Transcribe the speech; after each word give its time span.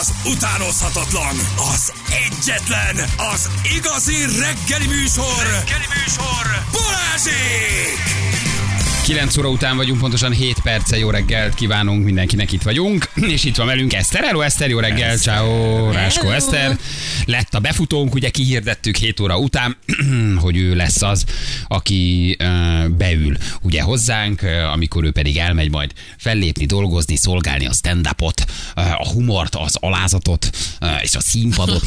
az 0.00 0.12
utánozhatatlan, 0.24 1.36
az 1.74 1.92
egyetlen, 2.26 3.10
az 3.32 3.50
igazi 3.76 4.16
reggeli 4.38 4.86
műsor, 4.86 5.42
reggeli 5.42 5.86
műsor, 5.94 6.64
Balázsék! 6.72 8.59
9 9.04 9.36
óra 9.36 9.48
után 9.48 9.76
vagyunk, 9.76 10.00
pontosan 10.00 10.32
7 10.32 10.60
perce. 10.62 10.98
Jó 10.98 11.10
reggelt 11.10 11.54
kívánunk, 11.54 12.04
mindenkinek 12.04 12.52
itt 12.52 12.62
vagyunk. 12.62 13.08
És 13.34 13.44
itt 13.44 13.56
van 13.56 13.66
velünk 13.66 13.92
Eszter. 13.92 14.24
Hello 14.24 14.40
Eszter, 14.40 14.68
jó 14.68 14.78
reggel, 14.78 15.16
ciao, 15.16 15.90
Ráskó 15.92 16.22
Hello. 16.22 16.34
Eszter. 16.34 16.78
Lett 17.24 17.54
a 17.54 17.58
befutónk, 17.58 18.14
ugye 18.14 18.30
kihirdettük 18.30 18.96
7 18.96 19.20
óra 19.20 19.38
után, 19.38 19.76
hogy 20.44 20.56
ő 20.56 20.74
lesz 20.74 21.02
az, 21.02 21.24
aki 21.68 22.36
beül 22.96 23.36
ugye 23.62 23.82
hozzánk, 23.82 24.42
amikor 24.72 25.04
ő 25.04 25.10
pedig 25.10 25.36
elmegy 25.36 25.70
majd 25.70 25.92
fellépni, 26.18 26.66
dolgozni, 26.66 27.16
szolgálni 27.16 27.66
a 27.66 27.72
stand-upot, 27.72 28.44
uh, 28.76 29.00
a 29.00 29.08
humort, 29.08 29.54
az 29.54 29.76
alázatot 29.80 30.50
és 31.02 31.14
a 31.14 31.20
színpadot. 31.20 31.82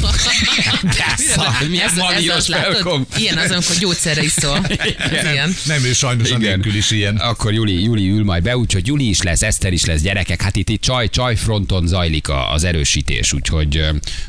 Persze, 0.82 1.66
milyen 1.68 1.88
ez, 1.88 2.24
ez 2.24 2.36
az, 2.36 2.46
látod? 2.46 3.06
Ilyen 3.16 3.38
az, 3.38 3.50
amikor 3.50 3.76
gyógyszerre 3.76 4.22
iszol. 4.22 4.66
Ez 5.12 5.32
ilyen. 5.32 5.56
Nem, 5.64 5.84
ő 5.84 5.92
sajnos 5.92 6.30
a 6.30 6.36
nélkül 6.36 6.74
is 6.74 6.90
ilyen. 6.90 7.13
Akkor 7.18 7.52
Juli, 7.52 7.82
Juli 7.82 8.10
ül 8.10 8.24
majd 8.24 8.42
be, 8.42 8.56
úgyhogy 8.56 8.86
Juli 8.86 9.08
is 9.08 9.22
lesz, 9.22 9.42
Eszter 9.42 9.72
is 9.72 9.84
lesz, 9.84 10.00
gyerekek. 10.00 10.42
Hát 10.42 10.56
itt, 10.56 10.68
itt 10.68 10.80
csaj, 10.80 11.08
csaj 11.08 11.36
fronton 11.36 11.86
zajlik 11.86 12.28
a- 12.28 12.52
az 12.52 12.64
erősítés, 12.64 13.32
úgyhogy, 13.32 13.84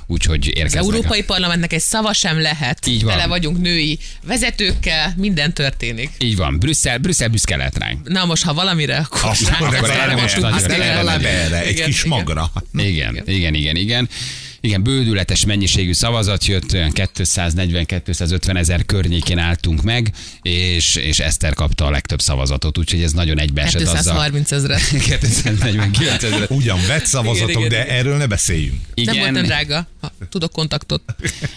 úgyhogy 0.08 0.40
Az 0.54 0.58
érkeznek. 0.58 0.84
Európai 0.94 1.24
Parlamentnek 1.24 1.74
egy 1.74 1.82
szava 1.82 2.14
sem 2.14 2.42
lehet. 2.42 2.88
Így 2.88 3.04
van. 3.04 3.14
Tele 3.14 3.28
vagyunk 3.28 3.62
női 3.62 4.00
vezetőkkel, 4.24 5.14
minden 5.18 5.54
történik. 5.54 6.10
Így 6.20 6.36
van, 6.36 6.60
Brüsszel, 6.60 6.98
Brüsszel 6.98 7.28
büszke 7.28 7.56
lehet 7.56 7.78
ránk. 7.78 8.10
Na 8.10 8.26
most, 8.26 8.44
ha 8.44 8.54
valamire, 8.54 8.98
akkor, 8.98 9.30
Azt 9.30 9.50
ránk 9.50 9.74
akkor 9.74 9.90
erre 9.90 10.16
most 10.16 10.40
nagyon 10.40 10.70
egy 11.54 11.70
Igen, 11.70 11.86
kis 11.86 11.98
igen. 12.04 12.18
magra. 12.18 12.52
Igen, 12.78 13.22
igen, 13.26 13.54
igen, 13.54 13.76
igen. 13.76 14.10
Igen, 14.66 14.84
bődületes 14.84 15.46
mennyiségű 15.46 15.94
szavazat 15.94 16.46
jött, 16.46 16.74
olyan 16.74 16.92
240-250 16.96 18.58
ezer 18.58 18.86
környékén 18.86 19.38
álltunk 19.38 19.82
meg, 19.82 20.14
és, 20.42 20.96
és 20.96 21.20
Eszter 21.20 21.54
kapta 21.54 21.86
a 21.86 21.90
legtöbb 21.90 22.22
szavazatot, 22.22 22.78
úgyhogy 22.78 23.02
ez 23.02 23.12
nagyon 23.12 23.40
egybeesett 23.40 23.82
azzal. 23.82 23.94
230 23.94 24.52
ezre. 24.52 24.80
249 25.00 26.24
ezer. 26.24 26.46
Ugyan 26.50 26.80
vett 26.88 27.06
szavazatok, 27.06 27.50
Igen, 27.50 27.60
igen, 27.60 27.70
de 27.70 27.84
igen. 27.84 27.96
erről 27.96 28.18
ne 28.18 28.28
beszéljünk. 28.28 28.80
Nem 28.96 29.18
volt 29.18 29.32
olyan 29.32 29.46
drága. 29.46 29.88
Tudok 30.30 30.52
kontaktot. 30.52 31.02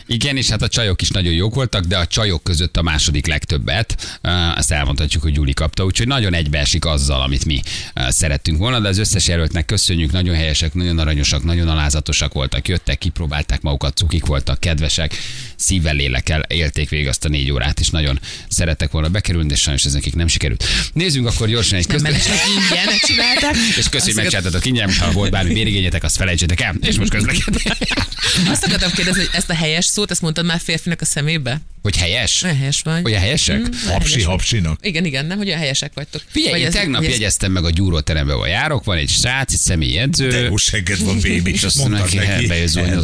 Igen, 0.07 0.37
és 0.37 0.49
hát 0.49 0.63
a 0.63 0.69
csajok 0.69 1.03
is 1.03 1.11
nagyon 1.11 1.33
jók 1.33 1.55
voltak, 1.55 1.85
de 1.85 1.97
a 1.99 2.07
csajok 2.07 2.43
között 2.43 2.77
a 2.77 2.83
második 2.83 3.27
legtöbbet, 3.27 4.19
azt 4.57 4.73
elmondhatjuk, 4.73 5.23
hogy 5.23 5.35
Juli 5.35 5.53
kapta, 5.53 5.85
úgyhogy 5.85 6.07
nagyon 6.07 6.35
egybeesik 6.35 6.85
azzal, 6.85 7.21
amit 7.21 7.45
mi 7.45 7.61
szerettünk 8.09 8.59
volna, 8.59 8.81
de 8.81 8.89
az 8.89 8.99
összes 8.99 9.27
jelöltnek 9.29 9.67
köszönjük, 9.67 10.13
nagyon 10.13 10.35
helyesek, 10.35 10.75
nagyon 10.75 10.99
aranyosak, 10.99 11.45
nagyon 11.45 11.69
alázatosak 11.69 12.33
voltak, 12.33 12.69
jöttek, 12.69 12.99
kipróbálták 12.99 13.61
magukat, 13.61 13.97
cukik 13.97 14.27
voltak, 14.27 14.61
kedvesek, 14.61 15.15
szívvel, 15.57 15.95
lélekkel 15.95 16.41
élték 16.41 16.89
végig 16.89 17.09
azt 17.09 17.25
a 17.25 17.29
négy 17.29 17.51
órát, 17.51 17.81
és 17.81 17.91
nagyon 17.91 18.21
szerettek 18.49 18.91
volna 18.91 19.09
bekerülni, 19.09 19.49
de 19.49 19.55
sajnos 19.55 19.85
ez 19.85 19.93
nekik 19.93 20.15
nem 20.15 20.27
sikerült. 20.27 20.65
Nézzünk 20.93 21.27
akkor 21.27 21.49
gyorsan 21.49 21.79
egy 21.79 22.01
mellesleg 22.03 22.39
ingyen 22.49 22.99
csinálták. 22.99 23.55
És 23.77 23.89
köszönjük, 23.89 24.05
hogy 24.05 24.15
megcsináltatok 24.15 24.65
ingyen, 24.65 24.93
ha 24.99 25.13
volt 25.13 25.31
bármi 25.31 25.55
vérigényetek, 25.55 26.03
azt 26.03 26.17
felejtsétek 26.17 26.61
el, 26.61 26.75
és 26.81 26.99
most 26.99 27.11
közlekedni. 27.11 27.63
Azt 28.47 28.64
akartam 28.64 28.91
kérdezni, 28.91 29.20
hogy 29.20 29.31
ezt 29.33 29.50
a 29.50 29.55
helyes 29.55 29.84
szót, 29.84 30.11
ezt 30.11 30.20
mondtad 30.20 30.44
már 30.44 30.61
férfinak 30.64 31.00
a 31.00 31.05
szemébe? 31.05 31.61
Hogy 31.83 31.97
helyes? 31.97 32.42
Olyan 32.42 32.56
helyes 32.56 32.80
vagy. 32.83 33.03
Hogy 33.03 33.12
helyesek? 33.12 33.61
Hapsi, 33.86 34.22
hapsinak. 34.22 34.78
Igen, 34.83 35.05
igen, 35.05 35.27
nem, 35.27 35.36
hogy 35.39 35.47
olyan 35.47 35.58
helyesek 35.58 35.92
vagytok. 35.95 36.22
Figyelj, 36.30 36.50
Vagy 36.53 36.61
én 36.61 36.67
ez- 36.67 36.72
tegnap 36.72 37.03
ez- 37.03 37.08
jegyeztem 37.11 37.53
meg 37.53 37.64
a 37.64 37.70
gyúróterembe, 37.70 38.33
ahol 38.33 38.48
járok, 38.48 38.84
van 38.84 38.97
egy 38.97 39.08
srác, 39.08 39.53
egy 39.53 39.58
személyedző. 39.58 40.28
De 40.28 40.39
jó 40.39 40.56
segged 40.56 41.05
van, 41.05 41.14
baby. 41.14 41.53
És 41.53 41.62
azt 41.62 41.77
mondja, 41.77 41.98
neki, 41.98 42.47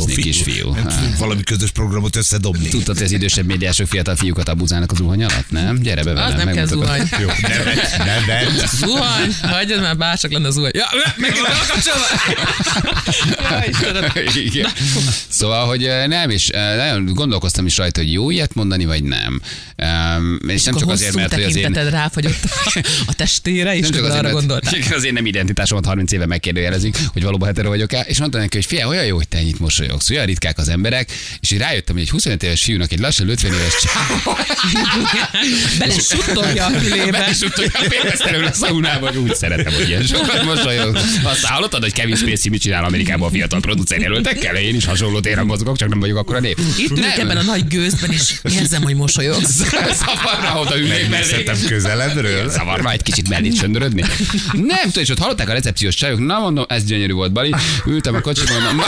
fiú. 0.06 0.14
kisfiú. 0.14 0.72
Nem 0.74 1.14
valami 1.18 1.42
közös 1.42 1.70
programot 1.70 2.16
összedobni. 2.16 2.68
Tudtad, 2.68 2.96
hogy 2.96 3.04
az 3.04 3.12
idősebb 3.12 3.46
médiások 3.46 3.86
fiatal 3.86 4.16
fiúkat 4.16 4.48
abuzálnak 4.48 4.90
az 4.90 4.96
zuhany 4.96 5.24
alatt? 5.24 5.50
Nem? 5.50 5.78
Gyere 5.82 6.02
be 6.02 6.12
velem, 6.12 6.36
Az 6.38 6.44
nem 6.44 6.54
kell 6.54 6.66
zuhany. 6.66 7.08
Jó, 7.20 7.26
nevet, 7.40 7.96
nevet. 7.98 8.68
Zuhany, 8.76 9.34
hagyjad 9.42 9.80
már, 9.80 9.96
bárcsak 9.96 10.32
lenne 10.32 10.46
a 10.46 10.50
zuhany. 10.50 10.70
Ja, 10.74 10.86
meg 11.16 11.32
kell 11.32 11.42
kapcsolva. 11.68 12.06
Ja, 13.50 13.64
Istenem. 13.68 14.12
Igen. 14.34 14.70
Szóval, 15.28 15.66
hogy 15.66 15.90
nem, 16.06 16.30
és 16.30 16.50
nagyon 16.76 17.04
gondolkoztam 17.04 17.66
is 17.66 17.76
rajta, 17.76 18.00
hogy 18.00 18.12
jó 18.12 18.30
ilyet 18.30 18.54
mondani, 18.54 18.84
vagy 18.84 19.02
nem. 19.02 19.40
És 20.46 20.62
nem 20.62 20.74
csak 20.74 20.90
azért, 20.90 21.14
mert 21.14 21.34
hogy 21.34 21.42
az 21.42 21.56
én... 21.56 21.72
ráfagyott 21.72 22.38
a 23.06 23.14
testére, 23.14 23.76
és 23.76 23.80
Nem 23.82 23.90
csak 23.90 24.00
azért, 24.00 24.14
arra 24.18 24.22
mert 24.22 24.34
gondoltál. 24.34 24.74
igen, 24.74 24.92
az 24.92 25.04
én 25.04 25.12
nem 25.12 25.26
identitásomat 25.26 25.84
30 25.84 26.12
éve 26.12 26.26
megkérdőjelezik, 26.26 26.96
hogy 27.12 27.22
valóban 27.22 27.48
hetero 27.48 27.68
vagyok-e, 27.68 28.00
és 28.00 28.18
mondtam 28.18 28.40
neki, 28.40 28.56
hogy 28.56 28.66
fia, 28.66 28.88
olyan 28.88 29.04
jó, 29.04 29.16
hogy 29.16 29.28
te 29.28 29.38
ennyit 29.38 29.58
mosolyogsz, 29.58 30.10
olyan 30.10 30.26
ritkák 30.26 30.58
az 30.58 30.68
emberek, 30.68 31.12
és 31.40 31.50
így 31.50 31.58
rájöttem, 31.58 31.94
hogy 31.94 32.04
egy 32.04 32.10
25 32.10 32.42
éves 32.42 32.62
fiúnak 32.62 32.92
egy 32.92 32.98
lassan 32.98 33.28
50 33.28 33.52
éves 33.52 33.74
csávó, 33.82 34.36
Bele 35.78 35.92
suttogja 35.98 36.66
a 36.66 36.70
fülébe. 36.70 37.10
Belisuttuk 37.10 37.74
a 37.74 37.82
félmeszteről 37.88 38.44
a 38.44 38.52
szaunába, 38.52 39.06
hogy 39.06 39.16
úgy 39.16 39.34
szeretem, 39.34 39.72
hogy 39.72 39.88
ilyen 39.88 40.02
sokat 40.02 40.44
mosolyog. 40.44 40.96
Azt 41.22 41.44
hallottad, 41.44 41.82
hogy 41.82 41.92
Kevin 41.92 42.16
Spacey 42.16 42.50
mit 42.50 42.60
csinál 42.60 42.84
Amerikában 42.84 43.28
a 43.28 43.30
fiatal 43.30 43.60
producer 43.60 44.00
jelöltekkel? 44.00 44.56
Én 44.56 44.74
is 44.74 44.84
hasonló 44.84 45.13
téren 45.20 45.46
mozgok, 45.46 45.76
csak 45.76 45.88
nem 45.88 46.00
vagyok 46.00 46.16
akkor 46.16 46.36
a 46.36 46.40
nép. 46.40 46.60
Itt 46.78 46.90
ülök 46.90 47.16
ebben 47.18 47.36
a 47.36 47.42
nagy 47.42 47.66
gőzben, 47.66 48.10
és 48.10 48.34
érzem, 48.42 48.82
hogy 48.82 48.94
mosolyogsz. 48.94 49.62
Szavarra 50.04 50.60
oda 50.60 50.78
ülnék 50.78 50.90
mellé. 50.90 51.08
Megnézhetem 51.08 51.56
közelebbről. 51.68 52.50
Szavarra 52.50 52.90
egy 52.90 53.02
kicsit 53.02 53.28
mellét 53.28 53.56
söndörödni. 53.56 54.04
Nem, 54.52 54.82
tudod, 54.82 55.02
és 55.02 55.08
ott 55.08 55.18
hallották 55.18 55.48
a 55.48 55.52
recepciós 55.52 55.94
csajok, 55.94 56.18
na 56.26 56.38
mondom, 56.38 56.64
ez 56.68 56.84
gyönyörű 56.84 57.12
volt, 57.12 57.32
Bali. 57.32 57.54
Ültem 57.86 58.14
a 58.14 58.20
kocsiban, 58.20 58.62
mondom, 58.62 58.84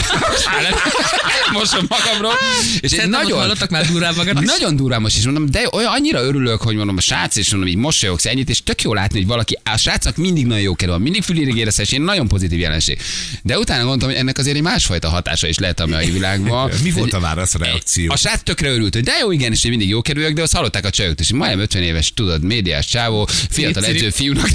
mosom 1.53 1.87
magamról. 1.89 2.33
És 2.81 2.93
egy 2.93 3.09
nagyon, 3.09 3.39
hallottak 3.39 3.71
már 3.71 3.87
durvábbakat 3.87 4.41
is. 4.41 4.47
nagyon 4.47 4.77
durván 4.77 5.01
most 5.01 5.17
is 5.17 5.25
mondom, 5.25 5.51
de 5.51 5.69
olyan 5.73 5.93
annyira 5.93 6.23
örülök, 6.23 6.63
hogy 6.63 6.77
mondom, 6.77 6.97
a 6.97 7.01
srác, 7.01 7.37
és 7.37 7.51
mondom, 7.51 7.69
így 7.69 7.77
mosolyogsz 7.77 8.27
ennyit, 8.27 8.49
és 8.49 8.63
tök 8.63 8.83
jó 8.83 8.95
látni, 8.95 9.19
hogy 9.19 9.27
valaki, 9.27 9.59
a 9.65 9.77
srácnak 9.77 10.17
mindig 10.17 10.47
nagyon 10.47 10.63
jó 10.63 10.75
kerül, 10.75 10.99
mindig 10.99 11.23
fülére 11.23 11.53
érezhet, 11.55 11.87
és 11.87 11.93
én 11.93 12.03
nagyon 12.03 12.29
pozitív 12.29 12.59
jelenség. 12.59 12.99
De 13.43 13.59
utána 13.59 13.81
gondoltam, 13.81 14.09
hogy 14.09 14.19
ennek 14.19 14.39
azért 14.39 14.57
egy 14.57 14.63
másfajta 14.63 15.09
hatása 15.09 15.49
is 15.49 15.59
lehet 15.59 15.81
a 15.81 15.87
mai 16.21 16.37
világban. 16.37 16.71
Mi 16.83 16.91
volt 16.91 17.13
a 17.13 17.21
válasz 17.21 17.55
a 17.55 17.59
reakció? 17.59 18.13
A 18.13 18.17
srác 18.17 18.43
tökre 18.43 18.71
örült, 18.71 18.95
hogy 18.95 19.03
de 19.05 19.13
jó, 19.21 19.33
igen, 19.33 19.53
és 19.53 19.65
én 19.65 19.71
mindig 19.71 19.89
jó 19.89 20.03
kerülök, 20.03 20.33
de 20.33 20.43
azt 20.43 20.55
hallották 20.55 20.85
a 20.85 20.91
csajok, 20.91 21.21
és 21.21 21.33
majdnem 21.33 21.61
50 21.61 21.83
éves, 21.83 22.13
tudod, 22.15 22.43
médiás 22.43 22.87
csávó, 22.87 23.29
fiatal 23.51 23.85
edző 23.85 24.11
fiúnak. 24.11 24.49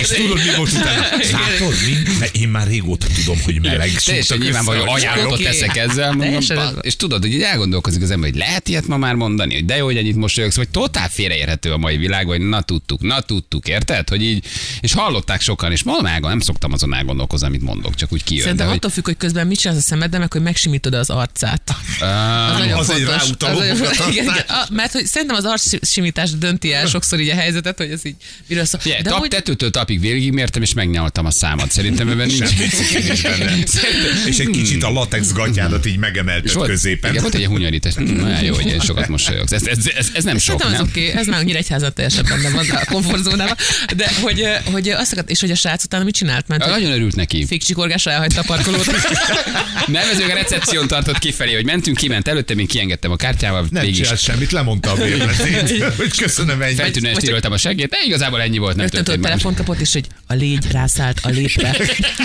És 0.00 0.08
tudod, 0.08 0.36
mi 0.36 0.56
volt 0.56 0.72
utána? 0.72 1.00
Látod, 1.32 1.74
mi? 1.86 2.18
Mert 2.18 2.36
én 2.36 2.48
már 2.48 2.66
régóta 2.66 3.06
tudom, 3.14 3.38
hogy 3.44 3.60
meleg. 3.60 3.78
Teljesen 3.78 4.22
Szoktak 4.22 4.44
nyilván 4.44 4.64
vagy 4.64 4.76
össze 4.76 4.86
a 4.88 4.92
ajánlatot 4.92 5.42
teszek 5.42 5.76
ezzel, 5.76 6.12
mondom, 6.12 6.40
és 6.80 6.96
tudod, 6.96 7.22
hogy 7.22 7.32
így 7.32 7.42
elgondolkozik 7.42 8.02
az 8.02 8.10
ember, 8.10 8.30
hogy 8.30 8.38
lehet 8.38 8.68
ilyet 8.68 8.86
ma 8.86 8.96
már 8.96 9.14
mondani, 9.14 9.54
hogy 9.54 9.64
de 9.64 9.76
jó, 9.76 9.84
hogy 9.84 9.96
ennyit 9.96 10.16
mosolyogsz, 10.16 10.56
vagy 10.56 10.68
totál 10.68 11.08
félreérhető 11.08 11.72
a 11.72 11.76
mai 11.76 11.96
világ, 11.96 12.26
hogy 12.26 12.40
na 12.40 12.62
tudtuk, 12.62 13.00
na 13.00 13.20
tudtuk, 13.20 13.68
érted? 13.68 14.08
Hogy 14.08 14.22
így, 14.22 14.44
és 14.80 14.92
hallották 14.92 15.40
sokan, 15.40 15.72
és 15.72 15.82
elgond- 15.86 16.22
nem 16.22 16.40
szoktam 16.40 16.72
azon 16.72 16.94
elgondolkozni, 16.94 17.46
amit 17.46 17.62
mondok, 17.62 17.94
csak 17.94 18.12
úgy 18.12 18.24
kijön. 18.24 18.42
Szerintem 18.42 18.68
de, 18.68 18.72
attól 18.72 18.90
függ, 18.90 19.04
hogy 19.04 19.16
közben 19.16 19.46
mit 19.46 19.58
csinálsz 19.58 19.78
a 19.78 19.82
szemeddel, 19.82 20.20
meg 20.20 20.32
hogy 20.32 20.42
megsimítod 20.48 20.94
az 20.94 21.10
arcát. 21.10 21.62
hogy, 21.98 22.08
Az 22.08 22.58
nagyon 22.58 22.84
fontos. 22.84 23.06
ráutaló 23.06 23.52
Az 23.52 23.58
nagyon- 23.58 23.76
magatartás. 23.78 24.12
igen, 24.12 24.24
igen. 24.24 24.44
A- 24.48 24.66
Mert 24.70 24.92
hogy 24.92 25.06
szerintem 25.06 25.36
az 25.36 25.44
arcsimítás 25.44 26.30
dönti 26.30 26.72
el 26.72 26.86
sokszor 26.86 27.20
így 27.20 27.28
a 27.28 27.34
helyzetet, 27.34 27.76
hogy 27.76 27.90
ez 27.90 28.04
így 28.04 28.14
miről 28.46 28.64
szól. 28.64 28.80
De 28.84 29.10
tap, 29.10 29.18
hogy 29.18 29.28
tetőtől 29.28 29.70
tapig 29.70 30.00
végigmértem, 30.00 30.62
és 30.62 30.72
megnyaltam 30.72 31.26
a 31.26 31.30
számat. 31.30 31.70
Szerintem 31.72 32.08
ebben 32.08 32.26
nincs. 32.26 32.50
És 34.26 34.38
egy 34.38 34.50
kicsit 34.50 34.82
a 34.82 34.90
latex 34.90 35.32
gatyádat 35.32 35.86
így 35.86 35.96
megemelted 35.98 36.52
volt, 36.52 36.68
középen. 36.68 37.10
Igen, 37.10 37.22
volt 37.22 37.34
egy 37.34 37.40
ilyen 37.40 37.52
hunyarítás. 37.52 37.94
Nagyon 37.98 38.42
jó, 38.44 38.54
hogy 38.54 38.76
sokat 38.82 39.08
mosolyogsz. 39.08 39.52
Ez, 39.52 39.66
ez, 39.66 39.78
ez, 39.96 40.08
ez 40.14 40.24
nem 40.24 40.38
sok, 40.38 40.70
nem? 40.70 40.80
oké, 40.80 41.10
ez 41.10 41.26
már 41.26 41.44
Nyíregyházat 41.44 41.94
teljesen 41.94 42.24
benne 42.28 42.50
van 42.50 42.70
a 42.70 42.84
komfortzónában. 42.84 43.56
De 43.96 44.10
hogy, 44.22 44.44
hogy 44.72 44.88
azt 44.88 45.12
akart, 45.12 45.30
és 45.30 45.40
hogy 45.40 45.50
a 45.50 45.54
srác 45.54 45.84
utána 45.84 46.04
mit 46.04 46.14
csinált? 46.14 46.48
Mert 46.48 46.66
Nagyon 46.66 46.92
örült 46.92 47.16
neki. 47.16 47.46
fékcsikorgásra 47.46 48.10
elhagyta 48.10 48.40
a 48.40 48.44
parkolót. 48.46 48.86
Nem, 49.86 50.08
ez 50.12 50.18
recepción 50.42 50.86
tartott 50.88 51.18
kifelé, 51.18 51.54
hogy 51.54 51.64
mentünk, 51.64 51.96
kiment 51.96 52.28
előtte, 52.28 52.54
én 52.54 52.66
kiengedtem 52.66 53.10
a 53.10 53.16
kártyával, 53.16 53.66
Nem 53.70 53.82
mégis 53.82 53.98
csinált 54.00 54.20
semmit, 54.20 54.50
lemondta 54.52 54.90
a 54.90 54.94
bérletét. 54.94 55.82
Hogy 55.96 56.16
köszönöm 56.16 56.62
ennyi. 56.62 56.74
feltűnően 56.74 57.14
stíroltam 57.14 57.52
a 57.52 57.56
segét, 57.56 57.88
de 57.88 57.96
igazából 58.04 58.40
ennyi 58.40 58.58
volt, 58.58 58.76
nem 58.76 58.84
Rögtön 58.84 59.04
tudod, 59.04 59.20
telefon 59.20 59.54
kapott, 59.54 59.80
és 59.80 59.92
hogy 59.92 60.06
a 60.26 60.34
légy 60.34 60.66
rászállt 60.70 61.20
a 61.22 61.28
lépre. 61.28 61.76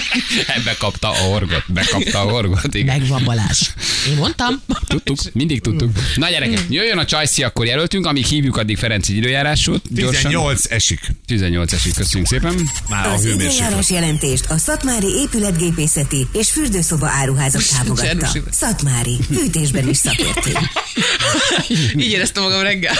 Ebbe 0.58 0.76
kapta 0.80 1.10
a 1.10 1.14
horgot, 1.14 1.64
bekapta 1.68 2.20
a 2.20 2.30
horgot, 2.32 2.74
igen. 2.74 2.98
Megvan 3.00 3.24
Balázs. 3.24 3.62
Én 4.10 4.16
mondtam. 4.16 4.62
Tudtuk, 4.88 5.18
mindig 5.34 5.62
tudtuk. 5.62 5.92
Na 6.16 6.30
gyerekek, 6.30 6.60
jöjjön 6.70 6.98
a 6.98 7.06
Csajci, 7.06 7.44
akkor 7.44 7.66
jelöltünk, 7.66 8.06
amíg 8.06 8.26
hívjuk 8.26 8.58
addig 8.58 8.78
Ferenci 8.78 9.16
időjárásút. 9.18 9.82
Gyorsan. 9.90 10.14
18 10.22 10.72
esik. 10.72 11.00
18 11.26 11.74
esik, 11.74 11.96
köszönjük 11.96 12.28
szépen. 12.28 12.56
Már 12.90 13.08
a 13.08 13.12
Az 13.14 13.22
hőmérséklet. 13.24 13.54
időjárás 13.54 13.90
jelentést 13.90 14.46
a 14.50 14.58
Szatmári 14.58 15.08
Épületgépészeti 15.08 16.28
és 16.34 16.50
fürdőszoba 16.52 17.08
áruházak 17.10 17.62
támogatta. 17.64 18.03
Csernusi. 18.04 18.42
Szatmári, 18.52 19.18
fűtésben 19.32 19.90
is 19.90 19.98
szakértő. 19.98 20.52
Így 22.04 22.12
éreztem 22.12 22.44
magam 22.44 22.62
reggel. 22.62 22.94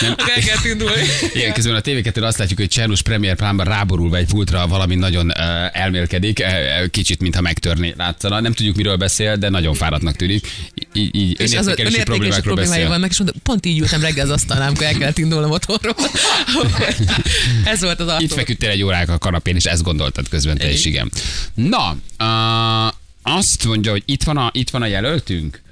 Nem. 0.00 0.14
El 0.36 0.42
kellett 0.42 0.64
indulni. 0.64 1.02
Igen, 1.34 1.52
közben 1.52 1.74
a 1.74 1.80
tv 1.80 2.22
azt 2.22 2.38
látjuk, 2.38 2.58
hogy 2.58 2.68
Csernus 2.68 3.02
Premier 3.02 3.36
plánban 3.36 3.66
ráborulva 3.66 4.16
egy 4.16 4.26
pultra 4.26 4.66
valami 4.66 4.94
nagyon 4.94 5.26
uh, 5.26 5.34
elmélkedik, 5.72 6.38
uh, 6.38 6.90
kicsit, 6.90 7.20
mintha 7.20 7.40
megtörni 7.40 7.94
látszana. 7.96 8.40
Nem 8.40 8.52
tudjuk, 8.52 8.76
miről 8.76 8.96
beszél, 8.96 9.36
de 9.36 9.48
nagyon 9.48 9.74
fáradtnak 9.74 10.16
tűnik. 10.16 10.46
Így, 10.92 11.14
így 11.14 11.40
És 11.40 11.54
az 11.54 11.66
önértékelési 11.66 12.02
problémákról 12.02 12.54
beszél. 12.54 12.88
vannak, 12.88 13.10
és 13.10 13.18
mondom, 13.18 13.36
pont 13.42 13.66
így 13.66 13.78
ültem 13.78 14.00
reggel 14.00 14.24
az 14.24 14.30
asztalnál, 14.30 14.66
amikor 14.68 14.86
el 14.86 14.94
kellett 14.94 15.18
indulnom 15.18 15.50
otthonról. 15.50 15.94
Ez 17.64 17.80
volt 17.80 18.00
az 18.00 18.22
Itt 18.22 18.32
feküdtél 18.32 18.70
egy 18.70 18.82
órák 18.82 19.08
a 19.08 19.18
kanapén, 19.18 19.56
és 19.56 19.64
ezt 19.64 19.82
gondoltad 19.82 20.28
közben 20.28 20.56
te 20.56 20.70
is, 20.70 20.84
igen. 20.84 21.12
Na, 21.54 21.96
uh, 22.18 22.94
azt 23.26 23.64
mondja, 23.64 23.90
hogy 23.90 24.02
itt 24.06 24.22
van, 24.22 24.36
a, 24.36 24.50
itt 24.52 24.70
van 24.70 24.82
a 24.82 24.86
jelöltünk, 24.86 25.62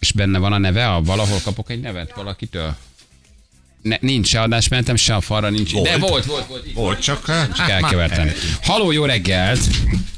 és 0.00 0.12
benne 0.12 0.38
van 0.38 0.52
a 0.52 0.58
neve, 0.58 0.88
a 0.88 1.02
valahol 1.02 1.38
kapok 1.44 1.70
egy 1.70 1.80
nevet 1.80 2.12
valakitől. 2.14 2.76
Ne, 3.82 3.96
nincs 4.00 4.26
se 4.26 4.40
adásmenetem, 4.40 4.96
se 4.96 5.14
a 5.14 5.20
falra 5.20 5.50
nincs. 5.50 5.72
Volt. 5.72 5.88
De 5.88 5.98
volt, 5.98 6.24
volt, 6.24 6.46
volt. 6.46 6.66
Így 6.66 6.74
Volt 6.74 7.02
csak 7.02 7.26
hát, 7.26 7.56
csak 7.56 7.70
elkevertem. 7.70 8.30
Haló, 8.62 8.92
jó 8.92 9.04
reggelt! 9.04 9.60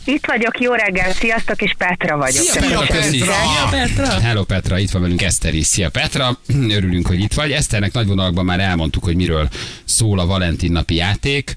Itt 0.05 0.27
vagyok, 0.27 0.61
jó 0.61 0.73
reggel, 0.73 1.13
sziasztok, 1.13 1.63
és 1.63 1.75
Petra 1.79 2.17
vagyok. 2.17 2.45
Szia. 2.45 2.61
Petra, 2.61 2.87
köszi. 2.87 3.19
Szia, 3.19 3.69
Petra! 3.71 4.21
Hello 4.21 4.45
Petra, 4.45 4.79
itt 4.79 4.91
van 4.91 5.03
velünk 5.03 5.23
Eszter 5.23 5.55
is. 5.55 5.67
Szia 5.67 5.91
Petra, 5.91 6.39
örülünk, 6.77 7.07
hogy 7.07 7.21
itt 7.21 7.35
vagy. 7.35 7.53
Eszternek 7.53 7.93
nagy 7.93 8.07
vonalakban 8.07 8.45
már 8.45 8.61
elmondtuk, 8.61 9.05
hogy 9.05 9.17
miről 9.17 9.49
szól 9.85 10.19
a 10.19 10.27
Valentin 10.27 10.73
napi 10.73 10.95
játék. 10.95 11.55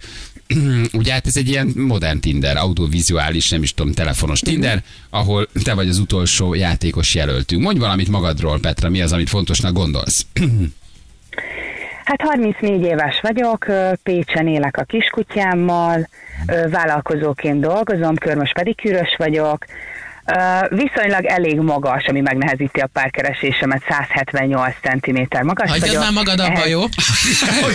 Ugye 0.93 1.13
hát 1.13 1.27
ez 1.27 1.37
egy 1.37 1.49
ilyen 1.49 1.73
modern 1.75 2.19
Tinder, 2.19 2.57
audiovizuális, 2.57 3.49
nem 3.49 3.63
is 3.63 3.73
tudom, 3.73 3.93
telefonos 3.93 4.39
Tinder, 4.39 4.83
ahol 5.09 5.47
te 5.63 5.73
vagy 5.73 5.89
az 5.89 5.99
utolsó 5.99 6.53
játékos 6.53 7.15
jelöltünk. 7.15 7.61
Mondj 7.61 7.79
valamit 7.79 8.09
magadról, 8.09 8.59
Petra, 8.59 8.89
mi 8.89 9.01
az, 9.01 9.13
amit 9.13 9.29
fontosnak 9.29 9.73
gondolsz? 9.73 10.25
Hát 12.07 12.21
34 12.21 12.83
éves 12.83 13.19
vagyok, 13.21 13.65
Pécsen 14.03 14.47
élek 14.47 14.77
a 14.77 14.83
kiskutyámmal, 14.83 16.09
vállalkozóként 16.69 17.59
dolgozom, 17.59 18.15
körmös 18.15 18.51
pedikűrös 18.53 19.15
vagyok, 19.17 19.65
viszonylag 20.69 21.25
elég 21.25 21.59
magas, 21.59 22.05
ami 22.07 22.21
megnehezíti 22.21 22.79
a 22.79 22.87
párkeresésemet, 22.93 23.83
178 23.89 24.75
cm 24.81 25.17
magas 25.45 25.69
Hagyjad 25.69 25.87
vagyok. 25.87 26.03
már 26.03 26.11
magad 26.11 26.39
abba, 26.39 26.51
Ehhez- 26.51 26.69
jó? 26.69 26.83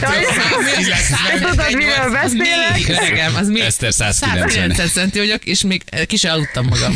Te 0.00 1.38
tudod, 1.49 1.75
miről 1.75 1.94
Az 1.99 2.12
beszélek? 2.12 2.72
még, 2.75 2.88
öregem, 2.88 3.34
az 3.37 3.49
még 3.49 3.62
Eszter 3.62 3.93
190. 3.93 4.49
190 4.49 4.88
centi 4.88 5.19
vagyok, 5.19 5.44
és 5.44 5.62
még 5.62 5.82
ki 6.06 6.16
se 6.16 6.31
aludtam 6.32 6.66
magam. 6.66 6.93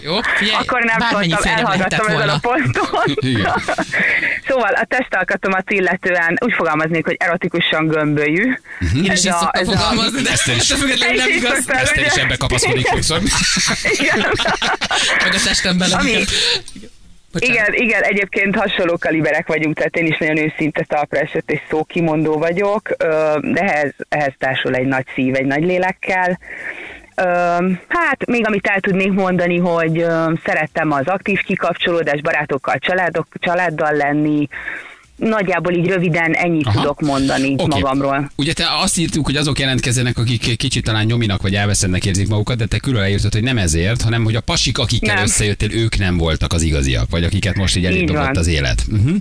Jó? 0.00 0.20
Figyelj, 0.36 0.56
Akkor 0.60 0.82
nem 0.84 1.08
szóltam, 1.10 1.38
elhallgattam 1.52 2.06
ezen 2.06 2.28
a 2.28 2.38
ponton. 2.38 3.16
Szóval 4.48 4.72
a 4.72 4.84
testalkatomat 4.88 5.70
illetően 5.70 6.36
úgy 6.44 6.52
fogalmaznék, 6.52 7.04
hogy 7.04 7.16
erotikusan 7.18 7.86
gömbölyű. 7.86 8.42
Én 8.94 9.02
is 9.04 9.10
így 9.10 9.16
szoktam 9.32 9.64
fogalmazni, 9.64 10.22
de 10.22 10.30
Eszter 10.30 10.56
is. 10.56 10.68
nem 10.68 11.28
igaz. 11.36 11.70
Eszter 11.70 12.04
is 12.06 12.12
ebbe 12.12 12.36
kapaszkodik 12.36 12.86
sokszor. 13.26 13.90
Igen. 13.98 14.18
Meg 15.24 15.32
a 15.34 15.42
testem 15.44 15.78
bele. 15.78 15.96
Ami- 15.96 16.24
Bocsánat. 17.32 17.54
Igen, 17.54 17.86
igen, 17.86 18.02
egyébként 18.02 18.56
hasonló 18.56 18.96
kaliberek 18.98 19.46
vagyunk, 19.46 19.76
tehát 19.76 19.96
én 19.96 20.06
is 20.06 20.18
nagyon 20.18 20.36
őszinte 20.36 20.84
talpra 20.88 21.18
esett 21.18 21.50
és 21.50 21.60
szókimondó 21.70 22.38
vagyok, 22.38 22.90
de 23.40 23.60
ehhez, 23.60 23.94
ehhez 24.08 24.32
társul 24.38 24.74
egy 24.74 24.86
nagy 24.86 25.04
szív, 25.14 25.34
egy 25.34 25.46
nagy 25.46 25.64
lélekkel. 25.64 26.38
Hát 27.88 28.26
még 28.26 28.46
amit 28.46 28.66
el 28.66 28.80
tudnék 28.80 29.12
mondani, 29.12 29.58
hogy 29.58 30.04
szerettem 30.44 30.90
az 30.90 31.06
aktív 31.06 31.40
kikapcsolódás, 31.40 32.20
barátokkal, 32.20 32.78
családok, 32.78 33.26
családdal 33.38 33.92
lenni, 33.92 34.48
nagyjából 35.16 35.72
így 35.72 35.86
röviden 35.86 36.32
ennyit 36.32 36.66
Aha. 36.66 36.80
tudok 36.80 37.00
mondani 37.00 37.52
Oké. 37.56 37.66
magamról. 37.66 38.30
Ugye 38.36 38.52
te 38.52 38.66
azt 38.82 38.98
írtuk, 38.98 39.24
hogy 39.24 39.36
azok 39.36 39.58
jelentkezzenek, 39.58 40.18
akik 40.18 40.56
kicsit 40.56 40.84
talán 40.84 41.04
nyominak 41.04 41.42
vagy 41.42 41.54
elveszednek 41.54 42.04
érzik 42.04 42.28
magukat, 42.28 42.56
de 42.56 42.66
te 42.66 42.78
külön 42.78 43.00
leírtad, 43.00 43.32
hogy 43.32 43.42
nem 43.42 43.58
ezért, 43.58 44.02
hanem 44.02 44.24
hogy 44.24 44.34
a 44.34 44.40
pasik, 44.40 44.78
akikkel 44.78 45.14
Nem. 45.14 45.24
összejöttél, 45.24 45.72
ők 45.72 45.98
nem 45.98 46.16
voltak 46.16 46.52
az 46.52 46.62
igaziak, 46.62 47.10
vagy 47.10 47.24
akiket 47.24 47.56
most 47.56 47.76
így 47.76 48.10
van. 48.12 48.36
az 48.36 48.46
élet. 48.46 48.84
Uh-huh. 48.90 49.16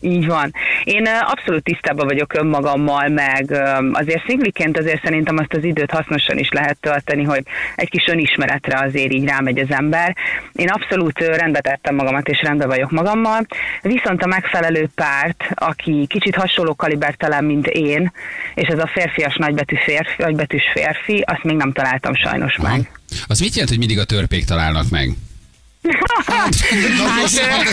Így 0.00 0.26
van. 0.26 0.52
Én 0.84 1.06
abszolút 1.06 1.62
tisztában 1.62 2.06
vagyok 2.06 2.34
önmagammal, 2.34 3.08
meg 3.08 3.50
azért 3.92 4.24
szingliként 4.26 4.78
azért 4.78 5.02
szerintem 5.04 5.36
azt 5.38 5.52
az 5.52 5.64
időt 5.64 5.90
hasznosan 5.90 6.38
is 6.38 6.48
lehet 6.50 6.78
tölteni, 6.80 7.22
hogy 7.22 7.42
egy 7.76 7.90
kis 7.90 8.06
önismeretre 8.06 8.78
azért 8.78 9.12
így 9.12 9.24
rámegy 9.24 9.58
az 9.58 9.70
ember. 9.70 10.16
Én 10.52 10.68
abszolút 10.68 11.18
rendbe 11.18 11.60
tettem 11.60 11.94
magamat, 11.94 12.28
és 12.28 12.42
rendben 12.42 12.68
vagyok 12.68 12.90
magammal. 12.90 13.46
Viszont 13.82 14.22
a 14.22 14.26
megfelelő 14.26 14.88
párt, 14.94 15.44
aki 15.54 16.06
kicsit 16.08 16.34
hasonló 16.34 16.74
kalibertelen, 16.74 17.44
mint 17.44 17.66
én, 17.66 18.12
és 18.54 18.68
ez 18.68 18.78
a 18.78 18.86
férfias 18.86 19.36
nagybetű 19.36 19.76
férfi, 19.84 20.22
nagybetűs 20.22 20.64
férfi, 20.72 21.24
azt 21.26 21.44
még 21.44 21.56
nem 21.56 21.72
találtam 21.72 22.14
sajnos 22.14 22.56
Aha. 22.56 22.68
meg. 22.68 22.90
Az 23.26 23.40
mit 23.40 23.52
jelent, 23.52 23.68
hogy 23.68 23.78
mindig 23.78 23.98
a 23.98 24.04
törpék 24.04 24.44
találnak 24.44 24.90
meg? 24.90 25.10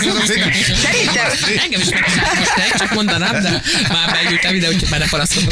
Szerintem, 0.07 1.31
Engem 1.63 1.79
is 1.81 1.89
most 1.89 2.57
egy, 2.57 2.77
csak 2.77 2.93
mondanám, 2.93 3.41
de 3.41 3.61
már 3.93 4.11
beültem 4.23 4.55
ide, 4.55 4.67
úgyhogy 4.67 4.87
már 4.89 4.99
ne 4.99 5.07
paraszkodok. 5.09 5.51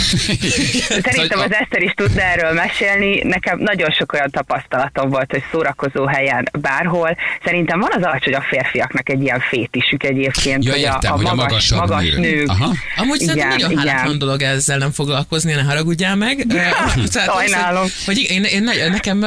Szerintem 1.04 1.40
az 1.40 1.54
Eszter 1.54 1.82
is 1.82 1.92
tudna 1.96 2.22
erről 2.22 2.54
mesélni. 2.54 3.22
Nekem 3.24 3.60
nagyon 3.60 3.92
sok 3.92 4.14
olyan 4.14 4.30
tapasztalatom 4.32 5.10
volt, 5.10 5.32
hogy 5.32 5.44
szórakozó 5.52 6.06
helyen 6.06 6.50
bárhol. 6.62 7.18
Szerintem 7.44 7.80
van 7.80 7.90
az 7.98 8.04
alacs, 8.04 8.24
hogy 8.24 8.34
a 8.34 8.46
férfiaknak 8.50 9.10
egy 9.10 9.22
ilyen 9.22 9.40
fétisük 9.40 10.04
egyébként, 10.04 10.64
Ja, 10.64 10.72
hogy 10.72 10.80
értem, 10.82 11.12
a, 11.14 11.16
hogy 11.16 11.26
a 11.26 11.30
a 11.30 11.36
magas, 11.36 11.70
magasabb 11.70 11.90
magas 11.90 12.04
nők. 12.10 12.20
nők. 12.20 12.50
Aha. 12.50 12.74
Amúgy 12.98 13.22
Igen, 13.22 13.28
szerintem 13.36 13.50
nagyon 13.50 13.72
igen. 13.72 13.88
hálátlan 13.88 14.18
dolog 14.18 14.42
ezzel 14.42 14.78
nem 14.78 14.92
foglalkozni, 14.92 15.54
ne 15.54 15.62
haragudjál 15.62 16.16
meg. 16.16 16.46
Sajnálom. 17.26 17.82
Hogy, 17.82 17.92
hogy 18.06 18.18
én, 18.30 18.44
én, 18.44 18.64
ne- 18.64 18.88
nekem 18.88 19.20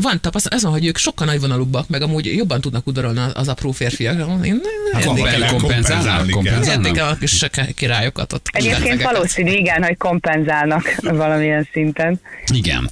van 0.00 0.20
tapasztalat, 0.20 0.54
ez 0.58 0.62
van, 0.62 0.72
hogy 0.72 0.86
ők 0.86 0.96
sokkal 0.96 1.26
nagyvonalúbbak, 1.26 1.88
meg 1.88 2.02
amúgy 2.02 2.34
jobban 2.36 2.60
tudnak 2.60 2.75
udorolni 2.84 3.20
az 3.34 3.48
apró 3.48 3.70
férfiak. 3.70 4.44
Én 4.44 4.60
Hát 4.92 5.04
kompenzálnak? 5.04 5.50
kompenzálni 5.50 6.32
kell. 6.32 6.42
kompenzálnak? 6.42 6.96
a 6.98 7.16
kis 7.20 7.44
királyokat 7.76 8.32
ott. 8.32 8.46
Egyébként 8.52 9.02
valószínű, 9.02 9.50
igen, 9.52 9.82
hogy 9.82 9.96
kompenzálnak 9.96 10.94
valamilyen 11.02 11.68
szinten. 11.72 12.20
Igen. 12.54 12.88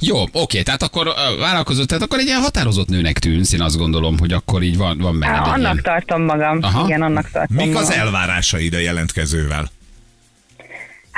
Jó, 0.00 0.24
oké, 0.32 0.62
tehát 0.62 0.82
akkor 0.82 1.06
ö, 1.06 1.38
vállalkozott, 1.40 1.88
tehát 1.88 2.02
akkor 2.02 2.18
egy 2.18 2.26
ilyen 2.26 2.40
határozott 2.40 2.88
nőnek 2.88 3.18
tűnsz, 3.18 3.52
én 3.52 3.60
azt 3.60 3.76
gondolom, 3.76 4.18
hogy 4.18 4.32
akkor 4.32 4.62
így 4.62 4.76
van, 4.76 4.98
van 4.98 5.18
benned 5.18 5.38
annak 5.46 5.60
ilyen... 5.60 5.80
tartom 5.82 6.22
magam. 6.22 6.58
Aha. 6.62 6.84
Igen, 6.86 7.02
annak 7.02 7.30
tartom 7.30 7.56
Mik 7.56 7.76
az 7.76 7.88
magam. 7.88 7.98
elvárásaid 8.00 8.74
a 8.74 8.78
jelentkezővel? 8.78 9.70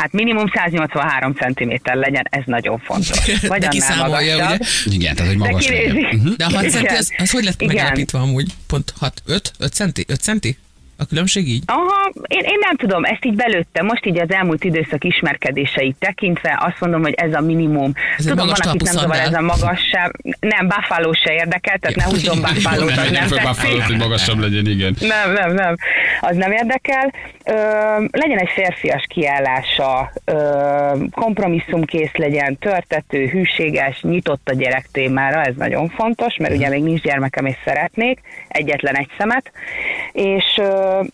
Hát 0.00 0.12
minimum 0.12 0.46
183 0.54 1.34
cm 1.34 1.70
legyen, 1.82 2.24
ez 2.30 2.42
nagyon 2.46 2.78
fontos. 2.78 3.18
Vagy 3.26 3.40
De 3.40 3.46
annál 3.54 3.68
kiszámolja, 3.70 4.36
magasabb. 4.36 4.60
ugye? 4.86 4.94
Igen, 4.96 5.14
tehát 5.14 5.30
hogy 5.30 5.40
De 5.40 5.46
magas 5.48 5.68
legyen. 5.68 5.92
kinézi. 5.94 6.16
Mhm. 6.16 6.32
De 6.36 6.44
a 6.44 6.50
6 6.50 6.70
centi, 6.70 6.94
az, 6.94 7.10
az 7.18 7.30
hogy 7.30 7.44
lett 7.44 7.60
Igen. 7.62 7.74
megállapítva 7.74 8.20
amúgy? 8.20 8.52
Pont 8.66 8.92
6, 8.98 9.22
5, 9.26 9.52
5 9.58 9.72
centi? 9.72 10.04
5 10.08 10.20
centi? 10.20 10.58
A 11.00 11.06
különbség 11.08 11.48
így? 11.48 11.62
Aha, 11.66 12.12
én, 12.26 12.42
én 12.42 12.58
nem 12.60 12.76
tudom, 12.76 13.04
ezt 13.04 13.24
így 13.24 13.34
belőttem, 13.34 13.86
most 13.86 14.06
így 14.06 14.18
az 14.18 14.32
elmúlt 14.32 14.64
időszak 14.64 15.04
ismerkedéseit 15.04 15.96
tekintve 15.98 16.58
azt 16.60 16.80
mondom, 16.80 17.02
hogy 17.02 17.14
ez 17.16 17.34
a 17.34 17.40
minimum. 17.40 17.92
Ez 18.18 18.24
tudom, 18.24 18.46
van, 18.46 18.56
akit 18.60 18.82
nem 18.82 18.92
zavar 18.92 19.16
ez 19.16 19.32
a 19.32 19.40
magasság. 19.40 20.16
Nem, 20.40 20.68
Buffalo 20.68 21.12
se 21.12 21.32
érdekel, 21.32 21.78
tehát 21.78 21.96
ne 21.96 22.04
húzzon 22.04 22.40
buffalo 22.52 22.84
Nem, 22.84 22.94
nem, 22.94 23.26
nem. 23.28 23.44
Buffalo-t, 23.44 23.82
hogy 23.82 23.96
magasabb 23.96 24.38
legyen, 24.38 24.66
igen. 24.66 24.96
Nem, 25.00 25.32
nem, 25.32 25.54
nem. 25.54 25.74
Az 26.20 26.36
nem 26.36 26.52
érdekel. 26.52 27.12
Ö, 27.44 27.54
legyen 28.10 28.38
egy 28.38 28.50
férfias 28.54 29.04
kiállása, 29.08 30.12
ö, 30.24 30.34
kompromisszumkész 31.10 32.14
legyen, 32.14 32.58
törtető, 32.58 33.26
hűséges, 33.26 34.02
nyitott 34.02 34.48
a 34.48 34.54
gyerek 34.54 34.88
témára, 34.92 35.42
ez 35.42 35.54
nagyon 35.56 35.88
fontos, 35.88 36.36
mert 36.36 36.54
ugye 36.54 36.68
még 36.68 36.82
nincs 36.82 37.00
gyermekem 37.00 37.46
és 37.46 37.56
szeretnék, 37.64 38.20
egyetlen 38.48 38.96
egy 38.96 39.08
szemet, 39.18 39.52
és 40.12 40.60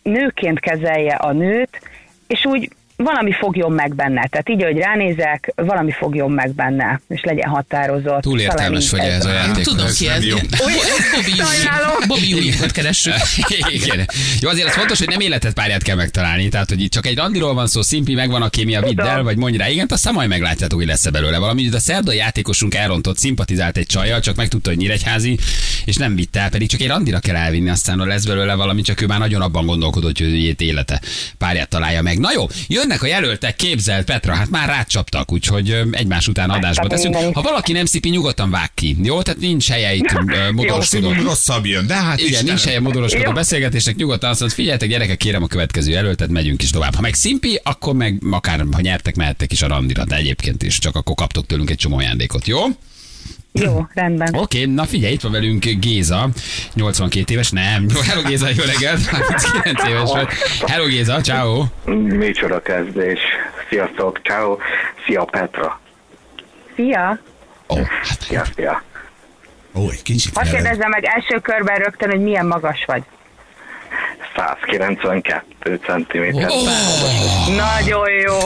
nőként 0.02 0.60
kezelje 0.60 1.14
a 1.14 1.32
nőt, 1.32 1.80
és 2.26 2.44
úgy 2.44 2.68
valami 2.96 3.32
fogjon 3.32 3.72
meg 3.72 3.94
benne. 3.94 4.26
Tehát 4.30 4.48
így, 4.48 4.62
hogy 4.62 4.76
ránézek, 4.76 5.52
valami 5.54 5.92
fogjon 5.92 6.30
meg 6.30 6.54
benne, 6.54 7.00
és 7.08 7.22
legyen 7.22 7.48
határozott. 7.48 8.20
Túl 8.20 8.40
értelmes 8.40 8.90
vagy 8.90 9.00
ez 9.00 9.24
a 9.24 9.32
játék. 9.32 9.64
tudom 9.64 9.86
ki 9.98 10.08
ez. 10.08 10.24
jó. 10.24 10.36
Bobby 12.06 12.32
Ewingot 12.32 12.70
keressük. 12.70 13.14
Igen. 13.68 14.08
Jó, 14.40 14.48
azért 14.48 14.66
az 14.66 14.74
fontos, 14.74 14.98
hogy 14.98 15.08
nem 15.08 15.20
életet 15.20 15.52
párját 15.52 15.82
kell 15.82 15.96
megtalálni. 15.96 16.48
Tehát, 16.48 16.68
hogy 16.68 16.80
itt 16.80 16.90
csak 16.90 17.06
egy 17.06 17.16
randiról 17.16 17.54
van 17.54 17.66
szó, 17.66 17.82
szimpi, 17.82 18.14
megvan 18.14 18.42
a 18.42 18.48
kémia, 18.48 18.80
vidd 18.80 19.00
el, 19.00 19.22
vagy 19.22 19.36
mondj 19.36 19.56
rá, 19.56 19.68
igen, 19.68 19.86
aztán 19.90 20.14
majd 20.14 20.28
meglátjátok, 20.28 20.78
hogy 20.78 20.88
lesz-e 20.88 21.10
belőle 21.10 21.38
valami. 21.38 21.68
De 21.68 21.76
a 21.76 21.80
szerdai 21.80 22.16
játékosunk 22.16 22.74
elrontott, 22.74 23.18
szimpatizált 23.18 23.76
egy 23.76 23.86
csajjal, 23.86 24.20
csak 24.20 24.36
megtudta, 24.36 24.68
hogy 24.68 24.78
nyíregyházi, 24.78 25.38
és 25.84 25.96
nem 25.96 26.14
vitte 26.14 26.40
el, 26.40 26.50
pedig 26.50 26.68
csak 26.68 26.80
egy 26.80 26.88
randira 26.88 27.18
kell 27.18 27.36
elvinni, 27.36 27.68
aztán 27.68 27.98
ha 27.98 28.06
lesz 28.06 28.24
belőle 28.24 28.54
valami, 28.54 28.82
csak 28.82 29.00
ő 29.00 29.06
már 29.06 29.18
nagyon 29.18 29.40
abban 29.40 29.66
gondolkodott, 29.66 30.18
hogy 30.18 30.62
élete 30.62 31.00
párját 31.38 31.68
találja 31.68 32.02
meg. 32.02 32.18
Na 32.18 32.32
jó, 32.32 32.46
jön 32.68 32.85
jönnek 32.86 33.02
a 33.02 33.06
jelöltek, 33.06 33.56
képzelt 33.56 34.04
Petra, 34.04 34.34
hát 34.34 34.50
már 34.50 34.68
rácsaptak, 34.68 35.32
úgyhogy 35.32 35.82
egymás 35.90 36.28
után 36.28 36.50
adásba 36.50 36.86
teszünk. 36.86 37.16
Ha 37.16 37.42
valaki 37.42 37.72
nem 37.72 37.84
szipi, 37.84 38.08
nyugodtan 38.08 38.50
vág 38.50 38.74
ki. 38.74 38.96
Jó, 39.02 39.22
tehát 39.22 39.40
nincs 39.40 39.68
helye 39.68 39.94
itt 39.94 40.12
modoroskodó. 40.52 41.12
Rosszabb 41.12 41.66
jön, 41.66 41.86
de 41.86 41.94
hát 41.94 42.18
Igen, 42.18 42.30
Istenem. 42.30 42.54
nincs 42.54 42.64
helye 42.64 42.80
modoroskodó 42.80 43.32
beszélgetésnek, 43.32 43.96
nyugodtan 43.96 44.30
azt 44.30 44.40
mondod, 44.40 44.58
figyeljetek 44.58 44.88
gyerekek, 44.88 45.16
kérem 45.16 45.42
a 45.42 45.46
következő 45.46 45.90
jelöltet, 45.90 46.28
megyünk 46.28 46.62
is 46.62 46.70
tovább. 46.70 46.94
Ha 46.94 47.00
meg 47.00 47.14
szimpi, 47.14 47.60
akkor 47.62 47.94
meg 47.94 48.22
akár, 48.30 48.64
ha 48.72 48.80
nyertek, 48.80 49.16
mehettek 49.16 49.52
is 49.52 49.62
a 49.62 49.66
randira, 49.66 50.04
de 50.04 50.16
egyébként 50.16 50.62
is, 50.62 50.78
csak 50.78 50.96
akkor 50.96 51.14
kaptok 51.14 51.46
tőlünk 51.46 51.70
egy 51.70 51.76
csomó 51.76 51.96
ajándékot, 51.96 52.46
jó? 52.46 52.58
Jó, 53.60 53.86
rendben. 53.94 54.34
Oké, 54.34 54.64
na 54.64 54.84
figyelj, 54.84 55.12
itt 55.12 55.20
van 55.20 55.32
velünk 55.32 55.64
Géza, 55.64 56.28
82 56.74 57.32
éves, 57.32 57.50
nem, 57.50 57.86
hello 58.08 58.22
Géza, 58.28 58.48
jó 58.48 58.64
reggelt, 58.64 59.06
39 59.06 59.84
éves 59.88 60.10
vagy. 60.12 60.28
Hello 60.70 60.86
Géza, 60.86 61.20
ciao. 61.20 61.64
Micsoda 61.94 62.60
kezdés. 62.62 63.18
Sziasztok, 63.68 64.20
ciao. 64.24 64.56
Szia 65.06 65.24
Petra. 65.24 65.80
Szia! 66.76 67.18
Ó, 67.68 67.76
hát, 68.02 68.20
Szia, 68.20 68.44
szia. 68.56 68.82
Ó, 69.74 69.90
egy 69.90 70.02
kicsit 70.02 70.36
Hadd 70.36 70.46
jelen. 70.46 70.62
kérdezzem 70.62 70.90
meg 70.90 71.04
első 71.04 71.38
körben 71.38 71.76
rögtön, 71.76 72.10
hogy 72.10 72.20
milyen 72.20 72.46
magas 72.46 72.84
vagy. 72.86 73.02
192 74.36 75.80
cm. 75.86 76.22
Nagyon 77.56 78.10
jó. 78.26 78.38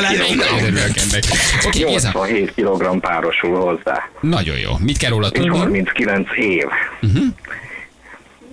lenni. 0.00 0.34
nagyon 0.34 0.76
ennek. 0.76 1.22
Oké, 1.66 1.84
Géza, 1.84 2.10
87 2.12 2.52
kg 2.54 3.00
párosul 3.00 3.56
hozzá. 3.60 4.08
nagyon 4.20 4.58
jó. 4.58 4.70
Mit 4.78 4.96
kell 4.96 5.10
róla 5.10 5.26
És 5.26 5.32
tudni? 5.40 5.58
39 5.58 6.28
év. 6.36 6.64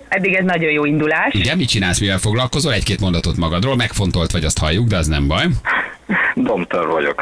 Eddig 0.08 0.34
ez 0.34 0.46
nagyon 0.46 0.72
jó 0.72 0.86
indulás. 0.86 1.34
Igen, 1.34 1.58
mit 1.58 1.68
csinálsz, 1.70 2.00
mivel 2.00 2.18
foglalkozol? 2.18 2.74
Egy-két 2.74 3.00
mondatot 3.00 3.38
magadról, 3.38 3.76
megfontolt 3.76 4.32
vagy, 4.32 4.44
azt 4.46 4.58
halljuk, 4.58 4.88
de 4.88 4.98
az 4.98 5.08
nem 5.08 5.28
baj. 5.28 5.46
Domtör 6.36 6.88
vagyok. 6.88 7.22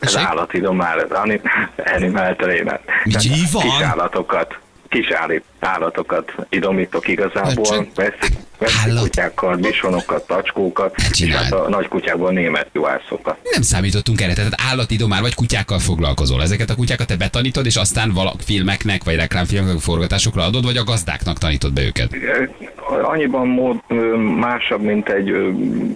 Ez 0.00 0.16
állati 0.16 0.60
domál, 0.60 1.00
ez 1.02 1.10
ani- 1.10 1.40
animal 1.96 2.36
trainer. 2.36 2.80
Mit 3.04 3.16
Tehát 3.22 3.50
van? 3.50 3.62
Kis 3.62 3.80
állatokat, 3.86 4.58
kis 4.94 5.10
állít, 5.10 5.44
állatokat 5.64 6.32
idomítok 6.48 7.08
igazából. 7.08 7.64
Csak- 7.64 7.86
Veszik, 7.94 8.36
veszik 8.58 8.94
kutyákat, 9.00 9.60
bisonokat, 9.60 10.26
tacskókat, 10.26 10.94
és 11.10 11.24
hát 11.34 11.52
a 11.52 11.68
nagy 11.68 11.88
kutyákból 11.88 12.30
német 12.32 12.66
juhászokat. 12.72 13.36
Nem 13.50 13.62
számítottunk 13.62 14.20
erre, 14.20 14.32
tehát 14.34 14.54
állati 14.70 14.96
domár 14.96 15.20
vagy 15.20 15.34
kutyákkal 15.34 15.78
foglalkozol. 15.78 16.42
Ezeket 16.42 16.70
a 16.70 16.74
kutyákat 16.74 17.06
te 17.06 17.16
betanítod, 17.16 17.66
és 17.66 17.76
aztán 17.76 18.12
valak 18.12 18.40
filmeknek, 18.44 19.04
vagy 19.04 19.16
reklámfilmeknek, 19.16 19.80
forgatásokra 19.80 20.42
adod, 20.42 20.64
vagy 20.64 20.76
a 20.76 20.84
gazdáknak 20.84 21.38
tanítod 21.38 21.72
be 21.72 21.82
őket? 21.82 22.16
Annyiban 23.02 23.46
mód 23.46 23.76
másabb, 24.38 24.82
mint 24.82 25.08
egy 25.08 25.32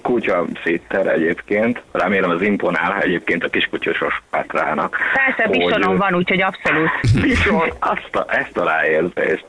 kutya 0.03 0.45
szétter 0.65 1.07
egyébként. 1.07 1.83
Remélem 1.93 2.31
az 2.31 2.43
imponál 2.43 3.01
egyébként 3.01 3.45
a 3.45 3.49
kiskutyosos 3.49 4.23
Petrának. 4.31 4.97
Persze, 5.27 5.43
hogy, 5.49 5.59
bisonom 5.59 5.97
van, 5.97 6.15
úgyhogy 6.15 6.43
abszolút. 6.43 6.91
Bison, 7.21 7.73
azt 7.79 8.15
a, 8.17 8.27
ezt 8.29 8.57
a 8.57 8.65
ráérzést. 8.65 9.45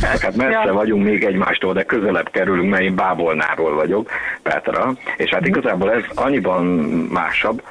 Hát 0.00 0.36
messze 0.36 0.62
Ja. 0.64 0.72
vagyunk 0.72 1.04
még 1.04 1.24
egymástól, 1.24 1.72
de 1.72 1.82
közelebb 1.84 2.30
kerülünk, 2.30 2.70
mert 2.70 2.82
én 2.82 2.94
Bábolnáról 2.94 3.74
vagyok, 3.74 4.10
Petra. 4.42 4.92
És 5.16 5.30
hát 5.30 5.46
igazából 5.46 5.92
ez 5.92 6.02
annyiban 6.14 6.64
másabb, 7.12 7.62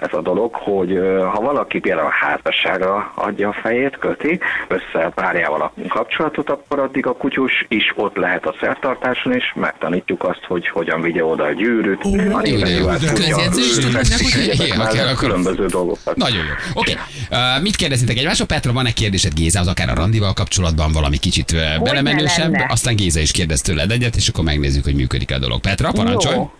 ez 0.00 0.12
a 0.12 0.20
dolog, 0.20 0.54
hogy 0.54 0.98
ha 1.32 1.40
valaki 1.40 1.78
például 1.78 2.06
a 2.06 2.26
házasságra 2.26 3.12
adja 3.14 3.48
a 3.48 3.52
fejét, 3.52 3.98
köti, 3.98 4.40
össze 4.68 5.10
párjával 5.14 5.60
a 5.60 5.72
kapcsolatot, 5.88 6.50
akkor 6.50 6.78
addig 6.78 7.06
a 7.06 7.12
kutyus 7.12 7.64
is 7.68 7.92
ott 7.96 8.16
lehet 8.16 8.46
a 8.46 8.54
szertartáson, 8.60 9.32
és 9.32 9.52
megtanítjuk 9.54 10.24
azt, 10.24 10.44
hogy 10.46 10.68
hogyan 10.68 11.00
vigye 11.00 11.24
oda 11.24 11.44
a 11.44 11.52
gyűrűt. 11.52 12.04
a 12.04 12.46
jó, 12.46 12.56
juhász 12.66 13.00
de 13.00 13.12
kutya, 13.12 15.02
akkor- 15.02 15.18
különböző 15.18 15.66
dolgokat. 15.66 16.16
Nagyon 16.16 16.44
jó. 16.44 16.80
Oké, 16.80 16.92
okay. 16.92 17.56
uh, 17.56 17.62
mit 17.62 17.76
kérdezitek 17.76 18.16
egymásról? 18.16 18.46
Petra, 18.46 18.72
van-e 18.72 18.92
kérdésed 18.92 19.34
Gézához, 19.34 19.68
akár 19.68 19.88
a 19.88 19.94
randival 19.94 20.32
kapcsolatban 20.32 20.92
valami 20.92 21.16
kicsit 21.16 21.52
uh, 21.52 21.82
belemenősebb? 21.82 22.54
Aztán 22.68 22.96
Géza 22.96 23.20
is 23.20 23.30
kérdez 23.30 23.60
tőled 23.60 23.90
egyet, 23.90 24.16
és 24.16 24.28
akkor 24.28 24.44
megnézzük, 24.44 24.84
hogy 24.84 24.94
működik 24.94 25.32
a 25.32 25.38
dolog. 25.38 25.60
Petra, 25.60 25.90
parancsolj! 25.92 26.34
Jó. 26.34 26.50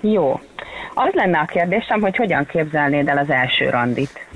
Jó. 0.00 0.40
Az 0.98 1.12
lenne 1.12 1.38
a 1.38 1.44
kérdésem, 1.44 2.00
hogy 2.00 2.16
hogyan 2.16 2.46
képzelnéd 2.46 3.08
el 3.08 3.18
az 3.18 3.30
első 3.30 3.70
randit. 3.70 4.26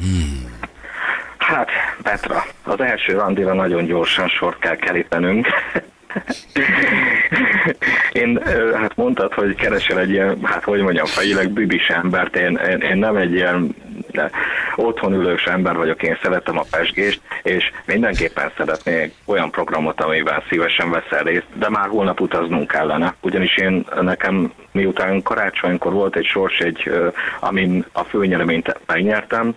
Hát, 1.38 1.68
Petra, 2.02 2.42
az 2.64 2.80
első 2.80 3.12
randira 3.12 3.54
nagyon 3.54 3.84
gyorsan 3.84 4.28
sor 4.28 4.58
kell 4.58 4.76
kerítenünk. 4.76 5.46
Én, 8.12 8.40
hát 8.74 8.96
mondtad, 8.96 9.32
hogy 9.32 9.54
keresel 9.54 9.98
egy 9.98 10.10
ilyen, 10.10 10.38
hát 10.42 10.64
hogy 10.64 10.80
mondjam, 10.80 11.06
fejileg 11.06 11.50
bübis 11.50 11.88
embert, 11.88 12.36
én, 12.36 12.60
én, 12.70 12.78
én 12.78 12.96
nem 12.96 13.16
egy 13.16 13.32
ilyen 13.32 13.74
de 14.10 14.30
otthon 14.76 15.12
ülős 15.12 15.44
ember 15.44 15.76
vagyok, 15.76 16.02
én 16.02 16.18
szeretem 16.22 16.58
a 16.58 16.64
pesgést, 16.70 17.20
és 17.42 17.70
mindenképpen 17.84 18.52
szeretnék 18.56 19.14
olyan 19.24 19.50
programot, 19.50 20.00
amiben 20.00 20.42
szívesen 20.48 20.90
veszel 20.90 21.22
részt, 21.22 21.46
de 21.54 21.68
már 21.68 21.88
holnap 21.88 22.20
utaznunk 22.20 22.68
kellene. 22.68 23.14
Ugyanis 23.20 23.56
én 23.56 23.86
nekem, 24.00 24.52
miután 24.72 25.22
karácsonykor 25.22 25.92
volt 25.92 26.16
egy 26.16 26.26
sors, 26.26 26.58
egy, 26.58 26.90
amin 27.40 27.84
a 27.92 28.02
főnyereményt 28.04 28.76
megnyertem, 28.86 29.54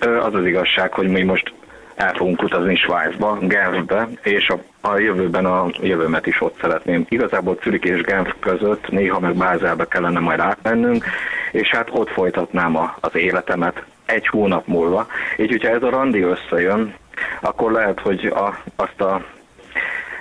az 0.00 0.34
az 0.34 0.46
igazság, 0.46 0.92
hogy 0.92 1.08
mi 1.08 1.22
most 1.22 1.52
el 1.94 2.14
fogunk 2.14 2.42
utazni 2.42 2.76
Svájcba, 2.76 3.38
Genfbe, 3.40 4.08
és 4.22 4.48
a, 4.48 4.88
a 4.88 4.98
jövőben 4.98 5.44
a 5.46 5.66
jövőmet 5.80 6.26
is 6.26 6.40
ott 6.40 6.58
szeretném. 6.60 7.06
Igazából 7.08 7.58
Zürich 7.62 7.86
és 7.86 8.00
Genf 8.00 8.34
között 8.40 8.88
néha 8.88 9.20
meg 9.20 9.34
Bázelbe 9.34 9.84
kellene 9.84 10.20
majd 10.20 10.40
átmennünk, 10.40 11.04
és 11.52 11.68
hát 11.68 11.88
ott 11.92 12.10
folytatnám 12.10 12.76
a, 12.76 12.96
az 13.00 13.16
életemet 13.16 13.84
egy 14.06 14.26
hónap 14.26 14.66
múlva. 14.66 15.06
Így, 15.36 15.50
hogyha 15.50 15.68
ez 15.68 15.82
a 15.82 15.90
randi 15.90 16.22
összejön, 16.22 16.94
akkor 17.40 17.72
lehet, 17.72 18.00
hogy 18.00 18.26
a, 18.26 18.58
azt 18.76 19.00
a 19.00 19.24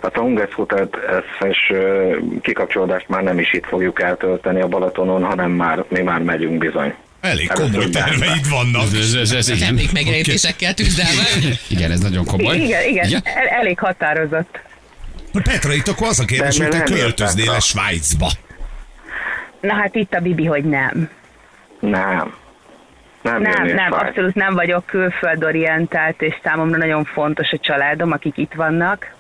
a 0.06 0.20
Hunges 0.20 0.54
Hotelt 0.54 0.98
összes 1.08 1.74
kikapcsolódást 2.42 3.10
már 3.10 3.24
nem 3.24 3.40
is 3.40 3.54
itt 3.54 3.66
fogjuk 3.66 4.02
eltölteni 4.02 4.62
a 4.62 4.68
Balatonon, 4.68 5.24
hanem 5.24 5.52
már 5.52 5.84
mi 5.88 6.02
már 6.02 6.22
megyünk 6.22 6.58
bizony. 6.58 6.96
Elég 7.24 7.50
Először 7.50 7.72
komoly 7.72 7.90
terveid 7.90 8.50
vannak. 8.50 8.84
Ez, 8.94 9.14
ez, 9.14 9.32
ez, 9.32 9.50
igen. 9.50 9.68
Emlék 9.68 9.92
megrejtésekkel 9.92 10.74
tűzdelve. 10.74 11.22
igen, 11.68 11.92
ez 11.92 12.00
nagyon 12.00 12.26
komoly. 12.26 12.56
Igen, 12.56 12.88
igen, 12.88 13.22
El, 13.24 13.48
elég 13.48 13.80
határozott. 13.80 14.60
Petra, 15.44 15.74
itt 15.74 15.88
akkor 15.88 16.08
az 16.08 16.20
a 16.20 16.26
kérdés, 16.26 16.58
hogy 16.58 16.68
te 16.68 16.78
nem 16.78 16.86
költöznél 16.86 17.50
a 17.50 17.60
Svájcba. 17.60 18.30
Na 19.62 19.74
hát 19.74 19.96
itt 19.96 20.14
a 20.14 20.20
Bibi, 20.20 20.46
hogy 20.46 20.64
nem. 20.64 21.10
Nem. 21.80 22.34
Nem, 23.22 23.42
Nem, 23.42 23.66
nem, 23.66 23.92
abszolút 23.92 24.36
nem 24.36 24.54
vagyok 24.54 24.86
külföldorientált, 24.86 26.22
és 26.22 26.36
számomra 26.44 26.78
nagyon 26.78 27.04
fontos 27.04 27.52
a 27.52 27.58
családom, 27.58 28.12
akik 28.12 28.38
itt 28.38 28.54
vannak, 28.54 29.14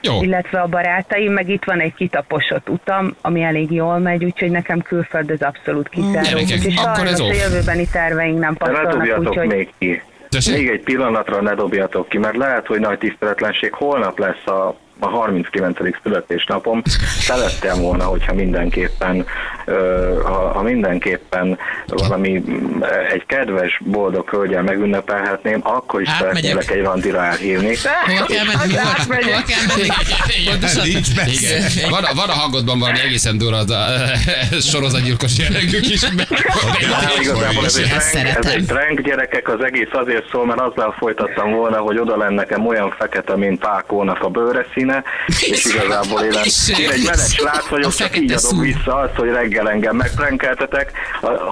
Jó. 0.00 0.22
illetve 0.22 0.60
a 0.60 0.66
barátaim, 0.66 1.32
meg 1.32 1.48
itt 1.48 1.64
van 1.64 1.80
egy 1.80 1.94
kitaposott 1.94 2.68
utam, 2.68 3.16
ami 3.20 3.42
elég 3.42 3.72
jól 3.72 3.98
megy, 3.98 4.24
úgyhogy 4.24 4.50
nekem 4.50 4.80
külföld 4.80 5.30
az 5.30 5.42
abszolút 5.42 5.88
kizáró. 5.88 6.38
Úgyhogy 6.38 6.74
akkor 6.84 7.06
ez 7.06 7.20
a 7.20 7.24
off. 7.24 7.36
jövőbeni 7.36 7.86
terveink 7.92 8.38
nem 8.38 8.54
passzolnak, 8.54 8.92
dobjatok 8.92 9.28
úgyhogy 9.28 9.46
még 9.46 9.68
ki. 9.78 10.02
Tessék? 10.28 10.56
Még 10.56 10.68
egy 10.68 10.80
pillanatra 10.80 11.40
ne 11.40 11.54
dobjatok 11.54 12.08
ki, 12.08 12.18
mert 12.18 12.36
lehet, 12.36 12.66
hogy 12.66 12.80
nagy 12.80 12.98
tiszteletlenség. 12.98 13.72
Holnap 13.72 14.18
lesz 14.18 14.46
a, 14.46 14.76
a 14.98 15.08
39. 15.08 15.78
születésnapom. 16.02 16.82
Szerettem 17.20 17.80
volna, 17.80 18.04
hogyha 18.04 18.34
mindenképpen, 18.34 19.26
ha, 20.24 20.52
ha 20.52 20.62
mindenképpen 20.62 21.58
valami 21.86 22.42
egy 23.12 23.26
kedves, 23.26 23.80
boldog 23.84 24.28
hölgyel 24.28 24.62
megünnepelhetném, 24.62 25.60
akkor 25.62 26.00
is 26.00 26.08
Átmegyek. 26.08 26.34
szeretnélek 26.34 26.70
egy 26.70 26.82
randira 26.82 27.24
elhívni. 27.24 27.74
Hova 28.06 28.24
kell 28.24 28.44
menni? 28.44 28.72
Hova, 28.72 28.88
átmegyek. 28.98 29.34
hova 29.34 29.42
kell 29.46 30.58
menni? 30.82 30.92
Nincs 30.92 31.16
messze. 31.16 31.88
Van, 31.90 32.04
a, 32.04 32.14
van 32.14 32.28
a 32.28 32.32
hangodban 32.32 32.78
valami 32.78 32.98
egészen 33.00 33.38
durva 33.38 33.56
az 33.56 33.70
a, 33.70 33.84
sorozatgyilkos 34.60 35.38
jellegű 35.38 35.80
kis 35.80 36.04
Hát, 36.92 37.18
igazából 37.20 37.64
ez 37.64 37.76
egy, 37.76 38.64
trend, 38.66 39.00
gyerekek, 39.00 39.48
az 39.48 39.64
egész 39.64 39.88
azért 39.92 40.30
szól, 40.30 40.46
mert 40.46 40.60
azzal 40.60 40.94
folytattam 40.98 41.52
volna, 41.52 41.76
hogy 41.76 41.98
oda 41.98 42.16
lenne 42.16 42.34
nekem 42.48 42.66
olyan 42.66 42.94
fekete, 42.98 43.36
mint 43.36 43.58
Pákónak 43.58 44.22
a 44.22 44.28
bőre 44.28 44.66
színe, 44.88 45.04
és 45.26 45.64
igazából 45.64 46.20
én, 46.20 46.32
én 46.78 46.90
egy 46.90 47.04
meleg 47.04 47.26
srác 47.26 47.68
vagyok, 47.68 47.92
csak 47.92 48.16
így 48.16 48.32
adom 48.32 48.60
vissza 48.60 48.94
azt, 48.94 49.14
hogy 49.14 49.28
reggel 49.28 49.70
engem 49.70 49.96
megprenkeltetek, 49.96 50.92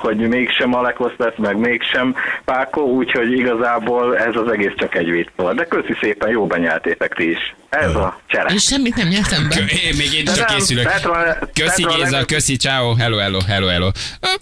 hogy 0.01 0.17
mégsem 0.17 0.75
Alekosz 0.75 1.17
lesz, 1.17 1.37
meg 1.37 1.57
mégsem 1.57 2.15
Pákó, 2.45 2.83
úgyhogy 2.83 3.33
igazából 3.33 4.19
ez 4.19 4.37
az 4.37 4.53
egész 4.53 4.73
csak 4.77 4.95
egy 4.95 5.11
vicc 5.11 5.29
volt. 5.37 5.57
De 5.57 5.65
köszi 5.65 5.97
szépen, 6.01 6.29
jó 6.29 6.47
benyeltétek 6.47 7.15
ti 7.15 7.31
is. 7.31 7.55
Ez 7.81 7.95
a 7.95 8.21
csere. 8.27 8.49
Én 8.53 8.59
semmit 8.59 8.95
nem 8.95 9.09
nyertem 9.09 9.49
be. 9.49 9.55
Én 9.57 9.95
még 9.97 10.13
én 10.13 10.25
csak 10.25 10.47
készülök. 10.47 10.85
Petra- 10.93 11.39
Köszi 11.55 11.83
Petra 11.83 11.97
Géza, 12.05 12.25
köszi, 12.25 12.57
ciao, 12.57 12.95
hello, 12.95 13.17
hello, 13.19 13.39
hello, 13.47 13.67
hello. 13.67 13.91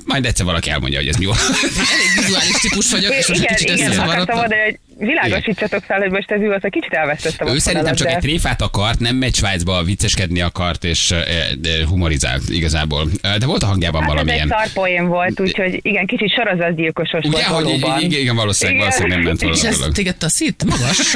Majd 0.04 0.24
egyszer 0.26 0.44
valaki 0.46 0.70
elmondja, 0.70 0.98
hogy 0.98 1.08
ez 1.08 1.16
mi 1.16 1.24
volt. 1.24 1.38
Elég 1.40 2.24
vizuális 2.24 2.52
típus 2.60 2.90
vagyok, 2.90 3.12
és 3.14 3.26
most 3.26 3.40
Igen, 3.40 3.54
kicsit 3.54 3.68
igen, 3.74 3.86
összezavarodtam. 3.88 4.36
mondani, 4.38 4.60
hogy 4.62 4.78
világosítsatok 4.98 5.84
fel, 5.84 5.98
hogy 5.98 6.10
most 6.10 6.30
ez 6.30 6.40
mi 6.40 6.46
volt, 6.46 6.64
egy 6.64 6.70
kicsit 6.70 6.92
elvesztettem 6.92 7.46
a 7.46 7.50
Ő 7.52 7.58
szerintem 7.58 7.94
csak 7.94 8.06
de- 8.06 8.14
egy 8.14 8.20
tréfát 8.20 8.62
akart, 8.62 8.98
nem 8.98 9.16
megy 9.16 9.34
Svájcba, 9.34 9.82
vicceskedni 9.82 10.40
akart, 10.40 10.84
és 10.84 11.14
de 11.58 11.86
humorizált 11.88 12.42
igazából. 12.48 13.08
De 13.38 13.46
volt 13.46 13.62
a 13.62 13.66
hangjában 13.66 14.02
Hát 14.02 14.10
ez 14.12 14.16
egy 14.18 14.24
valamilyen. 14.24 14.48
szarpoén 14.48 15.06
volt, 15.06 15.40
úgyhogy 15.40 15.78
igen, 15.82 16.06
kicsit 16.06 16.32
sorozatgyilkosos 16.34 17.24
Ugye, 17.24 17.30
volt 17.30 17.44
hogy 17.44 17.64
valóban. 17.80 18.00
igen, 18.00 18.20
igen, 18.20 18.36
valószínűleg, 18.36 18.80
Igen. 18.80 18.90
valószínűleg 18.90 19.18
nem 19.18 19.26
ment 19.26 19.40
volna 19.42 19.56
És 19.56 19.62
a 19.64 19.66
ez 19.68 19.78
dolog. 19.78 19.94
téged 19.94 20.16
taszít? 20.16 20.64
Magas? 20.64 20.98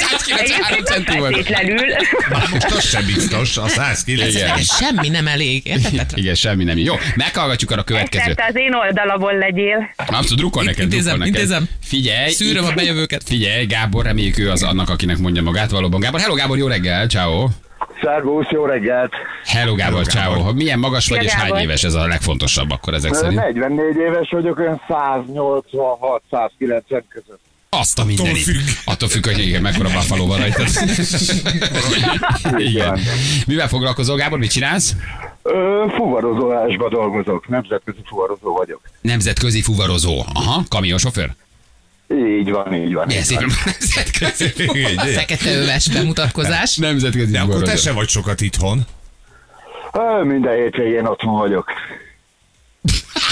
Egyébként 0.00 0.40
Egyébként 0.40 1.08
nem 1.08 1.20
feltétlenül. 1.22 1.86
Már 2.30 2.42
most 2.52 2.70
az 2.70 2.84
sem 2.84 3.04
biztos, 3.06 3.56
a 3.56 3.68
109. 3.68 4.34
Igen. 4.34 4.48
Ez 4.50 4.76
semmi 4.76 5.08
nem 5.08 5.26
elég. 5.26 5.62
Igen, 6.14 6.34
semmi 6.34 6.64
nem. 6.64 6.78
Jó, 6.78 6.94
meghallgatjuk 7.16 7.70
arra 7.70 7.80
a 7.80 7.84
következőt. 7.84 8.28
Egyszer 8.28 8.44
te 8.44 8.46
az 8.48 8.56
én 8.56 8.74
oldalamon 8.74 9.38
legyél. 9.38 9.90
Abszolút, 9.96 10.38
drukkol 10.38 10.62
neked, 10.64 10.82
Intézem, 10.82 11.04
drukkol 11.04 11.18
neked. 11.26 11.34
intézem. 11.34 11.68
Figyelj. 11.84 12.30
Szűröm 12.30 12.64
a 12.64 12.72
bejövőket. 12.72 13.22
Figyelj, 13.26 13.64
Gábor, 13.66 14.04
reméljük 14.04 14.38
ő 14.38 14.50
az 14.50 14.62
annak, 14.62 14.88
akinek 14.88 15.18
mondja 15.18 15.42
magát 15.42 15.70
valóban. 15.70 16.00
Gábor, 16.00 16.20
hello 16.20 16.34
Gábor, 16.34 16.58
jó 16.58 16.66
reggel, 16.66 17.06
ciao. 17.06 17.48
Szervusz, 18.02 18.46
jó 18.50 18.64
reggelt! 18.64 19.12
Hello 19.44 19.74
Gábor, 19.74 20.06
ciao. 20.06 20.52
Milyen 20.52 20.78
magas 20.78 21.08
vagy 21.08 21.18
Szia, 21.18 21.28
és 21.28 21.34
hány 21.34 21.62
éves 21.62 21.84
ez 21.84 21.94
a 21.94 22.06
legfontosabb 22.06 22.70
akkor 22.70 22.94
ezek 22.94 23.14
szerint? 23.14 23.40
44 23.40 23.96
éves 23.96 24.28
vagyok, 24.30 24.58
olyan 24.58 24.80
186-190 24.88 27.02
között. 27.08 27.40
Azt 27.70 27.98
a 27.98 28.04
mindenit. 28.04 28.42
függ. 28.42 28.56
Attól 28.84 29.08
függ, 29.08 29.24
hogy 29.26 29.38
igen, 29.46 29.62
mekkora 29.62 29.88
buffalo 29.88 30.26
van 30.26 30.38
rajta. 30.38 30.64
igen. 32.56 33.00
Mivel 33.46 33.68
foglalkozol, 33.68 34.16
Gábor, 34.16 34.38
mit 34.38 34.50
csinálsz? 34.50 34.94
Ö, 35.42 35.84
fuvarozólásba 35.96 36.88
dolgozok, 36.88 37.48
nemzetközi 37.48 37.98
fuvarozó 38.04 38.52
vagyok. 38.56 38.80
Nemzetközi 39.00 39.62
fuvarozó. 39.62 40.24
Aha, 40.34 40.62
kamionsofőr. 40.68 41.34
Így 42.38 42.50
van, 42.50 42.74
így 42.74 42.94
van. 42.94 43.06
Milyen 43.06 43.22
így 43.30 43.34
van. 43.34 43.52
nemzetközi 43.64 44.48
Fekete 45.18 45.50
öves 45.54 45.88
bemutatkozás. 45.88 46.76
Nemzetközi 46.76 47.30
De 47.32 47.38
akkor 47.38 47.48
te 47.54 47.58
fuvarozó. 47.58 47.82
se 47.82 47.92
vagy 47.92 48.08
sokat 48.08 48.40
itthon. 48.40 48.86
Ö, 49.92 50.24
minden 50.24 50.54
hétvégén 50.54 51.04
otthon 51.04 51.38
vagyok. 51.38 51.70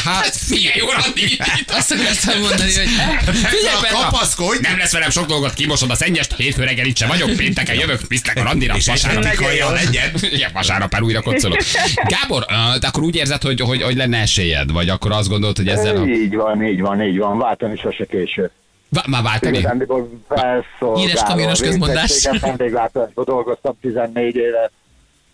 Hát 0.07 0.37
figyelj, 0.37 0.77
jó, 0.79 0.87
Andi! 1.07 1.39
Azt 1.79 1.93
akartam 1.93 2.41
mondani, 2.41 2.73
hogy 2.75 2.89
Figyelj, 3.55 3.81
Petra! 3.81 3.99
kapaszkodj! 3.99 4.59
Nem 4.61 4.79
lesz 4.79 4.93
velem 4.93 5.11
sok 5.11 5.27
dolgot, 5.27 5.55
kimosod 5.55 5.91
a 5.91 5.95
szennyest, 5.95 6.35
hétfő 6.37 6.65
reggel 6.65 6.87
itt 6.87 6.97
sem 6.97 7.09
vagyok, 7.09 7.31
pénteken 7.37 7.75
jövök, 7.75 8.01
viszlek 8.09 8.37
a 8.37 8.43
randira, 8.43 8.77
És 8.77 8.87
vasárnap. 8.87 9.35
hajjal 9.35 9.73
legyen. 9.73 10.11
Igen, 10.21 10.51
vasárnap 10.53 10.93
már 10.93 11.03
újra 11.03 11.23
kocolok. 11.23 11.59
Gábor, 11.95 12.45
te 12.81 12.87
akkor 12.87 13.03
úgy 13.03 13.17
érzed, 13.17 13.43
hogy, 13.43 13.61
hogy, 13.61 13.83
hogy 13.83 13.97
lenne 13.97 14.19
esélyed? 14.19 14.73
Vagy 14.73 14.89
akkor 14.89 15.13
azt 15.13 15.29
gondolod, 15.29 15.57
hogy 15.57 15.69
ezzel... 15.69 15.97
A... 15.97 16.07
Így 16.07 16.35
van, 16.35 16.65
így 16.67 16.81
van, 16.81 17.03
így 17.03 17.19
van. 17.19 17.39
Váltani 17.39 17.77
sose 17.77 18.05
késő. 18.05 18.51
Vá- 18.89 19.07
Már 19.07 19.23
váltani? 19.23 19.59
Igazándiból 19.59 20.23
felszolgálva. 20.29 20.99
Híres 20.99 21.23
kamionos 21.23 21.61
közmondás. 21.61 22.29
Vendéglátásban 22.41 23.25
dolgoztam 23.25 23.79
14 23.81 24.37
évet. 24.37 24.71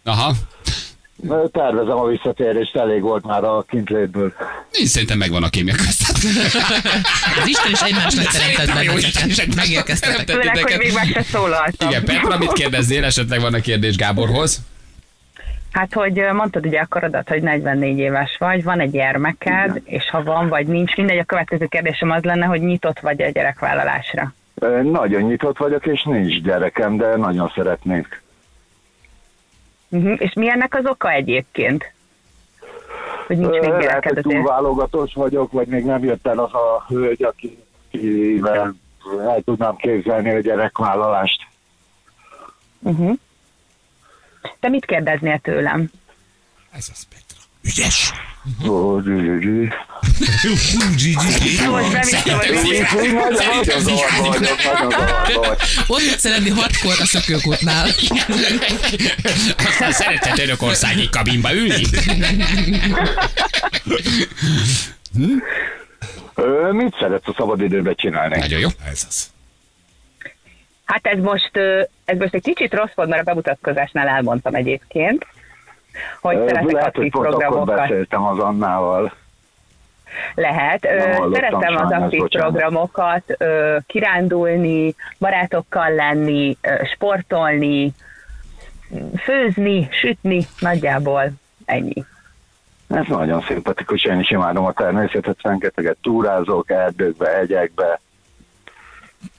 Aha. 0.04 0.34
Tervezem 1.52 1.98
a 1.98 2.06
visszatérést, 2.06 2.76
elég 2.76 3.00
volt 3.00 3.26
már 3.26 3.44
a 3.44 3.64
kintlétből. 3.68 4.32
Én 4.72 4.86
szerintem 4.86 5.18
megvan 5.18 5.42
a 5.42 5.48
kémia 5.48 5.74
köztet. 5.74 6.16
az 7.40 7.46
Isten 7.46 7.70
is 7.70 7.80
egymásnak 7.80 8.24
teremtett 8.24 8.74
benneteket. 8.74 9.54
Megérkeztetek. 9.54 10.30
Főleg, 10.30 10.62
hogy 10.62 10.78
még 10.78 10.92
meg 10.92 11.06
se 11.06 11.22
szólaltam. 11.22 11.88
Igen, 11.88 12.04
Petra, 12.04 12.38
mit 12.38 12.52
kérdezzél? 12.52 13.04
Esetleg 13.04 13.40
van 13.40 13.54
a 13.54 13.60
kérdés 13.60 13.96
Gáborhoz? 13.96 14.60
Hát, 15.72 15.92
hogy 15.92 16.22
mondtad 16.32 16.66
ugye 16.66 16.80
a 16.80 16.86
korodat, 16.86 17.28
hogy 17.28 17.42
44 17.42 17.98
éves 17.98 18.36
vagy, 18.38 18.62
van 18.62 18.80
egy 18.80 18.90
gyermeked, 18.90 19.80
és 19.84 20.10
ha 20.10 20.22
van 20.22 20.48
vagy 20.48 20.66
nincs, 20.66 20.96
mindegy, 20.96 21.18
a 21.18 21.24
következő 21.24 21.66
kérdésem 21.66 22.10
az 22.10 22.22
lenne, 22.22 22.46
hogy 22.46 22.60
nyitott 22.60 23.00
vagy 23.00 23.22
a 23.22 23.30
gyerekvállalásra. 23.30 24.34
Nagyon 24.82 25.22
nyitott 25.22 25.58
vagyok, 25.58 25.86
és 25.86 26.02
nincs 26.02 26.42
gyerekem, 26.42 26.96
de 26.96 27.16
nagyon 27.16 27.52
szeretnék. 27.54 28.21
Uh-huh. 29.92 30.16
És 30.18 30.32
mi 30.34 30.50
ennek 30.50 30.74
az 30.74 30.86
oka 30.86 31.10
egyébként? 31.10 31.92
Hogy 33.26 33.38
nincs 33.38 33.58
még 33.58 33.70
Lehet, 33.70 34.04
hogy 34.04 34.22
túlválogatós 34.22 35.14
vagyok, 35.14 35.52
vagy 35.52 35.66
még 35.66 35.84
nem 35.84 36.04
jött 36.04 36.26
el 36.26 36.38
az 36.38 36.54
a 36.54 36.84
hölgy, 36.88 37.22
akivel 37.22 38.74
el 39.20 39.42
tudnám 39.44 39.76
képzelni 39.76 40.30
a 40.30 40.40
gyerekvállalást. 40.40 41.46
Uh-huh. 42.78 43.16
Te 44.60 44.68
mit 44.68 44.84
kérdeznél 44.84 45.38
tőlem? 45.38 45.90
Ez 46.70 46.88
az 46.92 47.06
Petra. 47.08 47.40
Ügyes. 47.64 48.12
Ó, 48.68 49.00
gyű. 50.42 51.12
Na, 51.64 51.70
most 51.70 52.14
hogy 52.88 53.10
vagyok, 53.12 53.30
nagyon 53.30 53.80
zavarba 53.80 54.28
vagyok. 54.28 55.56
Ott 55.86 56.22
lenni 56.22 56.50
hatkor 56.50 56.94
a 57.00 57.04
szökőkútnál. 57.04 57.86
Aztán 59.66 59.92
szeretett 59.92 60.34
Törökországi 60.34 61.08
kabinba 61.10 61.52
ülni? 61.54 61.82
Ö, 66.34 66.72
Mit 66.72 66.96
szeretsz 67.00 67.28
a 67.28 67.34
szabadidőben 67.36 67.94
csinálni? 67.94 68.38
Nagyon 68.38 68.60
jó. 68.60 68.68
Ez 68.90 69.04
az. 69.08 69.30
Hát 70.84 71.06
ez 71.06 71.18
most, 71.18 71.50
ez 72.04 72.18
most 72.18 72.34
egy 72.34 72.42
kicsit 72.42 72.74
rossz 72.74 72.92
volt, 72.94 73.08
mert 73.08 73.20
a 73.20 73.24
bemutatkozásnál 73.24 74.08
elmondtam 74.08 74.54
egyébként, 74.54 75.26
hogy 76.20 76.36
Ö, 76.36 76.46
szeretek 76.46 76.70
Lehet, 76.72 76.86
aktív 76.88 77.12
hogy 77.12 77.30
pont 77.30 77.42
akkor 77.42 77.76
beszéltem 77.76 78.24
az 78.24 78.38
Annával. 78.38 79.20
Lehet. 80.34 80.82
Nem 80.82 81.32
Szeretem 81.32 81.76
az 81.76 81.90
aktív 81.90 82.22
programokat, 82.22 83.36
kirándulni, 83.86 84.94
barátokkal 85.18 85.94
lenni, 85.94 86.56
sportolni, 86.92 87.92
főzni, 89.18 89.88
sütni, 89.90 90.46
nagyjából 90.58 91.32
ennyi. 91.64 92.04
Ez 92.88 93.06
nagyon 93.08 93.40
szimpatikus, 93.40 94.04
én 94.04 94.20
is 94.20 94.30
imádom 94.30 94.64
a 94.64 94.72
természetet, 94.72 95.42
rengeteget 95.42 95.96
túrázok, 96.02 96.70
erdőkbe, 96.70 97.38
egyekbe. 97.38 98.00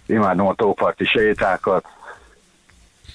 Imádom 0.06 0.48
a 0.48 0.54
tóparti 0.54 1.06
sétákat. 1.06 1.86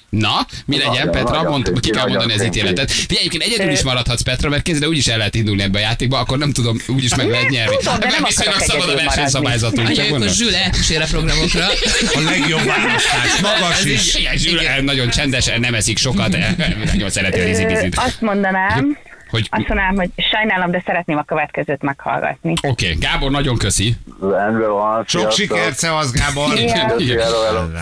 Na, 0.09 0.47
mi 0.65 0.77
legyen, 0.77 0.91
Nagyon, 0.91 1.11
Petra? 1.11 1.35
nagyon 1.35 1.51
Mond, 1.51 1.79
ki 1.79 1.89
kell 1.89 2.07
mondani 2.07 2.33
az 2.33 2.43
ítéletet. 2.43 2.91
Figyelj, 2.91 3.19
egyébként 3.19 3.43
egyedül 3.43 3.71
is 3.71 3.81
maradhatsz, 3.81 4.21
Petra, 4.21 4.49
mert 4.49 4.61
kézzel 4.61 4.87
úgyis 4.87 5.07
el 5.07 5.17
lehet 5.17 5.35
indulni 5.35 5.61
ebbe 5.61 5.77
a 5.77 5.81
játékba, 5.81 6.19
akkor 6.19 6.37
nem 6.37 6.51
tudom, 6.51 6.77
úgyis 6.87 7.15
meg 7.15 7.29
lehet 7.29 7.49
nyerni. 7.49 7.75
tudom, 7.77 7.99
de 7.99 8.07
nem 8.07 8.23
viszonylag 8.23 8.59
szabad 8.59 8.89
a 8.89 8.95
versenyszabályzatunk, 8.95 9.87
csak 9.87 9.97
Anya, 9.97 10.01
akkor 10.01 10.17
mondom. 10.17 10.35
Zsül 10.35 10.55
elkísér 10.55 11.01
a 11.01 11.05
programokra. 11.05 11.65
A 12.17 12.19
legjobb 12.19 12.65
választás. 12.65 13.39
Magas 13.41 13.83
is. 13.83 14.15
Igen, 14.15 14.37
Zsül, 14.37 14.59
nagyon 14.81 15.09
csendes, 15.09 15.45
nem 15.59 15.73
eszik 15.73 15.97
sokat, 15.97 16.37
nagyon 16.93 17.09
szereti 17.09 17.39
a. 17.39 18.03
Azt 18.03 18.21
mondanám, 18.21 18.97
Hogy, 19.29 19.47
azt 19.49 19.67
mondanám, 19.67 19.95
hogy 19.95 20.09
sajnálom, 20.31 20.71
de 20.71 20.83
szeretném 20.85 21.17
a 21.17 21.23
következőt 21.23 21.81
meghallgatni. 21.81 22.53
oké, 22.61 22.93
Gábor, 22.99 23.31
nagyon 23.31 23.57
köszi. 23.57 23.95
Rendben 24.21 24.71
van, 24.71 25.03
Sok 25.07 25.31
sikert, 25.31 25.77
szevasz 25.77 26.11
Gábor. 26.11 26.59
Igen. 26.59 26.99
Igen. 26.99 27.19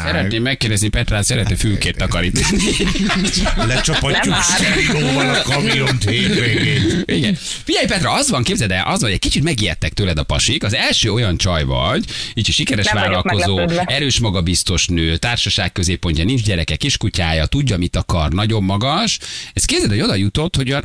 Szeretném 0.05 0.41
megkérdezni 0.41 0.87
Petrát, 0.87 1.23
szeretne 1.23 1.55
fülkét 1.55 1.97
takarítani. 1.97 2.57
Lecsapatjuk 3.73 4.35
sterilóval 4.35 5.29
a 5.29 5.41
kamiont 5.41 6.09
hétvégén. 6.09 7.03
Igen. 7.05 7.35
Figyelj 7.63 7.85
Petra, 7.85 8.11
az 8.11 8.29
van, 8.29 8.43
képzeld 8.43 8.71
el, 8.71 8.83
az 8.85 8.99
van, 8.99 9.09
hogy 9.09 9.11
egy 9.11 9.19
kicsit 9.19 9.43
megijedtek 9.43 9.93
tőled 9.93 10.17
a 10.17 10.23
pasik. 10.23 10.63
Az 10.63 10.73
első 10.73 11.11
olyan 11.11 11.37
csaj 11.37 11.63
vagy, 11.63 12.05
így 12.33 12.45
sikeres 12.45 12.85
Nem 12.85 13.03
vállalkozó, 13.03 13.59
erős 13.85 14.19
magabiztos 14.19 14.87
nő, 14.87 15.15
társaság 15.15 15.71
középpontja, 15.71 16.23
nincs 16.23 16.43
gyereke, 16.43 16.75
kiskutyája, 16.75 17.45
tudja, 17.45 17.77
mit 17.77 17.95
akar, 17.95 18.31
nagyon 18.31 18.63
magas. 18.63 19.19
Ez 19.53 19.65
képzeld, 19.65 19.91
hogy 19.91 20.01
oda 20.01 20.15
jutott, 20.15 20.55
hogy 20.55 20.69
olyan 20.69 20.83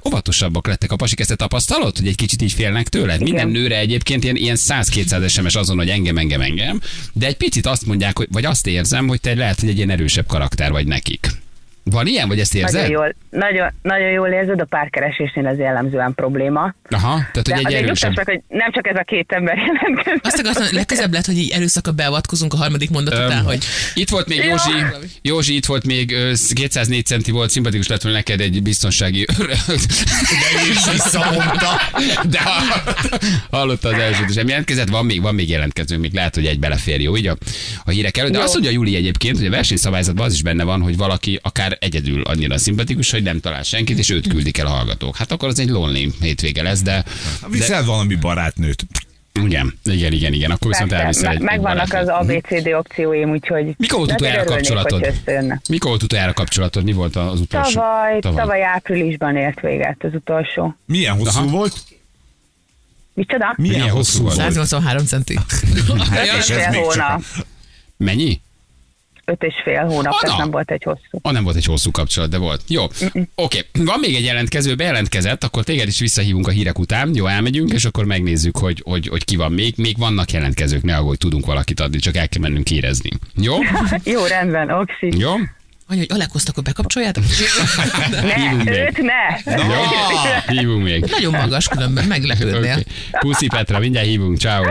óvatosabbak 0.52 0.66
lettek 0.66 0.92
a 0.92 0.96
pasik. 0.96 1.20
Ezt 1.20 1.28
te 1.28 1.34
tapasztalod, 1.34 1.96
hogy 1.96 2.06
egy 2.06 2.14
kicsit 2.14 2.42
így 2.42 2.52
félnek 2.52 2.88
tőled? 2.88 3.22
Minden 3.22 3.48
nőre 3.48 3.78
egyébként 3.78 4.24
ilyen, 4.24 4.36
ilyen 4.36 4.56
100-200 4.58 5.28
SMS 5.28 5.54
azon, 5.54 5.76
hogy 5.76 5.88
engem, 5.88 6.16
engem, 6.16 6.40
engem. 6.40 6.80
De 7.12 7.26
egy 7.26 7.36
picit 7.36 7.66
azt 7.66 7.86
mondják, 7.86 8.18
hogy, 8.18 8.28
vagy 8.30 8.44
azt 8.44 8.66
érzem, 8.66 9.08
hogy 9.08 9.20
te 9.20 9.34
lehet, 9.34 9.60
hogy 9.60 9.68
egy 9.68 9.76
ilyen 9.76 9.90
erősebb 9.90 10.26
karakter 10.26 10.70
vagy 10.70 10.86
nekik. 10.86 11.41
Van 11.84 12.06
ilyen, 12.06 12.28
vagy 12.28 12.38
ezt 12.38 12.54
érzed? 12.54 12.72
Nagyon 12.72 12.90
jól, 12.90 13.14
nagyon, 13.30 13.72
nagyon 13.82 14.10
jól 14.10 14.28
érzed, 14.28 14.60
a 14.60 14.64
párkeresésnél 14.64 15.46
ez 15.46 15.58
jellemzően 15.58 16.14
probléma. 16.14 16.74
Aha, 16.90 17.16
tehát 17.16 17.34
hogy 17.34 17.44
De 17.44 17.54
egy 17.54 17.64
azért 17.64 17.82
erősebb. 17.82 18.16
meg, 18.16 18.26
hogy 18.26 18.40
nem 18.48 18.72
csak 18.72 18.86
ez 18.86 18.96
a 18.96 19.02
két 19.02 19.32
ember 19.32 19.56
jelentkezik. 19.56 20.20
Azt 20.24 20.38
akartam, 20.38 20.64
hogy 20.64 20.72
legközelebb 20.72 21.10
lehet, 21.10 21.26
hogy 21.26 21.38
így 21.38 21.50
előszaka 21.50 21.92
beavatkozunk 21.92 22.52
a 22.52 22.56
harmadik 22.56 22.90
mondat 22.90 23.14
után, 23.14 23.38
Öm, 23.38 23.44
hogy 23.44 23.64
Itt 23.94 24.08
volt 24.08 24.28
még. 24.28 24.44
Józsi, 24.44 24.70
Józsi 25.22 25.54
itt 25.56 25.66
volt 25.66 25.86
még 25.86 26.12
ö, 26.12 26.32
204 26.54 27.06
centi 27.06 27.30
volt, 27.30 27.50
szimpatikus 27.50 27.86
lett 27.88 28.02
volna 28.02 28.16
neked 28.18 28.40
egy 28.40 28.62
biztonsági 28.62 29.26
De 29.36 30.70
is 30.70 30.92
visszamondta. 30.92 31.70
De 32.28 32.40
hallotta, 33.50 33.88
az 33.88 33.98
elsőt, 33.98 34.28
és 34.28 34.36
jelentkezett, 34.36 34.88
van 34.88 35.04
még, 35.06 35.22
van 35.22 35.34
még 35.34 35.48
jelentkező, 35.48 35.98
még 35.98 36.12
lehet, 36.14 36.34
hogy 36.34 36.46
egy 36.46 36.58
belefér, 36.58 37.00
jó, 37.00 37.16
így 37.16 37.26
a, 37.26 37.36
a 37.84 37.90
hírek 37.90 38.16
előtt. 38.16 38.32
De 38.32 38.38
azt 38.38 38.52
mondja 38.52 38.70
Júli 38.70 38.96
egyébként, 38.96 39.36
hogy 39.36 39.46
a 39.46 39.50
versenyszabályzatban 39.50 40.26
az 40.26 40.32
is 40.32 40.42
benne 40.42 40.64
van, 40.64 40.80
hogy 40.80 40.96
valaki 40.96 41.38
akár 41.42 41.71
egyedül 41.80 42.22
annyira 42.22 42.58
szimpatikus, 42.58 43.10
hogy 43.10 43.22
nem 43.22 43.40
talál 43.40 43.62
senkit, 43.62 43.98
és 43.98 44.10
őt 44.10 44.28
küldik 44.28 44.58
el 44.58 44.66
a 44.66 44.70
hallgatók. 44.70 45.16
Hát 45.16 45.32
akkor 45.32 45.48
az 45.48 45.58
egy 45.58 45.68
lonely 45.68 46.08
hétvége 46.20 46.62
lesz, 46.62 46.82
de, 46.82 47.04
de 47.40 47.48
Viszel 47.48 47.84
valami 47.84 48.14
barátnőt. 48.14 48.86
igen, 49.32 49.78
igen, 49.84 50.12
igen, 50.12 50.32
igen, 50.32 50.50
akkor 50.50 50.68
viszont 50.68 50.92
elviszel 50.92 51.32
egy, 51.32 51.40
megvannak 51.40 51.92
az. 51.92 52.08
ABCD 52.08 52.68
opcióim, 52.72 53.30
úgyhogy... 53.30 53.74
Mikor 53.76 53.98
volt 53.98 54.08
de 54.08 54.14
utoljára 54.14 54.44
kapcsolatod? 54.44 55.12
Mikor 55.68 55.90
volt 55.90 56.02
utoljára 56.02 56.32
kapcsolatod? 56.32 56.84
Mi 56.84 56.92
volt 56.92 57.16
az 57.16 57.40
utolsó? 57.40 57.80
Tavaly, 57.80 58.18
tavaly 58.20 58.62
áprilisban 58.62 59.36
ért 59.36 59.60
véget 59.60 59.96
az 59.98 60.14
utolsó. 60.14 60.76
Milyen 60.86 61.16
hosszú 61.16 61.38
Aha. 61.38 61.48
volt? 61.50 61.74
Micsoda? 63.14 63.54
Milyen, 63.56 63.78
Milyen 63.78 63.94
hosszú 63.94 64.22
volt? 64.22 64.34
183 64.34 65.04
centi. 65.04 65.38
Öt 65.88 66.38
és 66.38 66.48
ez 66.48 66.72
még 66.72 66.80
csak 66.92 67.02
hónap. 67.02 67.22
Mennyi? 67.96 68.40
Öt 69.24 69.42
és 69.42 69.54
fél 69.64 69.84
hónap, 69.84 70.12
Ah, 70.12 70.20
tehát 70.20 70.36
na. 70.36 70.42
nem 70.42 70.50
volt 70.50 70.70
egy 70.70 70.82
hosszú. 70.82 71.18
Ah, 71.22 71.32
nem 71.32 71.44
volt 71.44 71.56
egy 71.56 71.64
hosszú 71.64 71.90
kapcsolat, 71.90 72.30
de 72.30 72.38
volt. 72.38 72.60
Jó. 72.68 72.84
Oké. 73.34 73.64
Van 73.72 73.98
még 74.00 74.14
egy 74.14 74.24
jelentkező, 74.24 74.74
bejelentkezett, 74.74 75.44
akkor 75.44 75.64
téged 75.64 75.88
is 75.88 75.98
visszahívunk 76.00 76.46
a 76.46 76.50
hírek 76.50 76.78
után. 76.78 77.10
Jó, 77.14 77.26
elmegyünk, 77.26 77.72
és 77.72 77.84
akkor 77.84 78.04
megnézzük, 78.04 78.56
hogy, 78.56 78.82
hogy, 78.84 79.08
hogy 79.08 79.24
ki 79.24 79.36
van 79.36 79.52
még. 79.52 79.74
Még 79.76 79.98
vannak 79.98 80.30
jelentkezők, 80.32 80.82
ne 80.82 80.96
aggódj, 80.96 81.16
tudunk 81.18 81.46
valakit 81.46 81.80
adni, 81.80 81.98
csak 81.98 82.16
el 82.16 82.28
kell 82.28 82.40
mennünk 82.40 82.64
kérezni. 82.64 83.10
Jó? 83.36 83.54
Jó, 84.12 84.24
rendben, 84.26 84.70
oxi. 84.70 85.08
Jó? 85.18 85.30
Anya, 85.86 86.00
hogy 86.00 86.06
Alekozt 86.10 86.48
akkor 86.48 86.62
bekapcsoljátok? 86.62 87.24
Hívunk 88.36 88.64
Ne, 88.64 88.70
még. 88.70 88.78
őt 88.80 89.02
ne! 89.02 89.52
Jó? 89.56 89.72
Hívunk 90.46 90.82
még. 90.82 91.04
Nagyon 91.10 91.32
magas 91.32 91.68
különben, 91.68 92.04
meglepődnél. 92.04 92.58
Okay. 92.70 92.84
Puszi 93.10 93.46
Petra, 93.46 93.78
mindjárt 93.78 94.06
hívunk, 94.06 94.38
ciao. 94.38 94.64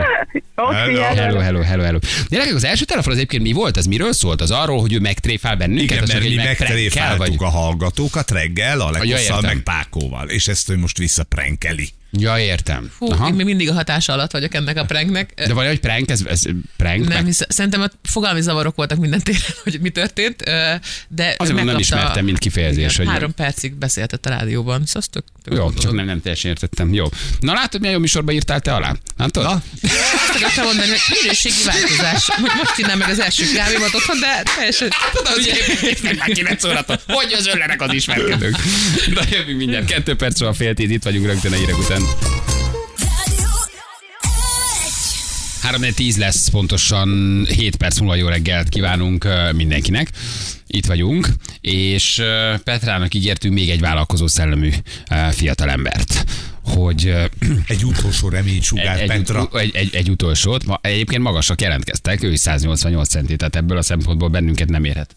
Hello. 0.70 1.00
Hello, 1.00 1.38
hello, 1.38 1.60
hello, 1.60 1.82
hello. 1.82 1.98
Gyerekek, 2.28 2.54
az 2.54 2.64
első 2.64 2.84
telefon 2.84 3.12
az 3.12 3.18
egyébként 3.18 3.42
mi 3.42 3.52
volt? 3.52 3.76
Ez 3.76 3.86
miről 3.86 4.12
szólt? 4.12 4.40
Az 4.40 4.50
arról, 4.50 4.80
hogy 4.80 4.92
ő 4.92 4.98
megtréfál 4.98 5.56
bennünket? 5.56 6.02
Igen, 6.02 6.04
mert 6.06 6.28
mi 6.28 6.34
megtréfáltuk 6.34 7.42
a 7.42 7.48
hallgatókat 7.48 8.30
reggel, 8.30 8.80
a 8.80 9.04
értem. 9.04 9.40
meg 9.42 9.60
Pákóval, 9.62 10.28
és 10.28 10.48
ezt 10.48 10.68
ő 10.68 10.78
most 10.78 10.98
visszaprenkeli. 10.98 11.88
Ja, 12.18 12.38
értem. 12.38 12.90
Fú, 12.96 13.06
én 13.26 13.34
még 13.34 13.44
mindig 13.46 13.68
a 13.70 13.72
hatása 13.72 14.12
alatt 14.12 14.30
vagyok 14.30 14.54
ennek 14.54 14.76
a 14.76 14.84
pranknek. 14.84 15.32
De 15.46 15.52
vagy 15.52 15.66
hogy 15.66 15.80
prank, 15.80 16.10
ez, 16.10 16.20
ez 16.26 16.42
prank? 16.76 16.98
Nem, 16.98 17.08
meg- 17.08 17.24
hisz, 17.24 17.40
szerintem 17.48 17.80
ott 17.80 17.94
fogalmi 18.02 18.40
zavarok 18.40 18.74
voltak 18.76 18.98
minden 18.98 19.20
téren, 19.20 19.40
hogy 19.62 19.78
mi 19.80 19.90
történt, 19.90 20.42
de 20.42 20.54
Azért 20.58 21.38
mondom, 21.38 21.56
nem 21.56 21.64
megkapta- 21.64 21.80
ismertem, 21.80 22.24
mint 22.24 22.38
kifejezés, 22.38 22.96
hogy- 22.96 23.06
Három 23.08 23.34
percig 23.34 23.74
beszéltett 23.74 24.26
a 24.26 24.30
rádióban, 24.30 24.82
szóval 24.86 25.02
tök, 25.12 25.24
tök 25.44 25.54
Jó, 25.54 25.60
jó 25.62 25.72
csak 25.72 25.92
nem, 25.92 26.04
nem 26.04 26.20
teljesen 26.20 26.50
értettem. 26.50 26.92
Jó. 26.94 27.06
Na 27.40 27.52
látod, 27.52 27.80
milyen 27.80 27.94
jó 27.94 28.00
műsorba 28.00 28.32
írtál 28.32 28.60
te 28.60 28.74
alá? 28.74 28.96
Látod? 29.16 29.42
Na? 29.44 29.62
Azt 29.82 30.34
akartam 30.36 30.64
mondani, 30.64 30.88
hogy 30.88 31.16
minőségi 31.22 31.62
változás. 31.64 32.28
Most 32.56 32.74
csinál 32.76 32.96
meg 32.96 33.08
az 33.10 33.20
első 33.20 33.44
kávémat 33.54 33.94
otthon, 33.94 34.20
de 34.20 34.42
teljesen... 34.56 34.88
Tudod, 35.12 35.32
hogy 35.80 35.98
meg 36.02 36.16
már 36.18 36.28
9 36.28 36.64
órától. 36.64 37.00
Hogy 37.06 37.32
az 37.32 37.46
önlenek 37.46 37.82
az 37.82 37.92
ismerkedők? 37.92 38.56
Na 39.14 39.20
jövünk 39.30 39.58
mindjárt. 39.58 39.84
Kettő 39.86 40.14
perc 40.16 40.40
van 40.40 40.54
fél 40.54 40.74
tíz, 40.74 40.90
itt 40.90 41.02
vagyunk 41.02 41.26
rögtön 41.26 41.52
a 41.52 41.56
hírek 41.56 41.78
után. 41.78 42.01
3 45.62 45.94
10 45.94 46.16
lesz, 46.16 46.48
pontosan 46.48 47.08
7 47.48 47.76
perc 47.76 47.98
múlva 47.98 48.14
jó 48.14 48.28
reggelt 48.28 48.68
kívánunk 48.68 49.28
mindenkinek. 49.54 50.10
Itt 50.66 50.86
vagyunk, 50.86 51.28
és 51.60 52.22
Petrának 52.64 53.14
ígértünk 53.14 53.54
még 53.54 53.70
egy 53.70 53.80
vállalkozó 53.80 54.26
szellemű 54.26 54.70
fiatalembert, 55.30 56.24
hogy 56.64 57.14
Egy 57.66 57.84
utolsó 57.84 58.28
reménysugár, 58.28 59.00
egy, 59.00 59.06
Petra. 59.06 59.48
egy, 59.52 59.74
egy, 59.74 59.94
egy 59.94 60.10
utolsót. 60.10 60.64
Ma, 60.64 60.78
egyébként 60.82 61.22
magasak 61.22 61.60
jelentkeztek, 61.60 62.22
ő 62.22 62.32
is 62.32 62.40
188 62.40 63.08
centi, 63.08 63.36
tehát 63.36 63.56
ebből 63.56 63.76
a 63.76 63.82
szempontból 63.82 64.28
bennünket 64.28 64.68
nem 64.68 64.84
érhet 64.84 65.14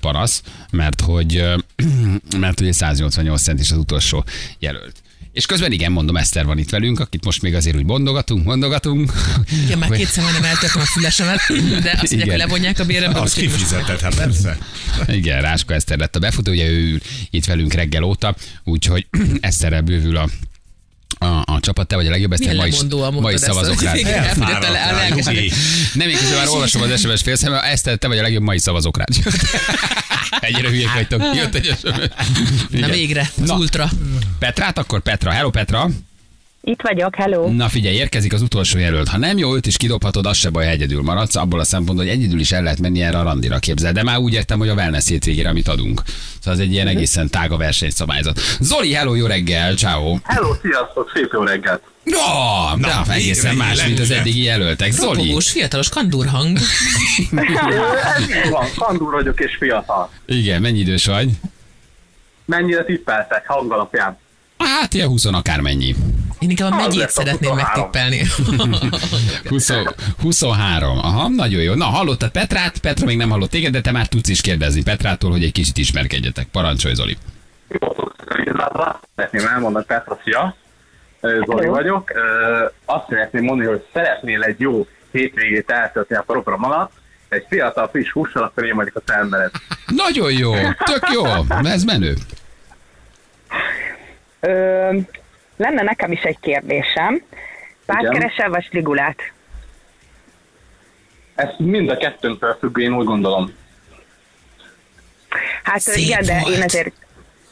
panasz, 0.00 0.42
mert 0.70 1.00
hogy, 1.00 1.44
mert 2.40 2.58
hogy 2.58 2.68
egy 2.68 2.74
188 2.74 3.42
cent 3.42 3.60
is 3.60 3.70
az 3.70 3.78
utolsó 3.78 4.24
jelölt. 4.58 5.02
És 5.32 5.46
közben 5.46 5.72
igen, 5.72 5.92
mondom, 5.92 6.16
Eszter 6.16 6.44
van 6.44 6.58
itt 6.58 6.70
velünk, 6.70 7.00
akit 7.00 7.24
most 7.24 7.42
még 7.42 7.54
azért 7.54 7.76
úgy 7.76 7.84
mondogatunk, 7.84 8.44
mondogatunk. 8.44 9.12
Igen, 9.64 9.78
már 9.78 9.88
Hogy- 9.88 9.98
kétszer 9.98 10.22
majdnem 10.22 10.44
eltörtem 10.44 10.80
a 10.80 10.84
fülesemet, 10.84 11.40
de 11.82 11.90
azt 11.90 12.10
mondják, 12.10 12.28
hogy 12.30 12.38
levonják 12.38 12.78
a 12.78 12.84
bérembe. 12.84 13.20
Az 13.20 13.30
úgyhogy 13.30 13.44
most- 13.48 13.56
kifizetett, 13.58 14.00
hát 14.00 14.14
persze. 14.14 14.58
Igen, 15.06 15.40
Ráska 15.40 15.74
Eszter 15.74 15.98
lett 15.98 16.16
a 16.16 16.18
befutó, 16.18 16.52
ugye 16.52 16.66
ő 16.68 16.90
ül 16.92 16.98
itt 17.30 17.44
velünk 17.44 17.72
reggel 17.72 18.02
óta, 18.02 18.34
úgyhogy 18.64 19.06
Eszterrel 19.40 19.80
bővül 19.82 20.16
a 20.16 20.28
a, 21.18 21.26
a 21.26 21.60
csapat, 21.60 21.86
te 21.86 21.96
vagy 21.96 22.06
a 22.06 22.10
legjobb, 22.10 22.38
Milyen 22.38 22.56
ma 22.56 22.66
is, 22.66 22.82
ma 23.10 23.30
is 23.30 23.34
ezt, 23.34 23.44
szavazok 23.44 23.82
rá. 23.82 23.92
Nem, 25.92 26.08
én 26.08 26.16
közben 26.16 26.36
már 26.36 26.48
olvasom 26.48 26.82
az 26.82 27.00
SMS 27.00 27.22
félszemben, 27.22 27.62
Eszter, 27.62 27.96
te 27.96 28.08
vagy 28.08 28.18
a 28.18 28.22
legjobb, 28.22 28.42
ma 28.42 28.54
is 28.54 28.62
szavazok 28.62 28.96
rád. 28.96 29.08
Ennyire 30.40 30.68
hülyék 30.68 30.92
vagytok. 30.92 31.22
Jött 31.34 31.54
egy 31.54 31.76
SMS. 31.80 32.08
Na 32.70 32.88
végre, 32.88 33.30
az 33.40 33.48
Na. 33.48 33.56
ultra. 33.56 33.90
Petrát, 34.38 34.78
akkor 34.78 35.00
Petra. 35.00 35.30
Hello 35.30 35.50
Petra. 35.50 35.90
Itt 36.60 36.80
vagyok, 36.82 37.14
hello. 37.16 37.50
Na 37.52 37.68
figyelj, 37.68 37.94
érkezik 37.96 38.32
az 38.32 38.42
utolsó 38.42 38.78
jelölt. 38.78 39.08
Ha 39.08 39.18
nem 39.18 39.38
jó, 39.38 39.54
őt 39.54 39.66
is 39.66 39.76
kidobhatod, 39.76 40.26
az 40.26 40.36
se 40.36 40.50
baj, 40.50 40.64
ha 40.64 40.70
egyedül 40.70 41.02
maradsz. 41.02 41.36
Abból 41.36 41.60
a 41.60 41.64
szempontból, 41.64 42.06
hogy 42.06 42.14
egyedül 42.16 42.40
is 42.40 42.52
el 42.52 42.62
lehet 42.62 42.80
menni 42.80 43.02
erre 43.02 43.18
a 43.18 43.22
randira 43.22 43.58
képzel. 43.58 43.92
De 43.92 44.02
már 44.02 44.18
úgy 44.18 44.32
értem, 44.34 44.58
hogy 44.58 44.68
a 44.68 44.74
wellness 44.74 45.08
hétvégére, 45.08 45.48
amit 45.48 45.68
adunk. 45.68 46.02
Szóval 46.38 46.60
ez 46.60 46.66
egy 46.66 46.72
ilyen 46.72 46.86
egészen 46.86 47.28
tága 47.30 47.56
versenyszabályzat. 47.56 48.40
Zoli, 48.60 48.92
hello, 48.92 49.14
jó 49.14 49.26
reggel, 49.26 49.74
ciao. 49.74 50.16
Hello, 50.22 50.54
sziasztok, 50.62 51.10
szép 51.14 51.28
jó 51.32 51.42
reggelt! 51.42 51.82
No, 52.02 52.76
Na, 52.76 53.02
Na, 53.04 53.12
egészen 53.12 53.50
végre, 53.50 53.66
más, 53.66 53.86
mint 53.86 53.98
az 54.00 54.10
eddigi 54.10 54.42
jelöltek. 54.42 54.92
Zoli, 54.92 55.16
Ropogós, 55.16 55.50
fiatalos 55.50 55.88
kandúrhang. 55.88 56.58
Ez 58.16 58.28
így 58.44 58.50
van, 58.50 58.66
kandúr 58.76 59.12
vagyok 59.12 59.40
és 59.40 59.56
fiatal. 59.58 60.10
igen, 60.26 60.60
mennyi 60.60 60.78
idős 60.78 61.06
vagy? 61.06 61.30
Mennyire 62.44 62.84
tippeltek 62.84 63.46
hang 63.46 63.72
alapján? 63.72 64.18
Hát 64.58 64.94
ilyen 64.94 65.08
20 65.08 65.24
akármennyi. 65.24 65.94
Én 66.38 66.50
inkább 66.50 66.72
a 66.72 66.74
megyét 66.74 67.08
szeretném 67.08 67.50
23. 67.50 67.56
megtippelni. 67.56 68.20
20, 69.48 69.72
23. 70.22 70.98
Aha, 70.98 71.28
nagyon 71.28 71.62
jó. 71.62 71.74
Na, 71.74 71.84
hallottad 71.84 72.30
Petrát? 72.30 72.78
Petra 72.78 73.06
még 73.06 73.16
nem 73.16 73.30
hallott 73.30 73.50
téged, 73.50 73.72
de 73.72 73.80
te 73.80 73.90
már 73.92 74.06
tudsz 74.06 74.28
is 74.28 74.40
kérdezni 74.40 74.82
Petrától, 74.82 75.30
hogy 75.30 75.44
egy 75.44 75.52
kicsit 75.52 75.76
ismerkedjetek. 75.78 76.46
Parancsolj, 76.46 76.94
Zoli. 76.94 77.16
Szeretném 79.16 79.46
elmondani, 79.46 79.84
Petra, 79.84 80.18
szia! 80.24 80.54
Ö, 81.20 81.40
Zoli 81.46 81.66
vagyok. 81.66 82.10
Azt 82.84 83.04
szeretném 83.08 83.44
mondani, 83.44 83.68
hogy 83.68 83.84
szeretnél 83.92 84.42
egy 84.42 84.60
jó 84.60 84.86
hétvégét 85.12 85.70
eltölteni 85.70 86.20
a 86.20 86.22
program 86.22 86.64
alatt, 86.64 86.92
egy 87.28 87.46
fiatal 87.48 87.88
friss 87.88 88.10
hússal, 88.10 88.42
akkor 88.42 88.64
én 88.64 88.74
vagyok 88.74 88.96
a 88.96 89.00
te 89.00 89.14
embered. 89.14 89.50
Nagyon 89.86 90.32
jó, 90.32 90.52
tök 90.84 91.08
jó, 91.12 91.24
ez 91.64 91.84
menő. 91.84 92.16
Ö, 94.40 94.96
lenne 95.58 95.82
nekem 95.82 96.12
is 96.12 96.22
egy 96.22 96.38
kérdésem. 96.40 97.22
Pártkeresel 97.86 98.48
vagy 98.48 98.64
sligulát? 98.64 99.32
Ez 101.34 101.48
mind 101.58 101.90
a 101.90 101.96
kettőnktől 101.96 102.56
függ, 102.60 102.78
én 102.78 102.92
úgy 102.92 103.04
gondolom. 103.04 103.54
Hát 105.62 105.80
Szép 105.80 106.04
igen, 106.04 106.22
de 106.24 106.38
volt. 106.40 106.54
én 106.56 106.62
azért 106.62 106.92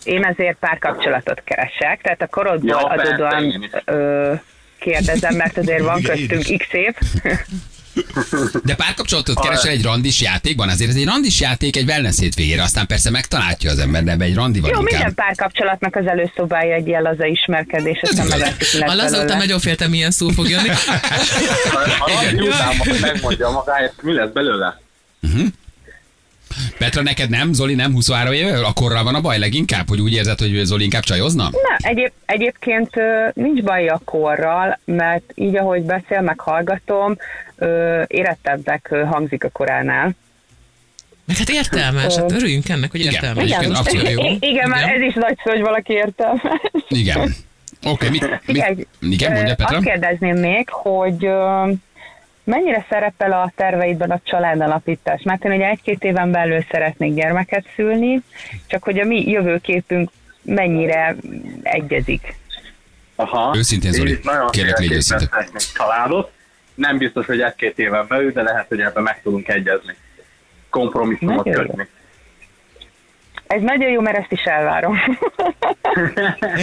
én 0.05 0.25
azért 0.25 0.57
párkapcsolatot 0.59 1.43
keresek, 1.45 2.01
tehát 2.03 2.23
a 2.23 2.27
korodból 2.27 2.69
Ja, 2.69 2.79
adódóan 2.79 3.71
ö, 3.85 4.35
kérdezem, 4.79 5.35
mert 5.35 5.57
azért 5.57 5.83
van 5.83 6.03
köztünk 6.03 6.59
x 6.59 6.73
év. 6.73 6.95
De 8.65 8.75
párkapcsolatot 8.75 9.41
keresel 9.41 9.71
egy 9.71 9.83
randis 9.83 10.21
játékban, 10.21 10.69
azért 10.69 10.91
ez 10.91 10.97
egy 10.97 11.05
randis 11.05 11.41
játék 11.41 11.77
egy 11.77 11.89
wellness 11.89 12.19
hétvégére, 12.19 12.63
aztán 12.63 12.87
persze 12.87 13.11
megtalálja 13.11 13.71
az 13.71 13.79
ember, 13.79 14.05
de 14.05 14.25
egy 14.25 14.35
randi 14.35 14.61
van 14.61 14.71
Jó, 14.71 14.81
inkább. 14.81 14.93
minden 14.99 15.15
párkapcsolatnak 15.15 15.97
az 15.97 16.07
előszobája 16.07 16.75
egy 16.75 16.87
ilyen 16.87 17.03
laza 17.03 17.27
ismerkedés, 17.27 18.01
aztán 18.03 18.27
meglátjuk, 18.27 18.83
A 18.83 18.95
lesz 18.95 19.11
laza 19.11 19.23
után 19.25 19.39
nagyon 19.39 19.59
féltem, 19.59 19.91
milyen 19.91 20.11
szó 20.11 20.29
fog 20.29 20.49
jönni. 20.49 20.69
A 21.99 22.11
Randi 22.23 22.49
után 22.49 22.77
majd 22.77 23.01
megmondja 23.01 23.51
magáért, 23.51 24.03
mi 24.03 24.13
lesz 24.13 24.31
belőle. 24.33 24.81
Petra, 26.79 27.03
neked 27.03 27.31
nem? 27.31 27.53
Zoli 27.53 27.75
nem 27.75 27.93
23 27.93 28.33
éve? 28.33 28.59
Akkorral 28.59 29.05
van 29.05 29.15
a 29.15 29.21
baj 29.21 29.39
leginkább, 29.39 29.89
hogy 29.89 30.01
úgy 30.01 30.13
érzed, 30.13 30.39
hogy 30.39 30.61
Zoli 30.65 30.85
inkább 30.85 31.03
csajozna? 31.03 31.43
Nem, 31.43 31.93
egyéb, 31.93 32.13
egyébként 32.27 32.91
nincs 33.35 33.63
baj 33.63 33.89
a 33.89 34.01
korral, 34.05 34.79
mert 34.85 35.33
így, 35.35 35.57
ahogy 35.57 35.83
beszél, 35.83 36.21
meg 36.21 36.41
hallgatom, 36.41 37.17
érettebbnek 38.07 38.95
hangzik 39.11 39.45
a 39.45 39.49
koránál. 39.49 40.15
Meg 41.27 41.37
hát 41.37 41.49
értelmes, 41.49 42.17
hát 42.17 42.33
örüljünk 42.33 42.69
ennek, 42.69 42.91
hogy 42.91 43.01
Igen. 43.01 43.13
értelmes. 43.13 43.45
Egyébként 43.45 43.77
abszolút 43.77 44.11
jó. 44.11 44.23
Igen, 44.51 44.69
már 44.69 44.95
ez 44.95 45.01
is 45.01 45.15
nagy 45.15 45.37
szó, 45.45 45.51
hogy 45.51 45.61
valaki 45.61 45.93
értelmes. 45.93 46.61
Igen. 46.89 47.35
Oké, 47.87 48.09
mit, 48.09 48.21
mit, 48.21 48.41
Figyelj, 48.45 48.87
igen, 49.01 49.33
mondja 49.33 49.55
Petra? 49.55 49.77
Azt 49.77 49.87
kérdezném 49.87 50.37
még, 50.37 50.69
hogy 50.69 51.29
mennyire 52.47 52.87
szerepel 52.89 53.33
a 53.33 53.53
terveidben 53.57 54.11
a 54.11 54.21
családalapítás? 54.25 55.23
Mert 55.23 55.45
én 55.45 55.53
ugye 55.53 55.69
egy-két 55.69 56.05
éven 56.05 56.31
belül 56.31 56.65
szeretnék 56.71 57.15
gyermeket 57.15 57.65
szülni, 57.75 58.23
csak 58.67 58.83
hogy 58.83 58.99
a 58.99 59.05
mi 59.05 59.31
jövőképünk 59.31 60.11
mennyire 60.43 61.17
egyezik. 61.63 62.35
Aha. 63.15 63.57
Őszintén, 63.57 63.93
Zoli, 63.93 64.21
kérlek, 64.51 64.79
légy 64.79 65.01
szeretnék 65.01 65.73
családot. 65.75 66.31
Nem 66.75 66.99
biztos, 66.99 67.27
hogy 67.27 67.41
egy-két 67.41 67.79
éven 67.79 68.07
belül, 68.09 68.33
de 68.33 68.43
lehet, 68.43 68.69
hogy 68.69 68.81
ebben 68.81 69.03
meg 69.03 69.23
tudunk 69.23 69.49
egyezni. 69.49 69.97
Kompromisszumot 70.71 71.51
kötni. 71.51 71.87
Ez 73.47 73.63
nagyon 73.63 73.91
jó, 73.91 74.01
mert 74.01 74.17
ezt 74.17 74.33
is 74.33 74.43
elvárom. 74.45 74.97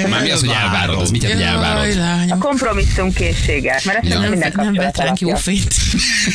Már 0.10 0.22
mi 0.22 0.30
az, 0.32 0.40
hogy 0.40 0.50
elvárod? 0.50 1.00
Az 1.02 1.10
mit 1.12 1.24
jelent, 1.24 1.42
hogy 1.42 1.50
Jaj, 1.66 1.92
elvárod? 1.98 2.32
A 2.32 2.38
kompromisszum 2.38 3.14
készséget, 3.14 3.86
mert 3.86 3.98
ezt 4.04 4.14
Ja. 4.14 4.20
nem 4.20 4.30
minden 4.30 4.52
nem 4.56 4.74
vetránk 4.74 5.20
jó 5.20 5.36
fényt. 5.36 5.74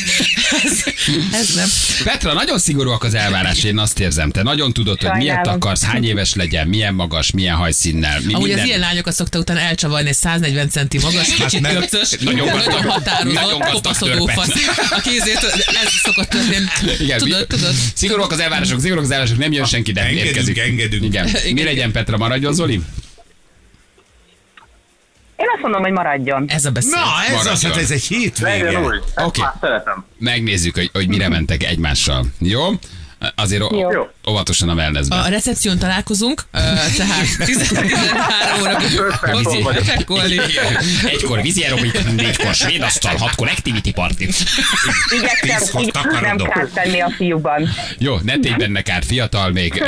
ez, 0.64 0.84
ez 1.32 1.54
nem. 1.54 1.68
Petra, 2.04 2.32
nagyon 2.32 2.58
szigorúak 2.58 3.04
az 3.04 3.14
elvárás, 3.14 3.64
én 3.64 3.78
azt 3.78 4.00
érzem. 4.00 4.30
Te 4.30 4.42
nagyon 4.42 4.72
tudod, 4.72 5.00
hogy 5.02 5.10
miért 5.16 5.34
Sajnálom. 5.34 5.54
akarsz, 5.60 5.84
hány 5.84 6.04
éves 6.04 6.34
legyen, 6.34 6.66
milyen 6.66 6.94
magas, 6.94 7.30
milyen 7.30 7.54
hajszínnel. 7.54 8.20
Mi, 8.26 8.32
Ahogy 8.32 8.44
minden... 8.46 8.62
az 8.62 8.68
ilyen 8.68 8.80
lányokat 8.80 9.12
szokta 9.14 9.38
utána 9.38 9.60
elcsavarni, 9.60 10.08
egy 10.08 10.14
150 10.14 10.68
centi 10.68 10.98
magas, 10.98 11.34
kicsit 11.34 11.60
nem. 11.60 11.72
köpcös, 11.74 12.16
Nagyon 12.20 12.46
nagyon, 12.46 12.82
határozott, 12.82 13.70
kopaszodó 13.70 14.26
fasz. 14.26 14.52
A 14.90 15.00
kézét, 15.00 15.36
ez 15.84 15.92
szokott 16.02 16.28
történni. 16.28 16.66
Igen, 16.98 17.18
Tudod, 17.18 17.38
mi- 17.48 17.56
tudod. 17.56 17.74
Szigorúak 17.94 18.32
az 18.32 18.40
elvárások, 18.40 18.80
szigorúak 18.80 19.04
az 19.04 19.10
elvárások, 19.10 19.38
nem 19.38 19.52
jön 19.52 19.64
senki, 19.64 19.92
de 19.92 20.10
Engedünk, 20.38 20.58
engedünk. 20.58 21.04
Igen. 21.12 21.24
Mi 21.44 21.48
Igen. 21.48 21.64
legyen, 21.64 21.92
Petra, 21.92 22.16
maradjon, 22.16 22.52
Zoli? 22.54 22.80
Én 25.36 25.46
azt 25.54 25.62
mondom, 25.62 25.82
hogy 25.82 25.92
maradjon. 25.92 26.44
Ez 26.48 26.64
a 26.64 26.70
beszél. 26.70 26.90
Na, 26.90 27.00
ez 27.26 27.30
Maradjon. 27.30 27.52
az, 27.54 27.62
hát 27.62 27.76
ez 27.76 27.90
egy 27.90 28.02
hétvége. 28.02 28.64
Legyen 28.64 28.84
új. 28.84 28.96
Ezt 29.14 29.26
Oké. 29.26 29.40
szeretem. 29.60 30.04
Megnézzük, 30.18 30.74
hogy, 30.74 30.90
hogy 30.92 31.08
mire 31.08 31.28
mentek 31.28 31.62
egymással. 31.62 32.24
Jó? 32.38 32.62
Azért 33.34 33.62
Jó. 33.70 34.08
Óvatosan 34.28 34.68
a 34.68 34.74
wellnessben. 34.74 35.18
A 35.18 35.28
recepción 35.28 35.78
találkozunk, 35.78 36.44
ö, 36.52 36.58
tehát 36.96 37.26
13 37.44 38.60
óra. 38.60 38.78
Egykor 41.04 41.42
vízi 41.42 41.62
aerobik, 41.62 42.04
négykor 42.16 42.54
svéd 42.54 42.82
asztal, 42.82 43.16
hatkor 43.16 43.48
activity 43.48 43.90
party. 43.92 44.24
Igyekszem 45.16 45.82
nem 46.20 46.36
kárt 46.36 46.72
tenni 46.72 47.00
a 47.00 47.10
fiúban. 47.16 47.68
Jó, 47.98 48.16
ne 48.22 48.38
tégy 48.38 48.56
benne 48.56 48.82
kár, 48.82 49.04
fiatal 49.04 49.50
még, 49.50 49.82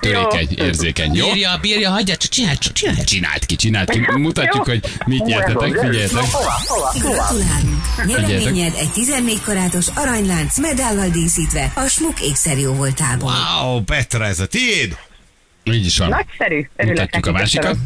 törékeny, 0.00 0.48
érzékeny. 0.54 1.14
Jó? 1.14 1.26
Bírja, 1.32 1.58
bírja, 1.60 1.90
hagyja, 1.90 2.16
csak 2.16 2.30
csinálj, 2.30 2.56
csak 2.58 2.72
csinálj. 2.72 3.04
Csinált 3.04 3.46
ki, 3.46 3.56
csinált 3.56 3.90
ki. 3.90 4.00
Mutatjuk, 4.16 4.64
hogy 4.64 4.80
mit 5.06 5.24
nyertetek, 5.24 5.74
figyeljetek. 5.74 6.24
Gratulálunk! 6.98 7.82
Nyereményed 8.06 8.72
egy 8.78 8.90
14 8.90 9.40
karátos 9.40 9.86
aranylánc 9.94 10.58
medállal 10.58 11.08
díszítve 11.08 11.72
a 11.74 11.86
Smuk 11.86 12.20
ékszer 12.20 12.58
jó 12.58 12.72
voltából. 12.72 13.32
Wow, 13.32 13.61
Petra, 13.84 14.24
ez 14.24 14.40
a 14.40 14.46
tiéd? 14.46 14.96
Így 15.62 15.86
is 15.86 15.98
van. 15.98 16.08
Nagyszerű. 16.08 16.68
Örülök 16.76 16.98
Mutatjuk 16.98 17.26
a 17.26 17.32
másikat. 17.32 17.76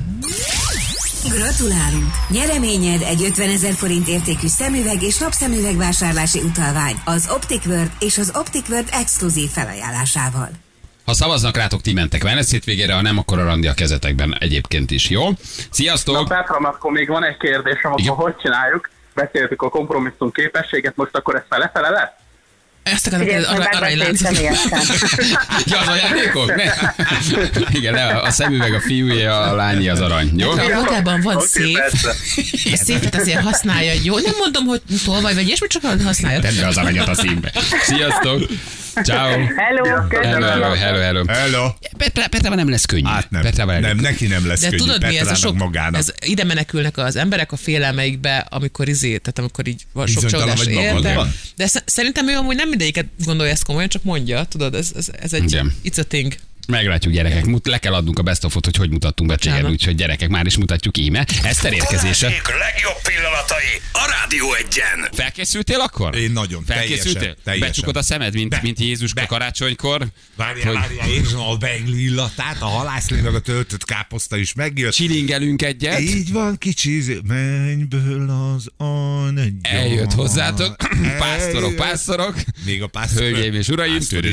Gratulálunk! 1.29 2.11
Nyereményed 2.29 3.03
egy 3.03 3.23
50 3.23 3.49
ezer 3.49 3.73
forint 3.73 4.09
értékű 4.09 4.47
szemüveg 4.47 5.03
és 5.03 5.19
napszemüveg 5.19 5.77
vásárlási 5.77 6.39
utalvány 6.39 6.95
az 7.05 7.29
Optic 7.35 7.67
World 7.67 7.91
és 8.01 8.19
az 8.19 8.33
Optic 8.35 8.69
World 8.69 8.89
exkluzív 8.93 9.49
felajánlásával. 9.49 10.49
Ha 11.05 11.15
szavaznak 11.15 11.57
rátok, 11.57 11.81
ti 11.81 11.93
mentek 11.93 12.23
Venice 12.23 12.51
hétvégére, 12.51 12.95
ha 12.95 13.03
nem, 13.03 13.19
akkor 13.19 13.39
a 13.39 13.45
randi 13.45 13.67
a 13.67 13.75
kezetekben 13.75 14.37
egyébként 14.41 14.91
is, 14.91 15.11
jó? 15.11 15.29
Na 15.29 15.37
Sziasztok! 15.71 16.29
Petra, 16.29 16.57
akkor 16.57 16.93
még 16.93 17.09
van 17.09 17.25
egy 17.25 17.37
kérdésem, 17.37 17.93
Igen. 17.97 18.13
akkor 18.13 18.25
hogy 18.25 18.43
csináljuk? 18.43 18.91
Beszéltük 19.15 19.63
a 19.63 19.69
kompromisszum 19.69 20.33
képességet, 20.33 20.97
most 20.97 21.17
akkor 21.17 21.35
ez 21.35 21.43
fele-fele 21.49 21.89
lesz? 21.89 22.11
Ezt 22.97 23.07
akarom 23.07 23.27
Figyelj, 23.27 23.45
kérdezni, 23.45 23.77
hogy 23.77 24.01
arra, 24.01 24.17
személyesen. 24.17 24.79
Ja, 25.67 25.79
az 25.79 25.89
ajándékok? 25.89 26.55
Ne. 26.55 26.65
Igen, 27.71 27.95
ne, 27.95 28.07
a 28.07 28.31
szemüveg 28.31 28.75
a 28.75 28.81
fiúé, 28.81 29.25
a 29.25 29.55
lányi 29.55 29.89
az 29.89 30.01
arany, 30.01 30.33
jó? 30.37 30.51
A 30.51 30.69
magában 30.75 31.21
van 31.21 31.37
Oké, 31.37 31.47
szép, 31.47 31.79
a 32.73 32.77
szépet 32.87 33.15
azért 33.15 33.41
használja, 33.41 33.93
jó? 34.03 34.19
Nem 34.19 34.35
mondom, 34.39 34.65
hogy 34.65 34.81
tolvaj 35.05 35.35
vagy 35.35 35.47
ilyesmi, 35.47 35.67
csak 35.67 35.83
használja. 36.05 36.41
Tedd 36.41 36.61
be 36.61 36.67
az 36.67 36.77
aranyat 36.77 37.09
a 37.09 37.15
színbe. 37.15 37.53
Sziasztok! 37.83 38.43
Ciao. 39.05 39.29
Hello, 39.29 39.47
Hello, 39.57 40.09
köszönöm. 40.09 40.43
hello, 40.43 40.75
hello, 40.75 40.99
hello. 40.99 41.25
Hello. 41.27 41.69
Petra, 41.97 42.29
Petrával 42.29 42.57
nem 42.57 42.69
lesz 42.71 42.85
könnyű. 42.85 43.05
Hát 43.05 43.31
nem, 43.31 43.43
Petrával 43.43 43.79
nem, 43.79 43.97
neki 43.97 44.27
nem 44.27 44.47
lesz 44.47 44.61
De 44.61 44.69
könnyű, 44.69 44.83
tudod 44.83 45.07
mi 45.07 45.19
ez 45.19 45.27
a 45.31 45.35
sok, 45.35 45.57
magának. 45.57 46.01
ez 46.01 46.13
ide 46.25 46.45
menekülnek 46.45 46.97
az 46.99 47.17
emberek 47.17 47.53
a 47.53 47.57
félelmeikbe, 47.57 48.47
amikor 48.51 48.89
izé, 48.89 49.09
tehát 49.17 49.39
amikor 49.39 49.67
így 49.69 49.87
van 49.93 50.07
sok 50.07 50.23
Bizonytalan 50.23 50.57
csodás 50.57 50.65
vagy 50.65 51.05
ér, 51.05 51.27
de, 51.57 51.69
szerintem 51.85 52.29
ő 52.29 52.37
amúgy 52.37 52.57
nem 52.57 52.69
mindegyiket 52.69 53.07
gondolja 53.25 53.53
ezt 53.53 53.65
komolyan, 53.65 53.89
csak 53.89 54.03
mondja, 54.03 54.45
tudod, 54.45 54.75
ez, 54.75 54.91
ez, 54.97 55.09
ez 55.21 55.33
egy, 55.33 55.43
Igen. 55.45 55.75
it's 55.85 55.99
a 55.99 56.05
thing. 56.05 56.35
Meglátjuk 56.67 57.13
gyerekek, 57.15 57.45
Mut- 57.45 57.67
le 57.67 57.79
kell 57.79 57.95
adnunk 57.95 58.19
a 58.19 58.23
best 58.23 58.45
of 58.45 58.55
hogy 58.55 58.77
hogy 58.77 58.91
mutattunk 58.91 59.29
be 59.29 59.35
Bocsánat. 59.37 59.71
úgyhogy 59.71 59.95
gyerekek 59.95 60.29
már 60.29 60.47
is 60.47 60.57
mutatjuk 60.57 60.99
íme. 60.99 61.27
Eszter 61.43 61.73
érkezése. 61.73 62.27
Balázsék 62.27 62.49
legjobb 62.49 62.97
pillanatai 63.03 63.81
a 63.93 64.15
Rádió 64.21 64.55
egyen. 64.55 65.09
Felkészültél 65.13 65.81
akkor? 65.81 66.17
Én 66.17 66.31
nagyon, 66.31 66.65
Felkészültél? 66.65 67.13
teljesen, 67.13 67.37
teljesen. 67.45 67.69
Becsukod 67.69 67.97
a 67.97 68.03
szemed, 68.03 68.35
mint, 68.35 68.49
Be. 68.49 68.59
mint 68.63 68.81
Jézus 68.81 69.13
Be. 69.15 69.27
karácsonykor? 69.27 70.07
Várjál, 70.37 70.67
Hogy- 70.67 70.75
várjál, 70.75 71.09
érzem 71.09 71.41
a 71.41 71.57
beigli 71.57 72.03
illatát, 72.05 72.57
a 72.63 72.67
halászlé 72.67 73.21
meg 73.21 73.35
a 73.35 73.41
töltött 73.41 73.85
káposzta 73.85 74.37
is 74.37 74.53
megjött. 74.55 74.93
Csilingelünk 74.93 75.63
egyet. 75.63 76.01
Így 76.01 76.33
van, 76.33 76.59
kicsi, 76.59 77.21
mennyből 77.27 78.31
az 78.31 78.67
angyal. 78.77 79.45
Eljött 79.63 80.13
hozzátok, 80.13 80.77
pásztorok, 81.19 81.63
Eljött. 81.63 81.77
pásztorok. 81.77 82.35
Még 82.65 82.83
a 82.83 82.87
pásztor. 82.87 83.23
Hölgyeim 83.23 83.55
és 83.55 83.69
uraim. 83.69 83.93
Pásztor 83.99 84.25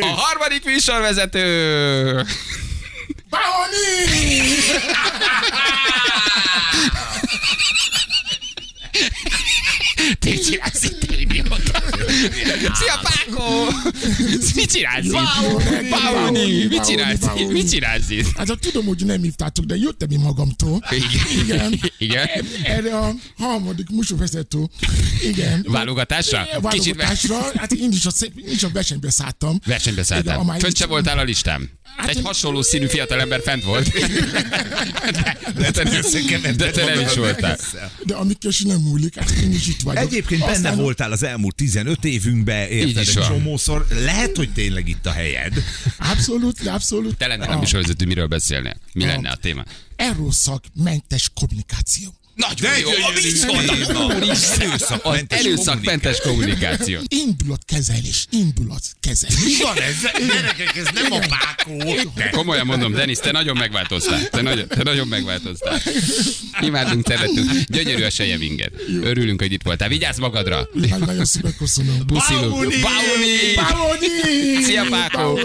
A 0.00 0.06
harmadik 0.06 0.64
műsorvezető. 0.64 2.24
Te 10.18 10.34
csinálsz 10.34 10.82
itt. 10.82 11.04
Szia, 12.74 13.00
Pákó! 13.02 13.66
Mit 14.54 14.70
csinálsz 14.72 15.04
itt? 15.04 15.88
Pauni, 15.88 16.64
mit 16.66 16.86
csinálsz 16.86 17.18
itt? 17.36 17.50
Mit 17.50 17.70
csinálsz 17.70 18.10
itt? 18.10 18.36
Hát 18.36 18.58
tudom, 18.60 18.86
hogy 18.86 19.04
nem 19.04 19.22
hívtátok, 19.22 19.64
de 19.64 19.76
jöttem 19.76 20.10
én 20.10 20.18
magamtól. 20.20 20.84
Igen. 21.42 21.80
Igen. 21.98 22.28
Erre 22.64 22.96
a 22.98 23.14
harmadik 23.36 23.90
műsorvezető. 23.90 24.58
Igen. 25.22 25.66
Válogatásra? 25.68 26.46
Válogatásra. 26.60 27.50
Hát 27.56 27.72
én 27.72 27.90
is 27.92 28.06
a, 28.06 28.10
én 28.36 28.52
is 28.52 28.62
a 28.62 28.68
versenybe 28.72 29.10
szálltam. 29.10 29.60
versenybe 29.66 30.02
amely- 30.34 30.58
Fönt 30.60 30.76
se 30.76 30.86
voltál 30.86 31.18
a 31.18 31.22
listán. 31.22 31.70
Hát 31.96 32.08
Egy 32.08 32.20
hasonló 32.22 32.62
színű 32.62 32.86
fiatalember 32.86 33.40
fent 33.44 33.64
volt. 33.64 33.88
De 35.56 35.70
te 35.70 35.82
nem, 36.42 36.56
de 36.56 36.70
te 36.70 36.84
nem 36.84 37.00
is 37.00 37.14
voltál. 37.14 37.58
De 38.04 38.14
amit 38.14 38.38
kösi 38.40 38.66
nem 38.66 38.80
múlik, 38.80 39.18
hát 39.18 39.30
én 39.30 39.52
is 39.52 39.66
itt 39.68 39.80
vagyok. 39.82 40.02
Egyébként 40.04 40.44
benne 40.46 40.72
voltál 40.74 41.12
az 41.12 41.22
elmúlt 41.22 41.54
15 41.54 42.04
évünkben, 42.04 42.13
Így 42.70 42.78
érted 42.78 43.02
is 43.02 43.08
egy 43.08 43.14
van. 43.14 43.28
csomószor. 43.28 43.86
Lehet, 43.90 44.36
hogy 44.36 44.52
tényleg 44.52 44.88
itt 44.88 45.06
a 45.06 45.10
helyed. 45.12 45.52
Abszolút, 45.98 46.66
abszolút. 46.66 47.16
Te 47.16 47.26
lennél 47.26 47.48
a 47.48 47.52
A 47.52 47.58
műsorvezető, 47.58 48.06
miről 48.06 48.26
beszélnél? 48.26 48.76
Mi 48.92 49.04
lenne 49.04 49.30
a 49.30 49.36
téma? 49.36 49.64
Erőszakmentes 49.96 51.30
kommunikáció. 51.34 52.14
Nagyon 52.34 52.70
De 52.72 52.78
jó, 52.78 52.90
szó. 53.34 53.54
mondtam. 53.54 55.26
Erőszakmentes 55.28 56.20
kommunikáció. 56.20 57.00
Indulatkezelés, 57.08 58.26
indulatkezelés. 58.30 59.44
Mi 59.44 59.62
van 59.62 59.80
ez? 59.80 60.26
Gyerekek, 60.26 60.76
ez 60.76 60.86
nem 60.94 61.12
a 61.12 61.18
pákó. 61.18 61.94
Komolyan 62.30 62.66
mondom, 62.66 62.92
Denis, 62.92 63.18
te 63.18 63.32
nagyon 63.32 63.56
megváltoztál. 63.56 64.28
Te 64.28 64.42
nagyon, 64.42 64.68
te 64.68 64.82
nagyon 64.82 65.08
megváltoztál. 65.08 65.80
Imádunk, 66.60 67.06
szeretünk. 67.06 67.50
Gyönyörű 67.66 68.02
a 68.02 68.10
sejem 68.10 68.42
inged. 68.42 68.72
Örülünk, 69.02 69.40
hogy 69.40 69.52
itt 69.52 69.62
voltál. 69.62 69.88
Vigyázz 69.88 70.18
magadra. 70.18 70.68
Nagyon 70.98 71.24
szépen 71.24 71.54
köszönöm. 71.58 72.06
Puszilunk. 72.06 72.52
Pauni! 72.52 73.54
Pauni! 73.54 74.62
Szia, 74.62 74.84
Pákó! 74.90 75.38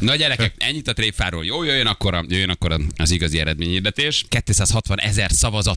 Na 0.00 0.16
gyerekek, 0.16 0.54
ennyit 0.58 0.88
a 0.88 0.92
tréfáról. 0.92 1.44
Jó, 1.44 1.62
jöjjön 1.62 1.86
akkor, 1.86 2.14
a, 2.14 2.24
jöjjön 2.28 2.50
akkor 2.50 2.80
az 2.96 3.10
igazi 3.10 3.38
eredményhirdetés. 3.38 4.24
260 4.44 5.00
ezer 5.00 5.30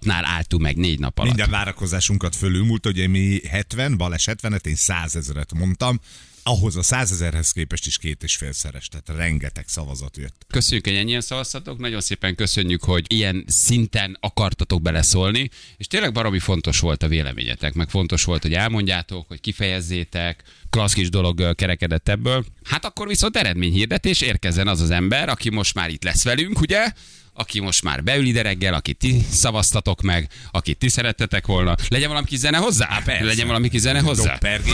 szavazatnál 0.08 0.36
álltunk 0.38 0.64
meg 0.64 0.78
négy 0.78 1.00
nap 1.00 1.20
alatt. 1.20 1.36
Minden 1.36 1.50
várakozásunkat 1.50 2.36
fölülmúlt, 2.36 2.86
ugye 2.86 3.08
mi 3.08 3.40
70, 3.50 3.98
Balázs 3.98 4.28
70-et, 4.32 4.66
én 4.66 4.76
100 4.76 5.16
ezeret 5.16 5.54
mondtam. 5.54 6.00
ahhoz 6.44 6.76
a 6.76 6.84
százezerhez 6.84 7.52
képest 7.52 7.86
is 7.86 7.98
két 7.98 8.24
és 8.24 8.36
félszeres, 8.36 8.88
tehát 8.88 9.20
rengeteg 9.22 9.68
szavazat 9.68 10.18
jött. 10.18 10.46
Köszönjük, 10.48 10.88
hogy 10.88 10.96
ennyien 10.96 11.22
szavaztatok, 11.22 11.80
nagyon 11.80 12.02
szépen 12.02 12.36
köszönjük, 12.36 12.84
hogy 12.84 13.06
ilyen 13.08 13.44
szinten 13.48 14.18
akartatok 14.20 14.82
beleszólni, 14.82 15.50
és 15.78 15.88
tényleg 15.88 16.12
baromi 16.12 16.40
fontos 16.40 16.80
volt 16.80 17.04
a 17.04 17.08
véleményetek, 17.08 17.74
meg 17.74 17.90
fontos 17.90 18.24
volt, 18.24 18.42
hogy 18.42 18.54
elmondjátok, 18.54 19.28
hogy 19.28 19.40
kifejezzétek, 19.40 20.44
klassz 20.70 20.94
kis 20.94 21.10
dolog 21.10 21.56
kerekedett 21.56 22.10
ebből. 22.10 22.46
Hát 22.64 22.86
akkor 22.86 23.08
viszont 23.08 23.38
eredményhirdetés 23.38 24.22
érkezzen 24.22 24.68
az 24.68 24.82
az 24.82 24.90
ember, 24.90 25.30
aki 25.30 25.50
most 25.50 25.74
már 25.74 25.90
itt 25.90 26.04
lesz 26.04 26.24
velünk, 26.24 26.62
ugye? 26.62 26.94
Aki 27.38 27.60
most 27.60 27.84
már 27.84 28.04
beül 28.04 28.26
ide 28.26 28.42
reggel, 28.42 28.74
akit 28.74 28.98
ti 28.98 29.26
szavaztatok 29.32 30.02
meg, 30.02 30.28
akit 30.52 30.78
ti 30.78 30.90
szerettetek 30.90 31.46
volna. 31.46 31.76
Legyen 31.90 32.08
valami 32.08 32.26
kis 32.28 32.40
zene 32.40 32.58
hozzá? 32.58 33.02
persze. 33.06 33.24
Legyen 33.24 33.48
valami 33.48 33.70
kis 33.70 33.82
zene 33.82 34.00
hozzá? 34.00 34.32
Doppergés. 34.32 34.74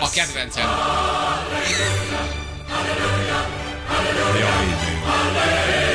A... 0.00 0.10
Kedvencem. 0.10 0.68
Jaj, 3.88 4.32
de 4.32 4.38
jó. 4.38 5.87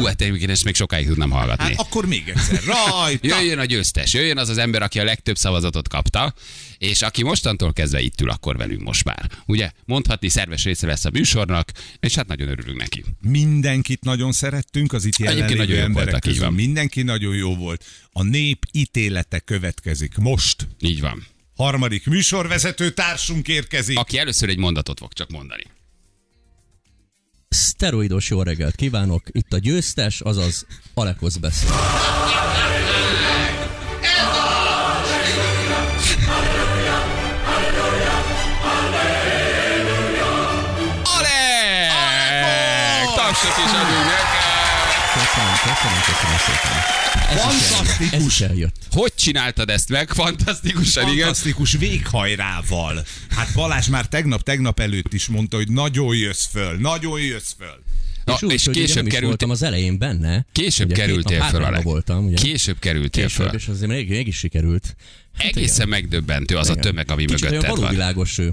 Ú, 0.00 0.04
hát 0.04 0.20
én 0.20 0.50
ezt 0.50 0.64
még 0.64 0.74
sokáig 0.74 1.06
tudnám 1.06 1.30
hallgatni. 1.30 1.64
Hát 1.64 1.74
akkor 1.78 2.06
még 2.06 2.28
egyszer. 2.28 2.62
Rajta! 2.64 3.26
Jöjjön 3.26 3.58
a 3.58 3.64
győztes, 3.64 4.14
jöjjön 4.14 4.38
az 4.38 4.48
az 4.48 4.58
ember, 4.58 4.82
aki 4.82 5.00
a 5.00 5.04
legtöbb 5.04 5.36
szavazatot 5.36 5.88
kapta, 5.88 6.34
és 6.78 7.02
aki 7.02 7.22
mostantól 7.22 7.72
kezdve 7.72 8.00
itt 8.00 8.20
ül 8.20 8.30
akkor 8.30 8.56
velünk 8.56 8.82
most 8.82 9.04
már. 9.04 9.30
Ugye, 9.46 9.70
mondhatni 9.84 10.28
szerves 10.28 10.64
része 10.64 10.86
lesz 10.86 11.04
a 11.04 11.10
műsornak, 11.10 11.72
és 12.00 12.14
hát 12.14 12.26
nagyon 12.26 12.48
örülünk 12.48 12.78
neki. 12.78 13.04
Mindenkit 13.20 14.04
nagyon 14.04 14.32
szerettünk, 14.32 14.92
az 14.92 15.04
itt 15.04 15.16
jelenlévő 15.16 15.54
nagyon 15.56 15.78
emberek 15.78 16.10
voltak, 16.10 16.20
közül. 16.20 16.50
Mindenki 16.50 17.02
nagyon 17.02 17.34
jó 17.34 17.56
volt. 17.56 17.84
A 18.12 18.22
nép 18.22 18.66
ítélete 18.72 19.38
következik 19.38 20.16
most. 20.16 20.66
Így 20.80 21.00
van. 21.00 21.26
Harmadik 21.56 22.06
műsorvezető 22.06 22.90
társunk 22.90 23.48
érkezik. 23.48 23.98
Aki 23.98 24.18
először 24.18 24.48
egy 24.48 24.58
mondatot 24.58 24.98
fog 24.98 25.12
csak 25.12 25.30
mondani. 25.30 25.62
Szteroidos 27.56 28.30
jó 28.30 28.42
reggelt 28.42 28.74
kívánok, 28.74 29.22
itt 29.30 29.52
a 29.52 29.58
győztes, 29.58 30.20
azaz 30.20 30.66
Alekosz 30.94 31.36
beszél. 31.36 31.70
Tapsot 43.14 43.64
is! 43.64 44.35
Köszönöm, 45.36 45.56
köszönöm, 45.64 46.00
köszönöm 46.06 46.36
szépen. 46.46 46.72
Ez 47.30 47.40
Fantasztikus, 47.40 48.26
is 48.26 48.40
eljött. 48.40 48.74
Hogy 48.90 49.14
csináltad 49.14 49.70
ezt 49.70 49.88
meg? 49.88 50.08
Fantasztikusan, 50.10 51.02
igen. 51.08 51.24
fantasztikus 51.24 51.72
véghajrával. 51.72 53.04
Hát 53.30 53.48
Balázs 53.54 53.86
már 53.86 54.06
tegnap-tegnap 54.06 54.80
előtt 54.80 55.12
is 55.12 55.26
mondta, 55.26 55.56
hogy 55.56 55.68
nagyon 55.68 56.16
jössz 56.16 56.46
föl, 56.46 56.76
nagyon 56.76 57.20
jössz 57.20 57.52
föl. 57.58 57.82
Na, 58.24 58.32
és 58.34 58.42
úgy, 58.42 58.52
és 58.52 58.68
később 58.72 58.96
nem 58.96 59.06
is 59.06 59.12
került, 59.12 59.28
voltam 59.28 59.50
az 59.50 59.62
elején 59.62 59.98
benne. 59.98 60.46
később 60.52 60.86
Ugye 60.86 60.96
kerültél 60.96 61.40
Alek. 61.52 61.82
voltam, 61.82 62.26
ugye? 62.26 62.36
Később 62.36 62.78
kerültél 62.78 63.26
Később, 63.26 63.46
föl. 63.46 63.54
és 63.54 63.68
azért 63.68 63.90
még, 63.90 64.08
mégis 64.08 64.36
sikerült. 64.36 64.96
Hát 65.36 65.46
Egészen 65.56 65.88
megdöbbentő 65.88 66.56
az 66.56 66.68
a 66.68 66.70
igen. 66.70 66.82
tömeg, 66.84 67.10
ami 67.10 67.24
Kicsit 67.24 67.40
mögötted 67.44 67.68
van. 67.70 67.78
valóvilágos 67.80 68.38
ö, 68.38 68.48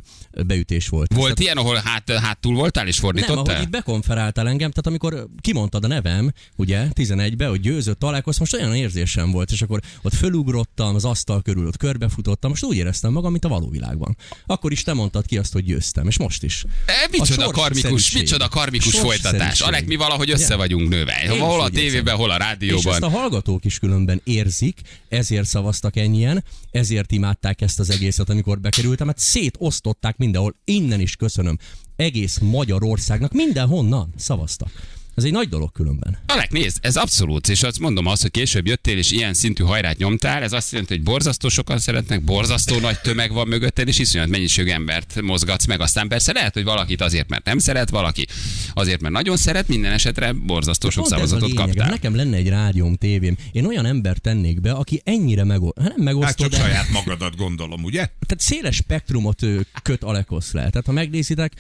beütés 0.46 0.88
volt. 0.88 1.14
Volt 1.14 1.40
ilyen, 1.40 1.58
ahol 1.58 1.82
hát, 1.84 2.12
hátul 2.12 2.56
voltál 2.56 2.88
és 2.88 3.00
Nem, 3.00 3.10
ahogy 3.10 3.24
fordítottál? 3.26 3.62
így 3.62 3.70
bekonferáltál 3.70 4.48
engem, 4.48 4.70
tehát 4.72 4.88
amikor 4.88 5.28
kimondtad 5.42 5.84
a 5.84 5.88
nevem, 5.88 6.32
ugye, 6.56 6.88
11-be, 6.96 7.48
hogy 7.48 7.60
győzött 7.60 8.00
találkoz, 8.00 8.38
most 8.38 8.54
olyan 8.54 8.76
érzésem 8.76 9.32
volt, 9.32 9.52
és 9.52 9.62
akkor 9.62 9.80
ott 10.02 10.14
fölugrottam, 10.14 10.96
az 10.96 11.06
asztal 11.06 11.42
körül 11.42 11.68
ott 11.68 11.78
körbefutottam, 11.78 12.50
most 12.50 12.64
úgy 12.64 12.76
éreztem 12.78 13.12
magam, 13.12 13.32
mint 13.32 13.46
a 13.46 13.48
való 13.48 13.70
világban. 13.70 14.18
Akkor 14.46 14.72
is 14.72 14.84
te 14.84 14.94
mondtad 14.94 15.26
ki 15.26 15.38
azt, 15.38 15.54
hogy 15.54 15.64
győztem, 15.64 16.08
és 16.08 16.18
most 16.18 16.44
is. 16.44 16.64
E, 16.86 16.92
A 17.04 17.08
micsoda 17.12 17.46
karmikus, 17.52 17.82
sorsszerűség. 17.90 18.22
micsoda 18.22 18.48
karmikus 18.48 19.00
folytatás. 19.00 19.60
Alek, 19.62 19.86
mi 19.86 19.96
valahogy 19.96 20.32
össze 20.32 20.56
vagyunk 20.56 20.90
nőve. 20.90 21.28
Hol 21.40 21.62
a 21.62 21.70
tévében, 21.70 22.16
hol 22.16 22.30
a 22.32 22.36
És 22.36 22.40
ezt 22.40 22.50
rádióban. 22.50 23.02
a 23.04 23.10
hallgatók 23.10 23.66
is 23.66 23.80
különben 23.80 24.22
érzik, 24.24 24.80
ezért 25.10 25.46
szavaztak 25.48 25.96
ennyien, 25.96 26.44
ezért 26.74 27.12
imádták 27.12 27.62
ezt 27.62 27.80
az 27.80 27.90
egészet, 27.90 28.30
amikor 28.30 28.60
bekerültem, 28.60 29.08
hát 29.08 29.18
szétosztották 29.18 30.18
mindenhol, 30.18 30.56
innen 30.64 31.00
is 31.00 31.16
köszönöm. 31.16 31.58
Egész 31.96 32.38
Magyarországnak 32.38 33.32
mindenhonnan 33.32 34.14
szavaztak. 34.16 34.72
Ez 35.16 35.24
egy 35.24 35.32
nagy 35.32 35.50
dolog 35.50 35.72
különben. 35.72 36.18
Alek, 36.26 36.52
nézd, 36.52 36.78
ez 36.82 36.96
abszolút, 36.96 37.50
és 37.50 37.64
azt 37.64 37.80
mondom 37.80 38.06
azt, 38.06 38.22
hogy 38.22 38.32
később 38.32 38.68
jöttél, 38.68 38.98
és 38.98 39.12
ilyen 39.12 39.34
szintű 39.34 39.64
hajrát 39.64 39.98
nyomtál, 39.98 40.44
ez 40.44 40.54
azt 40.54 40.72
jelenti, 40.72 40.94
hogy 40.94 41.04
borzasztó 41.04 41.50
sokan 41.50 41.80
szeretnek, 41.80 42.24
borzasztó 42.24 42.80
nagy 42.80 43.00
tömeg 43.00 43.32
van 43.32 43.48
mögötted, 43.48 43.88
és 43.88 44.00
iszonyat 44.00 44.28
mennyiségű 44.28 44.70
embert 44.70 45.22
mozgatsz 45.22 45.66
meg. 45.66 45.82
Aztán 45.82 46.08
persze 46.08 46.32
lehet, 46.32 46.54
hogy 46.54 46.64
valakit 46.64 47.02
azért, 47.02 47.30
mert 47.30 47.46
nem 47.46 47.58
szeret, 47.58 47.90
valaki 47.90 48.28
azért, 48.74 49.02
mert 49.02 49.14
nagyon 49.14 49.38
szeret, 49.38 49.68
minden 49.68 49.92
esetre 49.92 50.32
borzasztó 50.32 50.90
sok 50.90 51.06
ez 51.06 51.12
a 51.12 51.16
szavazatot 51.16 51.50
lényeg. 51.50 51.66
kaptál. 51.66 51.90
Nekem 51.90 52.16
lenne 52.16 52.36
egy 52.36 52.50
rádióm, 52.50 52.96
tévém. 52.96 53.38
Én 53.52 53.66
olyan 53.66 53.86
ember 53.86 54.18
tennék 54.18 54.62
be, 54.62 54.72
aki 54.72 55.02
ennyire 55.04 55.44
meg, 55.44 55.60
nem 55.60 55.74
Hát 55.76 55.98
megosztó, 55.98 56.44
csak 56.44 56.52
de 56.52 56.58
saját 56.58 56.90
magadat 56.90 57.36
gondolom, 57.36 57.84
ugye? 57.84 58.00
tehát 58.00 58.40
széles 58.40 58.76
spektrumot 58.76 59.42
köt 59.84 60.04
Alekosz 60.04 60.52
le. 60.52 60.70
Tehát 60.70 60.86
ha 60.86 60.92
megnézitek, 60.92 61.54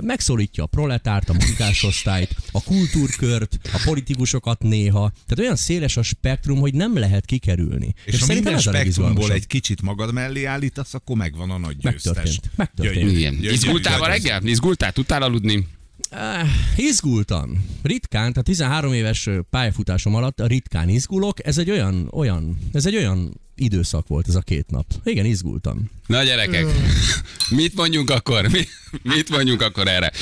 megszólítja 0.00 0.62
a 0.64 0.66
proletárt, 0.66 1.28
a 1.28 1.32
munkásosztályt, 1.32 2.36
a 2.52 2.62
kultúrkört, 2.96 3.58
a 3.72 3.80
politikusokat 3.84 4.62
néha. 4.62 5.10
Tehát 5.10 5.38
olyan 5.38 5.56
széles 5.56 5.96
a 5.96 6.02
spektrum, 6.02 6.58
hogy 6.58 6.74
nem 6.74 6.98
lehet 6.98 7.24
kikerülni. 7.24 7.94
És, 8.04 8.18
ha 8.18 8.26
szerintem 8.26 8.54
minden 8.54 8.74
ez 8.74 8.80
spektrumból 8.80 9.32
egy 9.32 9.46
kicsit 9.46 9.82
magad 9.82 10.12
mellé 10.12 10.44
állítasz, 10.44 10.94
akkor 10.94 11.16
megvan 11.16 11.50
a 11.50 11.58
nagy 11.58 11.76
győztes. 11.76 12.14
Megtörtént. 12.14 12.50
Megtörtént. 12.56 12.94
Gyönyörű. 12.94 13.18
Igen. 13.18 13.34
Gyönyörű, 13.34 13.54
Izgultál 13.54 13.98
ma 13.98 14.06
reggel? 14.06 14.44
Izgultál? 14.44 14.92
Tudtál 14.92 15.22
aludni? 15.22 15.66
Uh, 16.12 16.48
izgultam. 16.76 17.64
Ritkán, 17.82 18.30
tehát 18.30 18.44
13 18.44 18.92
éves 18.92 19.28
pályafutásom 19.50 20.14
alatt 20.14 20.46
ritkán 20.46 20.88
izgulok. 20.88 21.46
Ez 21.46 21.58
egy 21.58 21.70
olyan, 21.70 22.08
olyan, 22.12 22.58
ez 22.72 22.86
egy 22.86 22.96
olyan 22.96 23.40
időszak 23.56 24.08
volt 24.08 24.28
ez 24.28 24.34
a 24.34 24.40
két 24.40 24.70
nap. 24.70 24.86
Igen, 25.04 25.24
izgultam. 25.24 25.90
Na 26.06 26.22
gyerekek, 26.22 26.66
mit 27.50 27.74
mondjunk 27.74 28.10
akkor? 28.10 28.48
Mi, 28.48 28.66
mit 29.02 29.28
mondjunk 29.28 29.62
akkor 29.62 29.88
erre? 29.88 30.12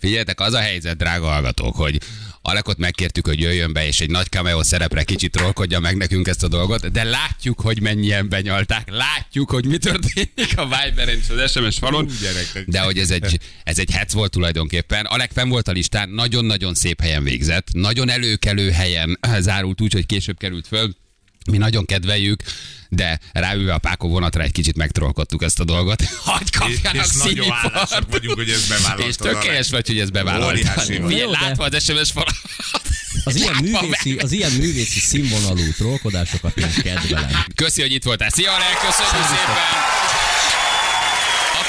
Figyeljetek, 0.00 0.40
az 0.40 0.52
a 0.52 0.58
helyzet, 0.58 0.96
drága 0.96 1.26
hallgatók, 1.26 1.76
hogy 1.76 1.98
Alekot 2.42 2.78
megkértük, 2.78 3.26
hogy 3.26 3.40
jöjjön 3.40 3.72
be, 3.72 3.86
és 3.86 4.00
egy 4.00 4.10
nagy 4.10 4.26
cameo 4.26 4.62
szerepre 4.62 5.02
kicsit 5.02 5.32
trollkodja 5.32 5.80
meg 5.80 5.96
nekünk 5.96 6.28
ezt 6.28 6.42
a 6.42 6.48
dolgot, 6.48 6.90
de 6.90 7.04
látjuk, 7.04 7.60
hogy 7.60 7.80
mennyien 7.80 8.28
benyalták, 8.28 8.90
látjuk, 8.90 9.50
hogy 9.50 9.66
mi 9.66 9.78
történik 9.78 10.52
a 10.56 10.64
Viberen 10.64 11.18
és 11.18 11.28
az 11.28 11.50
SMS 11.50 11.78
falon, 11.78 12.08
de 12.66 12.80
hogy 12.80 12.98
ez 12.98 13.10
egy, 13.10 13.38
ez 13.64 13.78
egy 13.78 13.90
hec 13.90 14.12
volt 14.12 14.30
tulajdonképpen. 14.30 15.04
Alek 15.04 15.30
fenn 15.32 15.48
volt 15.48 15.68
a 15.68 15.72
listán, 15.72 16.08
nagyon-nagyon 16.08 16.74
szép 16.74 17.00
helyen 17.00 17.24
végzett, 17.24 17.68
nagyon 17.72 18.08
előkelő 18.08 18.70
helyen 18.70 19.18
zárult 19.38 19.80
úgy, 19.80 19.92
hogy 19.92 20.06
később 20.06 20.38
került 20.38 20.66
föl, 20.66 20.94
mi 21.50 21.56
nagyon 21.56 21.84
kedveljük, 21.84 22.42
de 22.88 23.18
ráülve 23.32 23.74
a 23.74 23.78
Páko 23.78 24.08
vonatra 24.08 24.42
egy 24.42 24.52
kicsit 24.52 24.76
megtrollkodtuk 24.76 25.42
ezt 25.42 25.60
a 25.60 25.64
dolgot. 25.64 26.04
Hagy 26.24 26.50
kapjanak 26.50 27.06
és 27.06 27.12
nagyon 27.24 27.50
hálásak 27.50 28.10
vagyunk, 28.10 28.36
hogy 28.36 28.50
ezt 28.50 28.68
bevállaltad, 28.68 29.08
És 29.08 29.16
tökéletes 29.16 29.70
vagy, 29.70 29.86
hogy 29.86 29.98
ezt 29.98 30.12
bevállaltad. 30.12 31.30
Látva 31.30 31.64
az 31.64 31.84
SMS 31.84 32.10
falat. 32.10 32.34
Az 33.24 33.36
ilyen, 33.36 33.54
művészi, 33.62 34.16
az 34.16 34.32
ilyen 34.32 34.52
művészi 34.52 35.00
színvonalú 35.00 35.72
trollkodásokat 35.76 36.56
én 36.56 36.72
kedvelem. 36.82 37.44
Köszi, 37.54 37.80
hogy 37.80 37.92
itt 37.92 38.04
voltál. 38.04 38.30
Szia, 38.30 38.52
Alek, 38.52 38.78
köszönjük 38.86 39.26
szépen. 39.26 40.19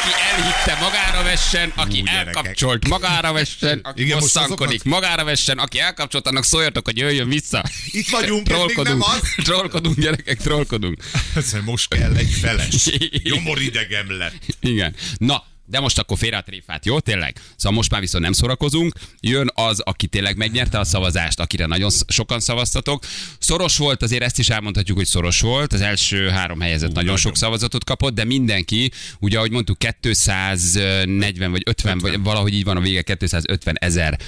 Aki 0.02 0.12
elhitte, 0.32 0.78
magára 0.84 1.24
vessen, 1.24 1.72
aki 1.76 2.02
Ú, 2.02 2.06
elkapcsolt, 2.06 2.88
magára 2.88 3.32
vessen, 3.32 3.80
aki 3.84 4.02
Igen, 4.02 4.20
bosszankodik, 4.20 4.68
azokat- 4.68 4.84
magára 4.84 5.24
vessen, 5.24 5.58
aki 5.58 5.80
elkapcsolt, 5.80 6.28
annak 6.28 6.44
szóljatok, 6.44 6.86
hogy 6.86 6.98
jöjjön 6.98 7.30
vissza. 7.30 7.64
Itt 7.92 8.10
vagyunk, 8.10 8.50
ez 8.50 8.58
még 8.58 8.66
nem 8.66 8.74
trollkodunk, 8.76 9.04
az. 9.04 9.22
trollkodunk, 9.46 10.00
gyerekek, 10.00 10.38
trollkodunk. 10.38 11.04
Ez 11.36 11.56
most 11.66 11.88
kell 11.96 12.16
egy 12.16 12.32
feles. 12.42 12.90
Nyomoridegem 13.24 14.18
lett. 14.18 14.44
Igen. 14.60 14.96
Na, 15.18 15.44
de 15.72 15.80
most 15.80 16.00
akkor 16.00 16.18
félre 16.18 16.38
a 16.38 16.42
tréfát, 16.42 16.86
jó? 16.86 17.00
Tényleg? 17.00 17.42
Szóval 17.56 17.78
most 17.78 17.92
már 17.92 18.00
viszont 18.00 18.24
nem 18.24 18.34
szórakozunk. 18.34 18.94
Jön 19.20 19.52
az, 19.54 19.80
aki 19.80 20.08
tényleg 20.08 20.38
megnyerte 20.38 20.80
a 20.80 20.84
szavazást, 20.84 21.40
akire 21.40 21.66
nagyon 21.66 21.90
sokan 22.08 22.40
szavaztatok. 22.40 23.04
Szoros 23.40 23.78
volt, 23.78 24.02
azért 24.02 24.24
ezt 24.24 24.40
is 24.40 24.50
elmondhatjuk, 24.50 24.98
hogy 24.98 25.06
szoros 25.06 25.42
volt. 25.42 25.74
Az 25.74 25.82
első 25.82 26.30
három 26.30 26.60
helyezett 26.60 26.88
nagyon, 26.88 27.04
nagyon. 27.04 27.18
sok 27.18 27.38
szavazatot 27.38 27.84
kapott, 27.84 28.14
de 28.14 28.24
mindenki, 28.24 28.92
ugye 29.20 29.38
ahogy 29.38 29.52
mondtuk, 29.52 29.78
240 30.02 31.52
vagy 31.52 31.64
50, 31.66 31.98
vagy 31.98 32.24
valahogy 32.24 32.54
így 32.54 32.64
van 32.64 32.78
a 32.78 32.82
vége, 32.82 33.02
250 33.02 33.76
ezer 33.80 34.20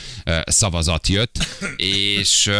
szavazat 0.46 1.08
jött, 1.08 1.48
és 1.76 2.52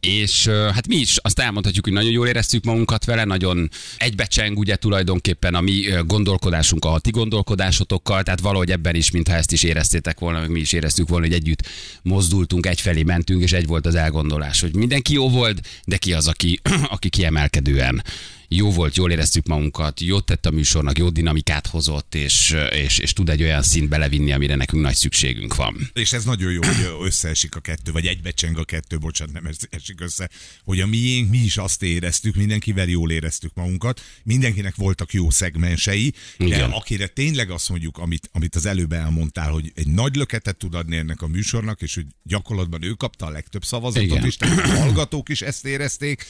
és 0.00 0.46
hát 0.46 0.86
mi 0.86 0.96
is 0.96 1.16
azt 1.16 1.38
elmondhatjuk, 1.38 1.84
hogy 1.84 1.94
nagyon 1.94 2.10
jól 2.10 2.28
éreztük 2.28 2.64
magunkat 2.64 3.04
vele, 3.04 3.24
nagyon 3.24 3.70
egybecseng 3.96 4.58
ugye 4.58 4.76
tulajdonképpen 4.76 5.54
a 5.54 5.60
mi 5.60 5.84
gondolkodásunk 6.06 6.84
a 6.84 6.98
ti 6.98 7.10
gondolkodásotokkal, 7.10 8.22
tehát 8.22 8.40
valahogy 8.40 8.70
ebben 8.70 8.94
is, 8.94 9.10
mintha 9.10 9.34
ezt 9.34 9.52
is 9.52 9.62
éreztétek 9.62 10.18
volna, 10.18 10.40
meg 10.40 10.50
mi 10.50 10.60
is 10.60 10.72
éreztük 10.72 11.08
volna, 11.08 11.26
hogy 11.26 11.34
együtt 11.34 11.68
mozdultunk, 12.02 12.66
egyfelé 12.66 13.02
mentünk, 13.02 13.42
és 13.42 13.52
egy 13.52 13.66
volt 13.66 13.86
az 13.86 13.94
elgondolás, 13.94 14.60
hogy 14.60 14.74
mindenki 14.74 15.12
jó 15.12 15.30
volt, 15.30 15.66
de 15.84 15.96
ki 15.96 16.12
az, 16.12 16.28
aki, 16.28 16.60
aki 16.94 17.08
kiemelkedően 17.08 18.02
jó 18.48 18.70
volt, 18.70 18.96
jól 18.96 19.10
éreztük 19.10 19.46
magunkat, 19.46 20.00
jót 20.00 20.24
tett 20.24 20.46
a 20.46 20.50
műsornak, 20.50 20.98
jó 20.98 21.08
dinamikát 21.08 21.66
hozott, 21.66 22.14
és, 22.14 22.56
és, 22.70 22.98
és 22.98 23.12
tud 23.12 23.28
egy 23.28 23.42
olyan 23.42 23.62
szint 23.62 23.88
belevinni, 23.88 24.32
amire 24.32 24.54
nekünk 24.54 24.82
nagy 24.82 24.94
szükségünk 24.94 25.54
van. 25.54 25.90
És 25.92 26.12
ez 26.12 26.24
nagyon 26.24 26.52
jó, 26.52 26.60
hogy 26.62 27.06
összeesik 27.06 27.56
a 27.56 27.60
kettő, 27.60 27.92
vagy 27.92 28.06
egybecseng 28.06 28.58
a 28.58 28.64
kettő, 28.64 28.98
bocsánat, 28.98 29.34
nem 29.34 29.50
esik 29.70 30.00
össze, 30.00 30.30
hogy 30.64 30.80
a 30.80 30.86
miénk, 30.86 31.30
mi 31.30 31.38
is 31.38 31.56
azt 31.56 31.82
éreztük, 31.82 32.34
mindenkivel 32.34 32.88
jól 32.88 33.10
éreztük 33.10 33.54
magunkat, 33.54 34.00
mindenkinek 34.22 34.74
voltak 34.74 35.12
jó 35.12 35.30
szegmensei, 35.30 36.12
de 36.38 36.44
Igen. 36.44 36.70
akire 36.70 37.06
tényleg 37.06 37.50
azt 37.50 37.68
mondjuk, 37.68 37.98
amit, 37.98 38.28
amit 38.32 38.54
az 38.54 38.66
előbb 38.66 38.92
elmondtál, 38.92 39.50
hogy 39.50 39.72
egy 39.74 39.88
nagy 39.88 40.16
löketet 40.16 40.56
tud 40.56 40.74
adni 40.74 40.96
ennek 40.96 41.22
a 41.22 41.26
műsornak, 41.26 41.82
és 41.82 41.94
hogy 41.94 42.06
gyakorlatban 42.22 42.82
ő 42.82 42.90
kapta 42.90 43.26
a 43.26 43.30
legtöbb 43.30 43.64
szavazatot, 43.64 44.04
Igen. 44.04 44.24
és 44.24 44.36
a 44.40 44.68
hallgatók 44.68 45.28
is 45.28 45.42
ezt 45.42 45.66
érezték, 45.66 46.26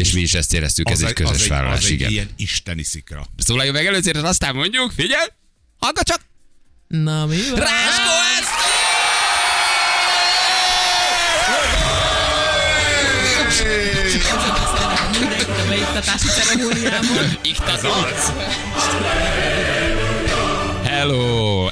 És 0.00 0.12
mi 0.12 0.20
is 0.20 0.34
ezt 0.34 0.54
éreztük, 0.54 0.90
ez 0.90 1.00
egy 1.00 1.12
közös 1.12 1.46
vállalás, 1.46 1.78
az 1.78 1.84
egy 1.84 1.90
igen. 1.90 2.10
ilyen 2.10 2.28
isteni 2.36 2.82
szikra. 2.82 3.26
Szólaljuk 3.36 3.74
meg 3.74 3.86
először, 3.86 4.16
aztán 4.16 4.54
mondjuk, 4.54 4.92
figyelj, 4.92 5.26
hallgat 5.78 6.04
csak! 6.04 6.20
Na 6.86 7.26
mi 7.26 7.36
van? 7.50 7.58
Ráskó 7.60 8.12
ez! 8.38 8.46
Mindenkit 15.20 15.48
a 15.48 15.68
beiktatási 15.68 16.26
ceremóniámon. 16.28 17.38
Iktatolsz! 17.42 18.32
Hello! 20.84 21.69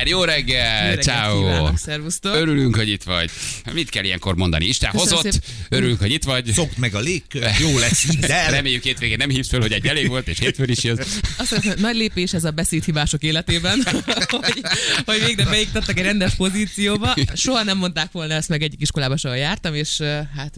Eszter, 0.00 0.12
jó 0.18 0.24
reggel! 0.24 0.96
Ciao! 0.96 1.76
szervusztok. 1.76 2.34
Örülünk, 2.34 2.76
hogy 2.76 2.88
itt 2.88 3.02
vagy. 3.02 3.30
Mit 3.72 3.90
kell 3.90 4.04
ilyenkor 4.04 4.36
mondani? 4.36 4.64
Isten 4.64 4.90
Köszönöm 4.90 5.14
hozott, 5.14 5.32
szépen. 5.32 5.48
örülünk, 5.68 5.98
hogy 6.00 6.10
itt 6.10 6.24
vagy. 6.24 6.52
Szokd 6.52 6.78
meg 6.78 6.94
a 6.94 6.98
légkör, 7.00 7.50
jó 7.60 7.78
lesz 7.78 8.04
minden. 8.04 8.50
Reméljük 8.50 8.82
hétvégén 8.82 9.16
nem 9.16 9.28
hívsz 9.28 9.48
föl, 9.48 9.60
hogy 9.60 9.72
egy 9.72 9.86
elég 9.86 10.08
volt, 10.08 10.28
és 10.28 10.38
hétfőn 10.38 10.68
is 10.70 10.82
jössz. 10.84 11.18
Azt 11.38 11.54
hogy 11.54 11.72
nagy 11.78 11.96
lépés 11.96 12.32
ez 12.32 12.44
a 12.44 12.50
beszédhibások 12.50 13.22
életében, 13.22 13.82
hogy, 14.44 14.60
hogy 15.04 15.24
végre 15.26 15.44
beiktattak 15.44 15.98
egy 15.98 16.04
rendes 16.04 16.34
pozícióba. 16.34 17.14
Soha 17.34 17.62
nem 17.62 17.78
mondták 17.78 18.12
volna 18.12 18.34
ezt 18.34 18.48
meg 18.48 18.62
egyik 18.62 18.80
iskolába 18.80 19.16
soha 19.16 19.34
jártam, 19.34 19.74
és 19.74 20.00
hát 20.36 20.54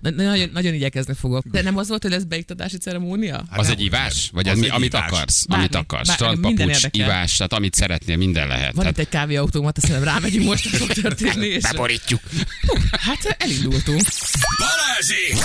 na- 0.00 0.10
nagyon, 0.10 0.50
nagyon 0.52 0.74
igyekezni 0.74 1.14
fogok. 1.14 1.44
De 1.46 1.62
nem 1.62 1.76
az 1.76 1.88
volt, 1.88 2.02
hogy 2.02 2.10
lesz 2.10 2.22
beiktatási 2.22 2.76
ceremónia? 2.76 3.44
Az 3.50 3.68
egy 3.68 3.80
ivás? 3.80 4.28
Vagy 4.32 4.48
Az 4.48 4.58
az, 4.58 4.64
egy 4.64 4.70
amit 4.70 4.88
ivás. 4.88 5.06
akarsz? 5.10 5.44
Bármi. 5.44 5.64
Amit 5.64 5.76
akarsz. 5.76 6.06
Bár- 6.06 6.16
Strandpapucs, 6.16 6.82
ivás, 6.90 7.36
tehát 7.36 7.52
amit 7.52 7.74
szeretnél, 7.74 8.16
minden 8.16 8.46
lehet. 8.48 8.73
Van 8.74 8.86
itt 8.86 8.94
Tehát 8.94 8.98
egy 8.98 9.08
kávéautomat, 9.08 9.76
azt 9.76 9.86
hiszem 9.86 10.04
rámegyünk 10.04 10.44
most, 10.44 10.70
hogy 10.70 10.78
fog 10.78 10.92
történni. 10.92 11.46
És, 11.46 11.62
beborítjuk. 11.62 12.20
hát 12.90 13.36
elindultunk. 13.38 14.02
Balázsék! 14.58 15.36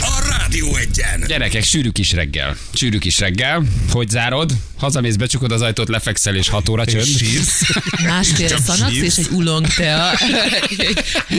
A 0.00 0.28
Rádió 0.30 0.76
egyen! 0.76 1.24
Gyerekek, 1.26 1.64
sűrű 1.64 1.90
kis 1.90 2.12
reggel. 2.12 2.56
Sűrű 2.74 2.98
kis 2.98 3.18
reggel. 3.18 3.62
Hogy 3.90 4.08
zárod? 4.08 4.52
Hazamész, 4.78 5.16
becsukod 5.16 5.52
az 5.52 5.60
ajtót, 5.60 5.88
lefekszel, 5.88 6.34
és 6.34 6.48
6 6.48 6.68
óra 6.68 6.84
csönd. 6.84 7.06
Másfél 8.04 8.58
szanax 8.58 8.94
és 8.94 9.16
egy 9.16 9.28
ulong 9.32 9.66
tea. 9.66 10.10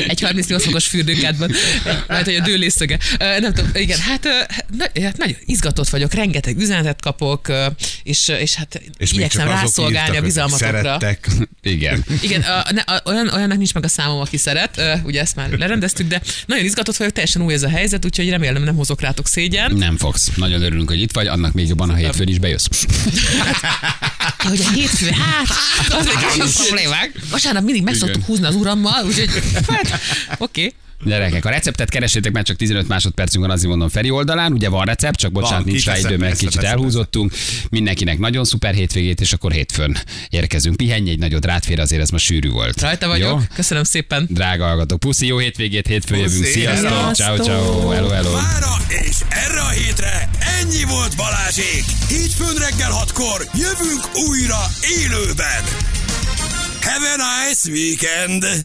egy 0.07 0.21
38 0.21 0.63
fokos 0.63 0.87
fürdőkádban. 0.87 1.51
Majd, 2.07 2.25
hogy 2.25 2.35
a 2.35 2.41
dőlészöge. 2.41 2.99
Nem 3.17 3.53
tudom, 3.53 3.69
igen, 3.73 3.99
hát, 3.99 4.27
na, 4.77 5.01
hát 5.03 5.17
nagyon 5.17 5.37
izgatott 5.45 5.89
vagyok, 5.89 6.13
rengeteg 6.13 6.57
üzenetet 6.57 7.01
kapok, 7.01 7.51
és, 8.03 8.27
és 8.27 8.53
hát 8.53 8.81
És 8.97 9.11
igyekszem 9.11 9.47
rászolgálni 9.47 10.17
a 10.17 10.21
bizalmatokra. 10.21 10.97
Szerettek. 11.27 11.49
Igen. 11.73 12.03
Igen, 12.21 12.41
a, 12.41 12.65
ne, 12.71 12.81
a, 12.81 13.01
olyan, 13.05 13.27
olyannak 13.27 13.57
nincs 13.57 13.73
meg 13.73 13.83
a 13.83 13.87
számom, 13.87 14.19
aki 14.19 14.37
szeret, 14.37 14.81
ugye 15.03 15.21
ezt 15.21 15.35
már 15.35 15.49
lerendeztük, 15.49 16.07
de 16.07 16.21
nagyon 16.45 16.65
izgatott 16.65 16.95
vagyok, 16.95 17.13
teljesen 17.13 17.41
új 17.41 17.53
ez 17.53 17.63
a 17.63 17.69
helyzet, 17.69 18.05
úgyhogy 18.05 18.29
remélem 18.29 18.63
nem 18.63 18.75
hozok 18.75 19.01
rátok 19.01 19.27
szégyen. 19.27 19.75
Nem 19.75 19.97
fogsz. 19.97 20.31
Nagyon 20.35 20.61
örülünk, 20.61 20.89
hogy 20.89 21.01
itt 21.01 21.11
vagy, 21.11 21.27
annak 21.27 21.53
még 21.53 21.67
jobban, 21.67 21.89
ha 21.89 21.95
hétfőn 21.95 22.27
is 22.27 22.39
bejössz. 22.39 22.67
Hogy 24.37 24.61
a 24.65 24.69
hétfő, 24.69 25.09
hát, 25.09 25.47
az 25.99 26.07
egy 26.07 26.41
kis 26.41 26.53
problémák. 26.53 27.11
Vasárnap 27.29 27.63
mindig 27.63 27.83
meg 27.83 27.93
szoktuk 27.93 28.25
húzni 28.25 28.45
az 28.45 28.55
urammal, 28.55 29.05
úgyhogy 29.05 29.29
hát, 29.67 29.99
oké. 30.37 30.65
Okay. 30.65 30.73
Gyerekek, 31.03 31.45
a 31.45 31.49
receptet 31.49 31.89
keresétek, 31.89 32.31
mert 32.31 32.45
csak 32.45 32.55
15 32.55 32.87
másodpercünk 32.87 33.45
van, 33.45 33.53
azért 33.53 33.69
mondom 33.69 33.89
Feri 33.89 34.09
oldalán. 34.09 34.51
Ugye 34.51 34.69
van 34.69 34.85
recept, 34.85 35.19
csak 35.19 35.31
bocsánat, 35.31 35.63
Van, 35.63 35.71
nincs 35.71 35.85
rá 35.85 35.97
idő, 35.97 36.07
mert 36.09 36.19
persze, 36.19 36.37
kicsit 36.45 36.59
persze, 36.59 36.69
elhúzottunk. 36.69 37.33
Mindenkinek 37.69 38.17
nagyon 38.17 38.43
szuper 38.43 38.73
hétvégét, 38.73 39.21
és 39.21 39.33
akkor 39.33 39.51
hétfőn 39.51 39.97
érkezünk. 40.29 40.75
Pihenj 40.75 41.09
egy 41.09 41.19
nagyot, 41.19 41.45
rátfér, 41.45 41.79
azért 41.79 42.01
ez 42.01 42.09
ma 42.09 42.17
sűrű 42.17 42.49
volt. 42.49 42.81
Rajta 42.81 43.07
vagyok, 43.07 43.29
Jó? 43.29 43.55
köszönöm 43.55 43.83
szépen. 43.83 44.27
Drága 44.29 44.65
hallgatók, 44.65 44.99
puszi, 44.99 45.25
jó 45.27 45.37
hétvégét, 45.37 45.87
hétfőn 45.87 46.19
jövünk. 46.19 46.45
Sziasztok, 46.45 47.13
ciao, 47.13 47.37
ciao, 47.37 47.89
hello, 47.89 48.09
hello. 48.09 48.31
Mára 48.31 48.75
és 48.87 49.15
erre 49.29 49.59
a 49.59 49.69
hétre 49.69 50.29
ennyi 50.61 50.83
volt 50.83 51.15
Balázsék! 51.15 51.85
Hétfőn 52.07 52.55
reggel 52.55 52.91
hatkor 52.91 53.47
jövünk 53.53 54.27
újra 54.27 54.59
élőben! 55.01 55.63
Have 56.81 57.07
a 57.13 57.45
nice 57.45 57.69
weekend! 57.71 58.57